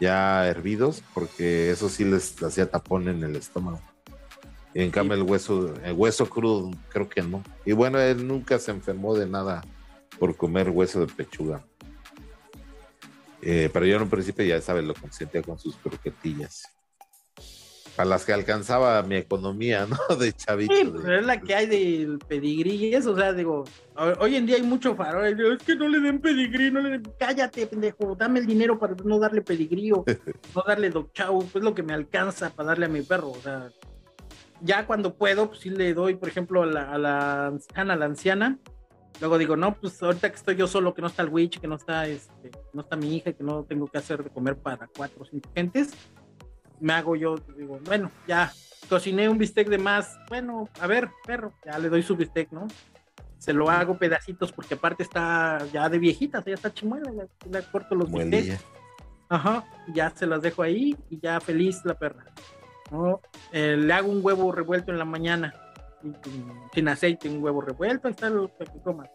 [0.00, 3.80] ya hervidos porque eso sí les hacía tapón en el estómago
[4.74, 7.42] en cambio, el hueso, el hueso crudo, creo que no.
[7.64, 9.62] Y bueno, él nunca se enfermó de nada
[10.18, 11.64] por comer hueso de pechuga.
[13.40, 16.68] Eh, pero yo en un principio, ya sabes, lo consentía con sus croquetillas.
[17.94, 20.16] Para las que alcanzaba mi economía, ¿no?
[20.16, 20.74] De chavito.
[20.74, 23.62] Sí, pero es la que hay del pedigrí y eso, o sea, digo,
[24.18, 25.26] hoy en día hay mucho farol.
[25.52, 27.02] Es que no le den pedigrí, no le den.
[27.16, 30.04] Cállate, pendejo, dame el dinero para no darle pedigrí o
[30.56, 33.40] no darle dog chow, pues lo que me alcanza para darle a mi perro, o
[33.40, 33.70] sea
[34.64, 38.06] ya cuando puedo, pues sí le doy, por ejemplo, a la, a la anciana, la
[38.06, 38.58] anciana.
[39.20, 41.68] Luego digo, no, pues ahorita que estoy yo solo, que no está el witch, que
[41.68, 44.88] no está, este, no está mi hija, que no tengo que hacer de comer para
[44.88, 45.92] cuatro o cinco gentes,
[46.80, 48.52] me hago yo, digo, bueno, ya
[48.88, 52.66] cociné un bistec de más, bueno, a ver, perro, ya le doy su bistec, ¿no?
[53.38, 57.10] Se lo hago pedacitos porque aparte está ya de viejita, ya está chimuela,
[57.50, 58.64] le, corto los bistecs.
[59.28, 62.24] Ajá, ya se las dejo ahí y ya feliz la perra.
[63.52, 65.54] Eh, le hago un huevo revuelto en la mañana,
[66.72, 68.30] sin aceite, un huevo revuelto, ahí está
[68.82, 69.08] coma,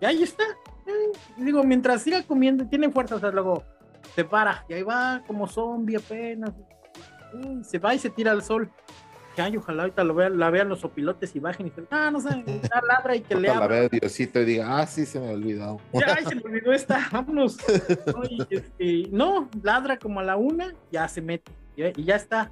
[0.00, 0.44] Y ahí está.
[0.86, 3.64] Eh, digo, mientras siga comiendo, tiene fuerza, o sea, luego
[4.14, 6.52] se para, y ahí va como zombie apenas.
[7.62, 8.70] se va y se tira al sol.
[9.36, 12.10] Que ay, ojalá ahorita lo vean, la vean los opilotes y bajen y dicen, ah,
[12.10, 15.20] no sé, ya ladra y que le La vea Diosito y diga, ah, sí, se
[15.20, 15.78] me olvidó.
[15.92, 17.58] Ya, se me olvidó esta, vámonos.
[18.50, 22.50] Este, no, ladra como a la una, ya se mete, y ya está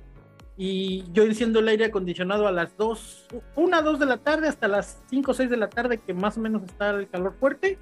[0.61, 4.67] y yo enciendo el aire acondicionado a las 2, 1, 2 de la tarde hasta
[4.67, 7.79] las 5 o 6 de la tarde, que más o menos está el calor fuerte.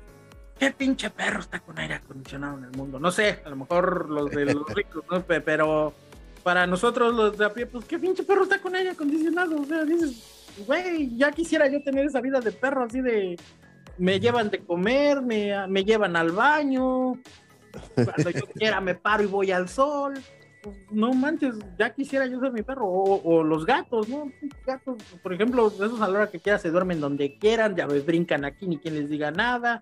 [0.59, 3.01] ¿Qué pinche perro está con aire acondicionado en el mundo?
[3.01, 5.23] No sé, a lo mejor los de los ricos, ¿no?
[5.23, 5.95] Pero
[6.43, 9.59] para nosotros los de a pie, pues qué pinche perro está con aire acondicionado.
[9.59, 13.39] O sea, dices, güey, ya quisiera yo tener esa vida de perro así de.
[13.97, 17.15] Me llevan de comer, me, me llevan al baño.
[17.95, 20.13] Cuando yo quiera me paro y voy al sol
[20.91, 24.31] no manches, ya quisiera yo ser mi perro, o, los gatos, ¿no?
[24.67, 28.45] Gatos, por ejemplo, esos a la hora que quieran se duermen donde quieran, ya brincan
[28.45, 29.81] aquí, ni quien les diga nada.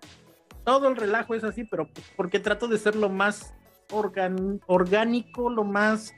[0.63, 3.53] Todo el relajo es así, pero porque trato de ser lo más
[3.91, 6.13] orgánico, lo más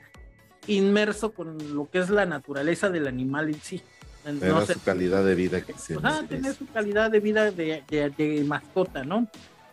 [0.66, 3.82] inmerso con lo que es la naturaleza del animal en sí.
[4.24, 5.96] no su calidad de vida que se
[6.28, 9.28] tener su calidad de vida de, de, mascota, ¿no?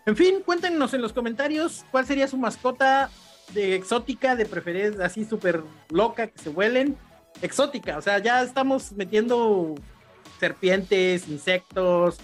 [0.06, 3.10] En fin, cuéntenos en los comentarios cuál sería su mascota
[3.54, 6.98] de exótica, de preferencia así súper loca, que se vuelen.
[7.42, 9.76] Exótica, o sea, ya estamos metiendo
[10.40, 12.18] serpientes, insectos,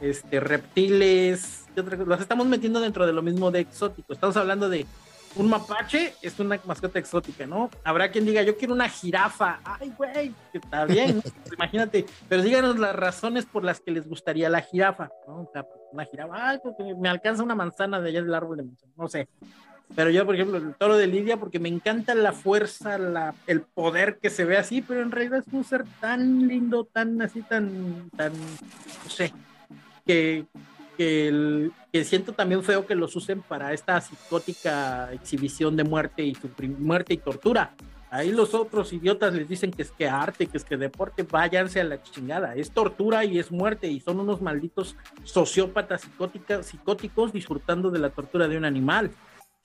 [0.00, 4.12] este, reptiles, los estamos metiendo dentro de lo mismo de exótico.
[4.12, 4.86] Estamos hablando de
[5.36, 7.70] un mapache, es una mascota exótica, ¿no?
[7.84, 9.60] Habrá quien diga, yo quiero una jirafa.
[9.64, 12.06] Ay, güey, está bien, pues imagínate.
[12.28, 15.42] Pero díganos las razones por las que les gustaría la jirafa, ¿no?
[15.42, 18.62] O sea, una jirafa, ay, porque me alcanza una manzana de allá del árbol de
[18.64, 19.28] manzana, no sé.
[19.94, 23.62] Pero yo, por ejemplo, el toro de Lidia, porque me encanta la fuerza, la, el
[23.62, 27.42] poder que se ve así, pero en realidad es un ser tan lindo, tan así,
[27.42, 29.32] tan, tan, no sé,
[30.04, 30.44] que,
[30.96, 31.70] que,
[32.04, 36.36] siento también feo que los usen para esta psicótica exhibición de muerte y
[36.78, 37.72] muerte y tortura.
[38.10, 41.80] Ahí los otros idiotas les dicen que es que arte, que es que deporte, váyanse
[41.80, 42.54] a la chingada.
[42.54, 46.02] Es tortura y es muerte y son unos malditos sociópatas
[46.62, 49.10] psicóticos disfrutando de la tortura de un animal.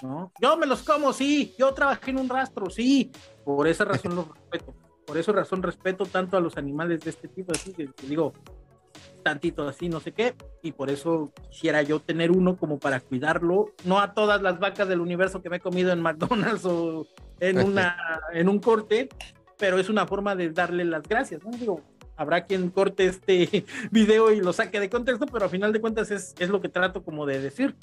[0.01, 0.31] ¿No?
[0.41, 1.53] Yo me los como, sí.
[1.57, 3.11] Yo trabajé en un rastro, sí.
[3.43, 4.73] Por esa razón los respeto.
[5.05, 7.51] Por esa razón respeto tanto a los animales de este tipo.
[7.51, 8.33] Así que, digo,
[9.23, 13.71] tantito así, no sé qué, y por eso quisiera yo tener uno como para cuidarlo,
[13.85, 17.05] no a todas las vacas del universo que me he comido en McDonald's o
[17.39, 19.09] en, una, en un corte,
[19.57, 21.51] pero es una forma de darle las gracias, ¿no?
[21.51, 21.81] Digo,
[22.15, 26.11] habrá quien corte este video y lo saque de contexto, pero a final de cuentas
[26.11, 27.75] es, es lo que trato como de decir.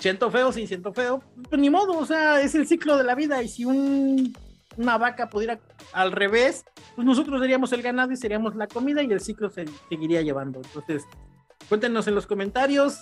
[0.00, 3.14] Siento feo, sí, siento feo, pues ni modo, o sea, es el ciclo de la
[3.14, 4.34] vida y si un
[4.76, 5.60] una vaca pudiera
[5.92, 6.64] al revés,
[6.94, 10.60] pues nosotros seríamos el ganado y seríamos la comida y el ciclo se seguiría llevando.
[10.64, 11.04] Entonces,
[11.68, 13.00] cuéntenos en los comentarios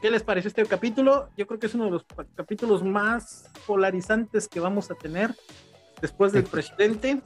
[0.00, 1.30] qué les pareció este capítulo.
[1.36, 5.34] Yo creo que es uno de los capítulos más polarizantes que vamos a tener
[6.00, 7.20] después del presidente,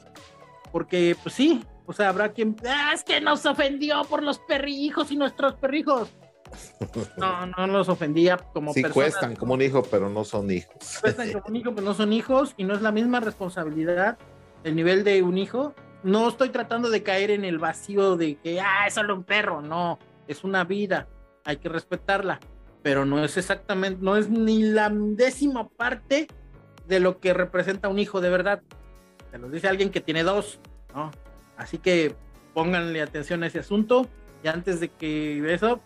[0.70, 5.10] porque pues sí, o sea, habrá quien, ah, es que nos ofendió por los perrijos
[5.10, 6.10] y nuestros perrijos.
[7.16, 10.98] No, no los ofendía como sí, cuestan como un hijo, pero no son hijos.
[11.00, 14.18] Cuestan como un hijo, pero no son hijos y no es la misma responsabilidad
[14.64, 15.74] el nivel de un hijo.
[16.02, 19.60] No estoy tratando de caer en el vacío de que, ah, es solo un perro.
[19.60, 21.08] No, es una vida,
[21.44, 22.38] hay que respetarla,
[22.82, 26.28] pero no es exactamente, no es ni la décima parte
[26.86, 28.62] de lo que representa un hijo de verdad.
[29.30, 30.60] Se lo dice alguien que tiene dos,
[30.94, 31.10] ¿no?
[31.56, 32.14] Así que
[32.54, 34.06] pónganle atención a ese asunto.
[34.42, 35.80] Y antes de que eso,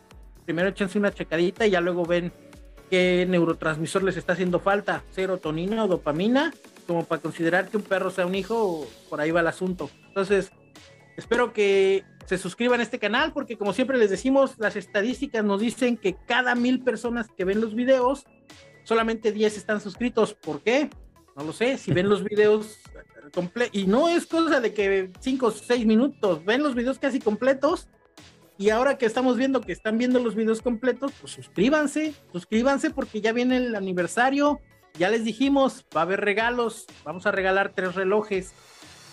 [0.44, 2.32] primero échense una checadita y ya luego ven
[2.90, 6.52] qué neurotransmisor les está haciendo falta, serotonina o dopamina,
[6.86, 9.88] como para considerar que un perro sea un hijo, por ahí va el asunto.
[10.08, 10.52] Entonces,
[11.16, 15.60] espero que se suscriban a este canal porque como siempre les decimos, las estadísticas nos
[15.60, 18.24] dicen que cada mil personas que ven los videos,
[18.84, 20.34] solamente 10 están suscritos.
[20.34, 20.90] ¿Por qué?
[21.36, 22.78] No lo sé, si ven los videos
[23.32, 27.20] completos, y no es cosa de que 5 o 6 minutos, ven los videos casi
[27.20, 27.88] completos,
[28.62, 33.20] y ahora que estamos viendo que están viendo los videos completos, pues suscríbanse, suscríbanse porque
[33.20, 34.60] ya viene el aniversario.
[34.94, 36.86] Ya les dijimos, va a haber regalos.
[37.02, 38.52] Vamos a regalar tres relojes,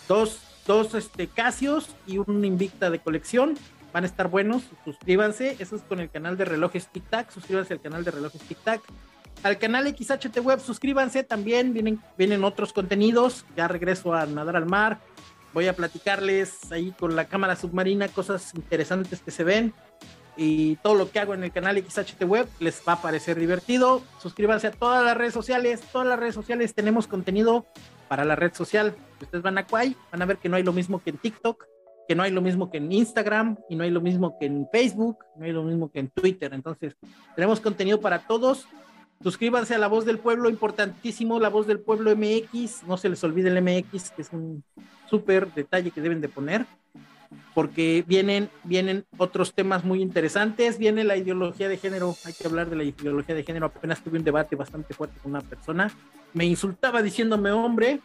[0.07, 3.57] dos, dos este, Casios y un Invicta de colección.
[3.91, 5.55] Van a estar buenos, suscríbanse.
[5.57, 7.31] Eso es con el canal de relojes Tic Tac.
[7.31, 8.81] Suscríbanse al canal de relojes Tic Tac.
[9.41, 11.73] Al canal XHT Web, suscríbanse también.
[11.73, 13.45] Vienen, vienen otros contenidos.
[13.57, 14.99] Ya regreso a nadar al mar
[15.53, 19.73] voy a platicarles ahí con la cámara submarina cosas interesantes que se ven
[20.37, 24.01] y todo lo que hago en el canal XHT Web les va a parecer divertido.
[24.21, 27.65] Suscríbanse a todas las redes sociales, todas las redes sociales tenemos contenido
[28.07, 28.95] para la red social.
[29.21, 31.65] ustedes van a Quay, van a ver que no hay lo mismo que en TikTok,
[32.07, 34.67] que no hay lo mismo que en Instagram y no hay lo mismo que en
[34.71, 36.53] Facebook, no hay lo mismo que en Twitter.
[36.53, 36.95] Entonces,
[37.35, 38.65] tenemos contenido para todos.
[39.21, 42.83] Suscríbanse a La Voz del Pueblo, importantísimo, La Voz del Pueblo MX.
[42.83, 44.63] No se les olvide el MX, que es un
[45.09, 46.65] súper detalle que deben de poner,
[47.53, 50.77] porque vienen, vienen otros temas muy interesantes.
[50.77, 53.67] Viene la ideología de género, hay que hablar de la ideología de género.
[53.67, 55.91] Apenas tuve un debate bastante fuerte con una persona.
[56.33, 58.01] Me insultaba diciéndome hombre.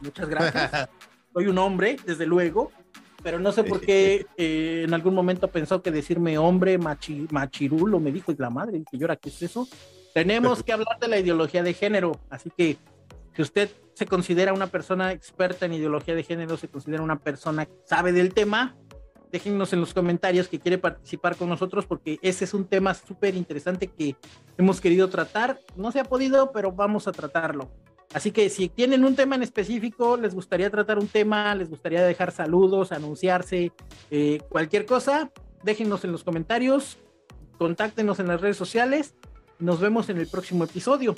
[0.00, 0.88] Muchas gracias.
[1.32, 2.70] Soy un hombre, desde luego,
[3.24, 8.12] pero no sé por qué eh, en algún momento pensó que decirme hombre machirulo me
[8.12, 9.66] dijo y la madre, que yo era, ¿qué es eso?
[10.12, 12.76] Tenemos que hablar de la ideología de género, así que
[13.34, 17.66] si usted se considera una persona experta en ideología de género, se considera una persona
[17.66, 18.76] que sabe del tema,
[19.32, 23.34] déjennos en los comentarios que quiere participar con nosotros porque ese es un tema súper
[23.34, 24.16] interesante que
[24.56, 25.58] hemos querido tratar.
[25.76, 27.70] No se ha podido, pero vamos a tratarlo.
[28.12, 32.04] Así que si tienen un tema en específico, les gustaría tratar un tema, les gustaría
[32.04, 33.72] dejar saludos, anunciarse,
[34.10, 35.32] eh, cualquier cosa,
[35.64, 36.98] déjennos en los comentarios,
[37.58, 39.14] contáctenos en las redes sociales
[39.58, 41.14] nos vemos en el próximo episodio.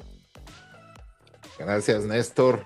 [1.59, 2.65] Gracias, Néstor.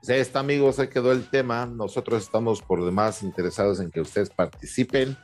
[0.00, 1.66] pues está, amigos, ahí quedó el tema.
[1.66, 5.16] Nosotros estamos por demás interesados en que ustedes participen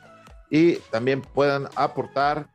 [0.49, 2.49] y también puedan aportar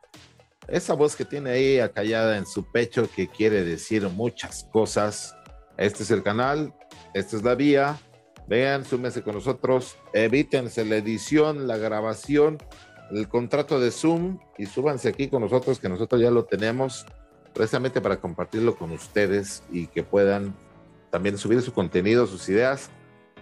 [0.66, 5.34] esa voz que tiene ahí acallada en su pecho que quiere decir muchas cosas.
[5.76, 6.74] Este es el canal,
[7.14, 7.98] esta es la vía.
[8.46, 12.58] Vean, súmense con nosotros, evítense la edición, la grabación,
[13.10, 17.06] el contrato de Zoom y súbanse aquí con nosotros, que nosotros ya lo tenemos
[17.58, 20.54] precisamente para compartirlo con ustedes y que puedan
[21.10, 22.88] también subir su contenido, sus ideas,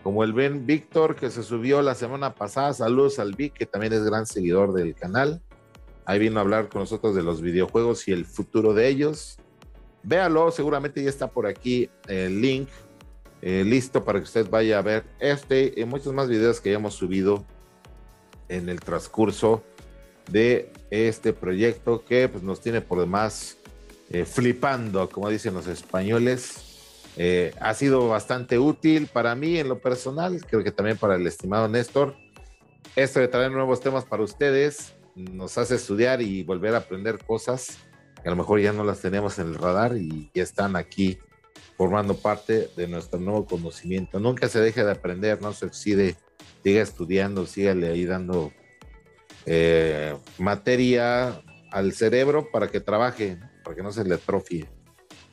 [0.03, 2.73] como el Ben Víctor que se subió la semana pasada.
[2.73, 5.43] Saludos al Vic, que también es gran seguidor del canal.
[6.07, 9.37] Ahí vino a hablar con nosotros de los videojuegos y el futuro de ellos.
[10.03, 12.71] Véalo, seguramente ya está por aquí el link
[13.43, 16.95] eh, listo para que usted vaya a ver este y muchos más videos que hayamos
[16.95, 17.45] subido
[18.49, 19.63] en el transcurso
[20.33, 23.59] de este proyecto que pues, nos tiene por demás
[24.11, 26.63] eh, flipando, como dicen los españoles.
[27.17, 31.27] Eh, ha sido bastante útil para mí en lo personal, creo que también para el
[31.27, 32.15] estimado Néstor.
[32.95, 37.79] Esto de traer nuevos temas para ustedes nos hace estudiar y volver a aprender cosas
[38.23, 41.19] que a lo mejor ya no las tenemos en el radar y ya están aquí
[41.77, 44.19] formando parte de nuestro nuevo conocimiento.
[44.19, 46.17] Nunca se deje de aprender, no se oxide,
[46.63, 48.53] siga estudiando, sígale ahí dando
[49.45, 54.65] eh, materia al cerebro para que trabaje, para que no se le atrofie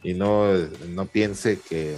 [0.01, 0.51] y no,
[0.89, 1.97] no piense que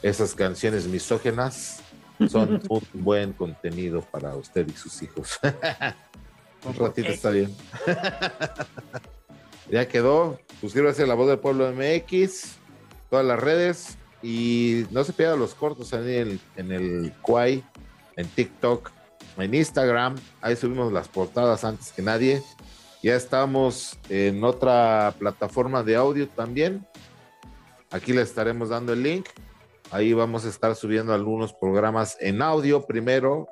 [0.00, 1.82] esas canciones misógenas
[2.28, 5.40] son un buen contenido para usted y sus hijos.
[6.64, 7.52] un ratito está bien.
[9.72, 10.38] ya quedó.
[10.60, 12.52] Suscríbase a La Voz del Pueblo MX,
[13.10, 17.64] todas las redes y no se pierda los cortos en el, en el Quai,
[18.14, 18.92] en TikTok,
[19.36, 20.14] en Instagram.
[20.42, 22.40] Ahí subimos las portadas antes que nadie.
[23.02, 26.86] Ya estamos en otra plataforma de audio también.
[27.90, 29.26] Aquí le estaremos dando el link.
[29.90, 33.48] Ahí vamos a estar subiendo algunos programas en audio primero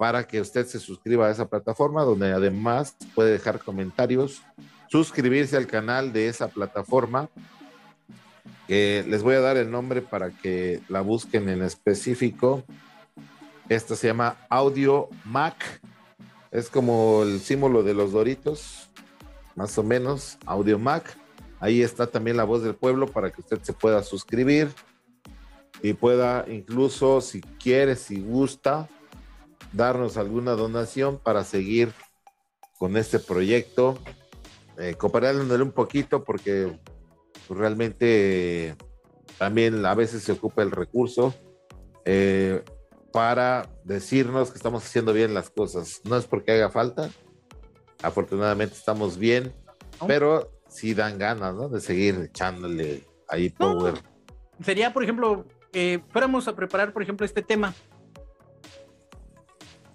[0.00, 4.42] para que usted se suscriba a esa plataforma donde además puede dejar comentarios,
[4.88, 7.30] suscribirse al canal de esa plataforma.
[8.66, 12.64] les voy a dar el nombre para que la busquen en específico.
[13.68, 15.80] Esta se llama Audio Mac
[16.52, 18.90] es como el símbolo de los Doritos,
[19.56, 21.16] más o menos, Audio Mac.
[21.60, 24.68] Ahí está también la voz del pueblo para que usted se pueda suscribir
[25.82, 28.88] y pueda incluso, si quiere, si gusta,
[29.72, 31.92] darnos alguna donación para seguir
[32.78, 33.98] con este proyecto,
[34.76, 36.78] eh, cooperándole un poquito porque
[37.46, 38.76] pues, realmente
[39.38, 41.34] también a veces se ocupa el recurso.
[42.04, 42.62] Eh,
[43.12, 46.00] para decirnos que estamos haciendo bien las cosas.
[46.04, 47.10] No es porque haga falta,
[48.02, 49.54] afortunadamente estamos bien,
[50.06, 51.68] pero sí dan ganas, ¿no?
[51.68, 53.94] De seguir echándole ahí power.
[54.64, 57.74] Sería, por ejemplo, que fuéramos a preparar, por ejemplo, este tema.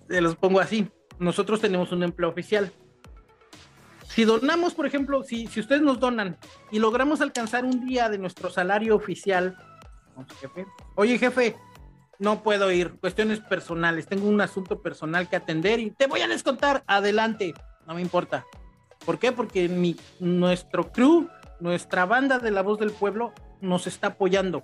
[0.07, 0.89] Se los pongo así.
[1.19, 2.72] Nosotros tenemos un empleo oficial.
[4.07, 6.38] Si donamos, por ejemplo, si, si ustedes nos donan
[6.72, 9.57] y logramos alcanzar un día de nuestro salario oficial,
[10.95, 11.56] oye jefe,
[12.19, 16.27] no puedo ir, cuestiones personales, tengo un asunto personal que atender y te voy a
[16.27, 17.53] descontar, adelante,
[17.85, 18.45] no me importa.
[19.06, 19.31] ¿Por qué?
[19.31, 21.30] Porque mi, nuestro crew,
[21.60, 24.64] nuestra banda de la voz del pueblo nos está apoyando.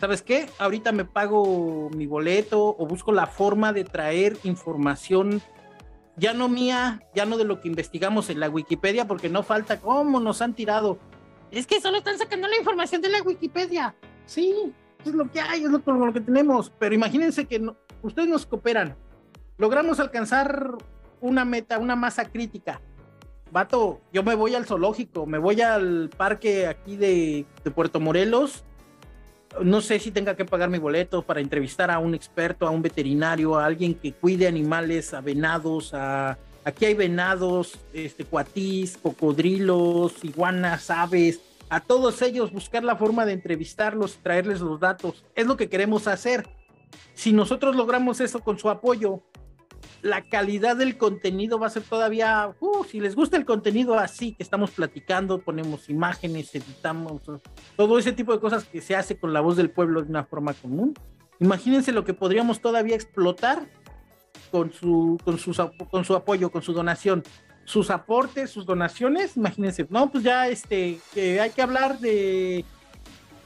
[0.00, 0.48] ¿Sabes qué?
[0.58, 5.42] Ahorita me pago mi boleto o busco la forma de traer información
[6.16, 9.80] ya no mía, ya no de lo que investigamos en la Wikipedia, porque no falta
[9.80, 10.98] cómo nos han tirado.
[11.50, 13.94] Es que solo están sacando la información de la Wikipedia.
[14.24, 14.72] Sí,
[15.10, 16.72] es lo que hay, es lo, lo que tenemos.
[16.78, 17.64] Pero imagínense que
[18.02, 18.96] ustedes nos cooperan,
[19.58, 20.76] logramos alcanzar
[21.20, 22.80] una meta, una masa crítica.
[23.50, 28.64] Vato, yo me voy al zoológico, me voy al parque aquí de, de Puerto Morelos.
[29.62, 32.82] No sé si tenga que pagar mi boleto para entrevistar a un experto, a un
[32.82, 40.22] veterinario, a alguien que cuide animales, a venados, a, aquí hay venados, este, cuatís, cocodrilos,
[40.24, 45.24] iguanas, aves, a todos ellos, buscar la forma de entrevistarlos, traerles los datos.
[45.34, 46.48] Es lo que queremos hacer.
[47.14, 49.22] Si nosotros logramos eso con su apoyo,
[50.02, 54.34] la calidad del contenido va a ser todavía, uh, si les gusta el contenido así
[54.34, 57.22] que estamos platicando, ponemos imágenes, editamos,
[57.76, 60.24] todo ese tipo de cosas que se hace con la voz del pueblo de una
[60.24, 60.94] forma común.
[61.40, 63.68] Imagínense lo que podríamos todavía explotar
[64.50, 65.38] con su, con,
[65.90, 67.24] con su apoyo, con su donación
[67.66, 72.64] sus aportes, sus donaciones, imagínense, no, pues ya este, que hay que hablar de,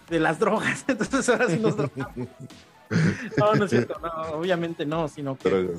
[0.08, 2.28] de las drogas, entonces ahora sí nos drogamos.
[3.36, 5.44] No, no es cierto, no, obviamente no, sino que...
[5.44, 5.70] Pero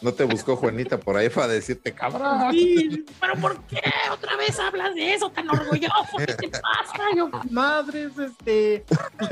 [0.00, 2.52] no te buscó Juanita por ahí para decirte, cabrón.
[2.52, 3.82] Sí, pero ¿por qué
[4.12, 6.16] otra vez hablas de eso tan orgulloso?
[6.16, 7.02] ¿Qué te pasa?
[7.16, 8.84] Yo, madres, este,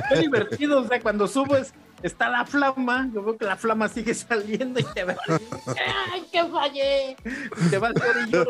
[0.09, 1.73] qué divertido, o sea, cuando subo es,
[2.03, 5.17] está la flama, yo veo que la flama sigue saliendo y te veo,
[6.13, 7.17] ¡ay, que fallé!
[7.65, 8.45] Y te vas a y yo,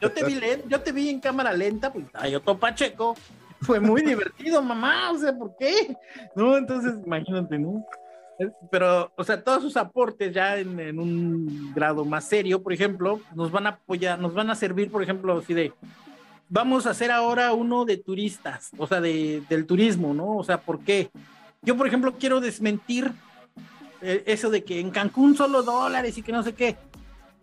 [0.00, 3.14] yo te vi yo te vi en cámara lenta, pues ay, otro Pacheco,
[3.62, 5.94] fue muy divertido, mamá, o sea, ¿por qué?
[6.34, 7.84] No, entonces, imagínate, ¿no?
[8.70, 13.20] Pero, o sea, todos sus aportes ya en, en, un grado más serio, por ejemplo,
[13.34, 15.74] nos van a apoyar, nos van a servir, por ejemplo, así de,
[16.48, 20.36] vamos a hacer ahora uno de turistas, o sea, de, del turismo, ¿no?
[20.36, 21.10] O sea, ¿por qué?
[21.62, 23.12] Yo, por ejemplo, quiero desmentir
[24.00, 26.78] eh, eso de que en Cancún solo dólares y que no sé qué,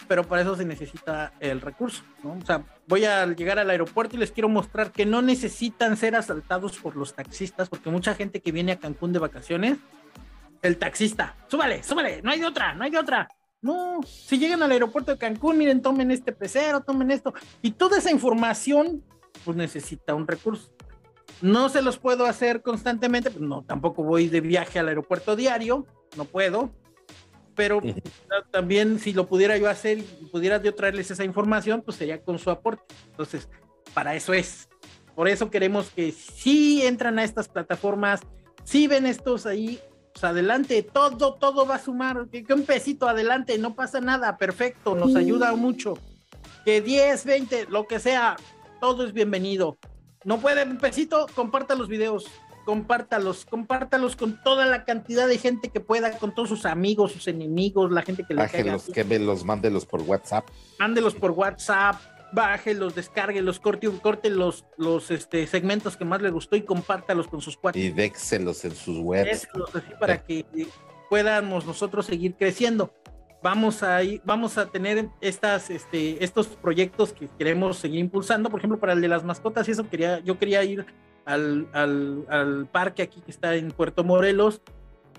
[0.07, 2.33] pero para eso se necesita el recurso, ¿no?
[2.33, 6.15] O sea, voy a llegar al aeropuerto y les quiero mostrar que no necesitan ser
[6.15, 9.77] asaltados por los taxistas, porque mucha gente que viene a Cancún de vacaciones,
[10.63, 13.29] el taxista, súbale, súbale, no hay de otra, no hay de otra.
[13.61, 17.99] No, si llegan al aeropuerto de Cancún, miren, tomen este pecero, tomen esto, y toda
[17.99, 19.03] esa información,
[19.45, 20.71] pues necesita un recurso.
[21.41, 25.85] No se los puedo hacer constantemente, pues no, tampoco voy de viaje al aeropuerto diario,
[26.15, 26.71] no puedo,
[27.57, 27.81] pero
[28.51, 32.37] también si lo pudiera yo hacer y pudiera yo traerles esa información, pues sería con
[32.37, 32.83] su aporte.
[33.09, 33.49] Entonces,
[33.93, 34.69] para eso es.
[35.15, 38.21] Por eso queremos que si entran a estas plataformas,
[38.63, 39.79] si ven estos ahí,
[40.13, 44.93] pues adelante, todo, todo va a sumar, que, un pesito adelante, no pasa nada, perfecto,
[44.93, 45.95] nos ayuda mucho.
[46.63, 48.35] Que 10, 20, lo que sea,
[48.79, 49.79] todo es bienvenido.
[50.27, 52.25] No puede un pesito, comparta los videos,
[52.65, 57.29] compártalos, compártalos con toda la cantidad de gente que pueda, con todos sus amigos, sus
[57.29, 60.45] enemigos, la gente que le Bájelos, que me los mándelos por WhatsApp.
[60.79, 61.95] Mándelos por WhatsApp,
[62.33, 67.39] bájelos, descárguelos, corte, corte los, los este, segmentos que más le gustó y compártalos con
[67.39, 67.81] sus cuates.
[67.81, 69.47] Y déxelos en sus webs.
[69.73, 70.45] así para que
[71.09, 72.93] podamos nosotros seguir creciendo
[73.41, 78.49] vamos a, vamos a tener estas, este, estos proyectos que queremos seguir impulsando.
[78.49, 80.85] Por ejemplo, para el de las mascotas, y eso quería, yo quería ir
[81.25, 84.61] al, al, al, parque aquí que está en Puerto Morelos,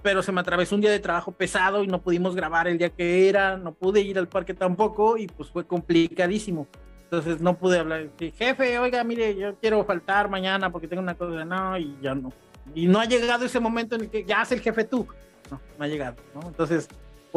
[0.02, 2.90] pero se me atravesó un día de trabajo pesado y no pudimos grabar el día
[2.90, 6.66] que era, no pude ir al parque tampoco y pues fue complicadísimo.
[7.04, 8.10] Entonces no pude hablar.
[8.18, 12.32] Jefe, oiga, mire, yo quiero faltar mañana porque tengo una cosa, no, y ya no.
[12.74, 15.06] Y no ha llegado ese momento en el que ya hace el jefe tú.
[15.50, 16.46] No, no ha llegado, ¿no?
[16.48, 16.86] Entonces,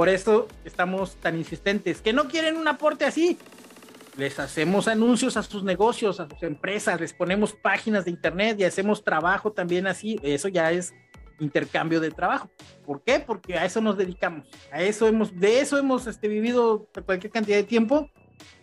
[0.02, 2.02] por eso estamos tan insistentes.
[2.02, 3.38] Que no quieren un aporte así.
[4.18, 8.64] Les hacemos anuncios a sus negocios, a sus empresas, les ponemos páginas de internet y
[8.64, 10.20] hacemos trabajo también así.
[10.24, 10.96] Eso ya es
[11.40, 12.50] intercambio de trabajo.
[12.84, 13.20] ¿Por qué?
[13.20, 14.48] Porque a eso nos dedicamos.
[14.72, 18.10] A eso hemos, de eso hemos este, vivido cualquier cantidad de tiempo.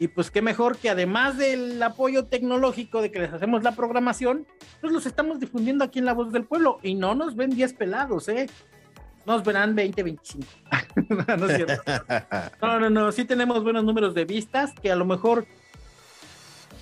[0.01, 4.45] Y pues qué mejor que además del apoyo tecnológico de que les hacemos la programación,
[4.81, 6.81] pues los estamos difundiendo aquí en La Voz del Pueblo.
[6.83, 8.49] Y no nos ven 10 pelados, ¿eh?
[9.29, 10.47] Nos verán 20, 25.
[11.39, 11.83] no es cierto.
[12.63, 15.47] No, no, no, sí tenemos buenos números de vistas, que a lo mejor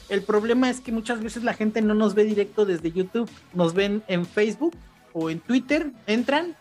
[0.09, 3.75] el problema es que muchas veces la gente no nos ve directo desde YouTube, nos
[3.75, 4.75] ven en Facebook
[5.13, 6.57] o en Twitter, entran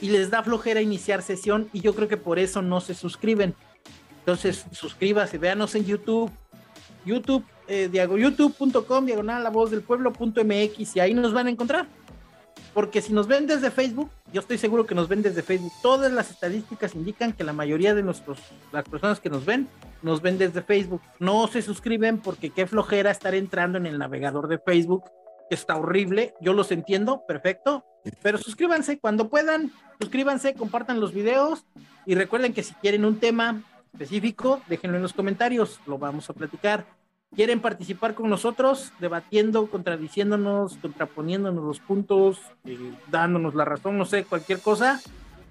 [0.00, 3.54] y les da flojera iniciar sesión y yo creo que por eso no se suscriben.
[4.18, 6.30] Entonces, suscríbase, véanos en YouTube,
[7.04, 11.86] YouTube, eh, youtube.com, diagonal la voz del pueblo.mx y ahí nos van a encontrar.
[12.72, 15.72] Porque si nos ven desde Facebook, yo estoy seguro que nos ven desde Facebook.
[15.82, 18.38] Todas las estadísticas indican que la mayoría de nuestros,
[18.72, 19.68] las personas que nos ven,
[20.02, 21.02] nos ven desde Facebook.
[21.18, 25.04] No se suscriben porque qué flojera estar entrando en el navegador de Facebook.
[25.50, 27.84] Está horrible, yo los entiendo, perfecto.
[28.22, 31.66] Pero suscríbanse cuando puedan, suscríbanse, compartan los videos
[32.06, 36.34] y recuerden que si quieren un tema específico, déjenlo en los comentarios, lo vamos a
[36.34, 36.99] platicar
[37.34, 44.24] quieren participar con nosotros, debatiendo, contradiciéndonos, contraponiéndonos los puntos, eh, dándonos la razón, no sé,
[44.24, 45.00] cualquier cosa,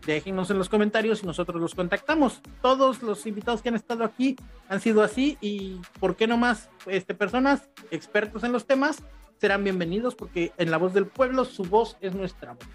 [0.05, 2.41] déjenos en los comentarios y nosotros los contactamos.
[2.61, 4.35] Todos los invitados que han estado aquí
[4.67, 9.01] han sido así y ¿por qué no más este, personas expertos en los temas
[9.39, 12.67] serán bienvenidos porque en la voz del pueblo su voz es nuestra voz.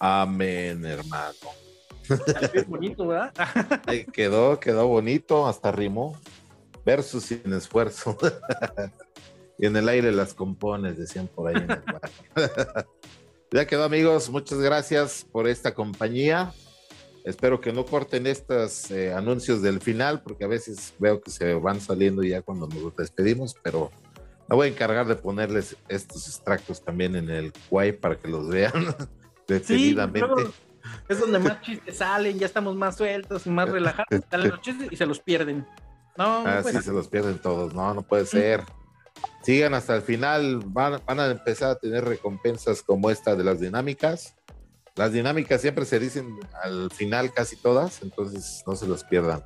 [0.00, 1.34] Amén, hermano.
[2.66, 3.32] bonito, ¿verdad?
[4.12, 6.16] quedó, quedó bonito, hasta rimó
[6.84, 8.16] versus sin esfuerzo.
[9.58, 11.66] y en el aire las compones, decían por ahí.
[13.52, 16.52] ya quedó amigos, muchas gracias por esta compañía.
[17.24, 21.52] Espero que no corten estos eh, anuncios del final, porque a veces veo que se
[21.54, 23.90] van saliendo ya cuando nos despedimos, pero
[24.48, 28.48] me voy a encargar de ponerles estos extractos también en el Quay para que los
[28.48, 28.72] vean
[29.46, 30.28] detenidamente.
[31.08, 34.96] es donde más chistes salen, ya estamos más sueltos, más relajados, salen los chistes y
[34.96, 35.66] se los pierden.
[36.20, 37.72] No, no Así se los pierden todos.
[37.72, 38.62] No, no puede ser.
[39.42, 40.60] Sigan hasta el final.
[40.66, 44.36] Van, van, a empezar a tener recompensas como esta de las dinámicas.
[44.96, 49.42] Las dinámicas siempre se dicen al final casi todas, entonces no se los pierdan.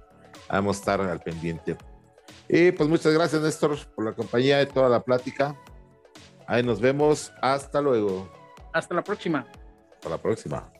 [0.48, 1.76] Vamos a estar al pendiente.
[2.48, 5.56] Y pues muchas gracias, Néstor, por la compañía de toda la plática.
[6.48, 7.30] Ahí nos vemos.
[7.40, 8.28] Hasta luego.
[8.72, 9.46] Hasta la próxima.
[9.92, 10.73] Hasta la próxima.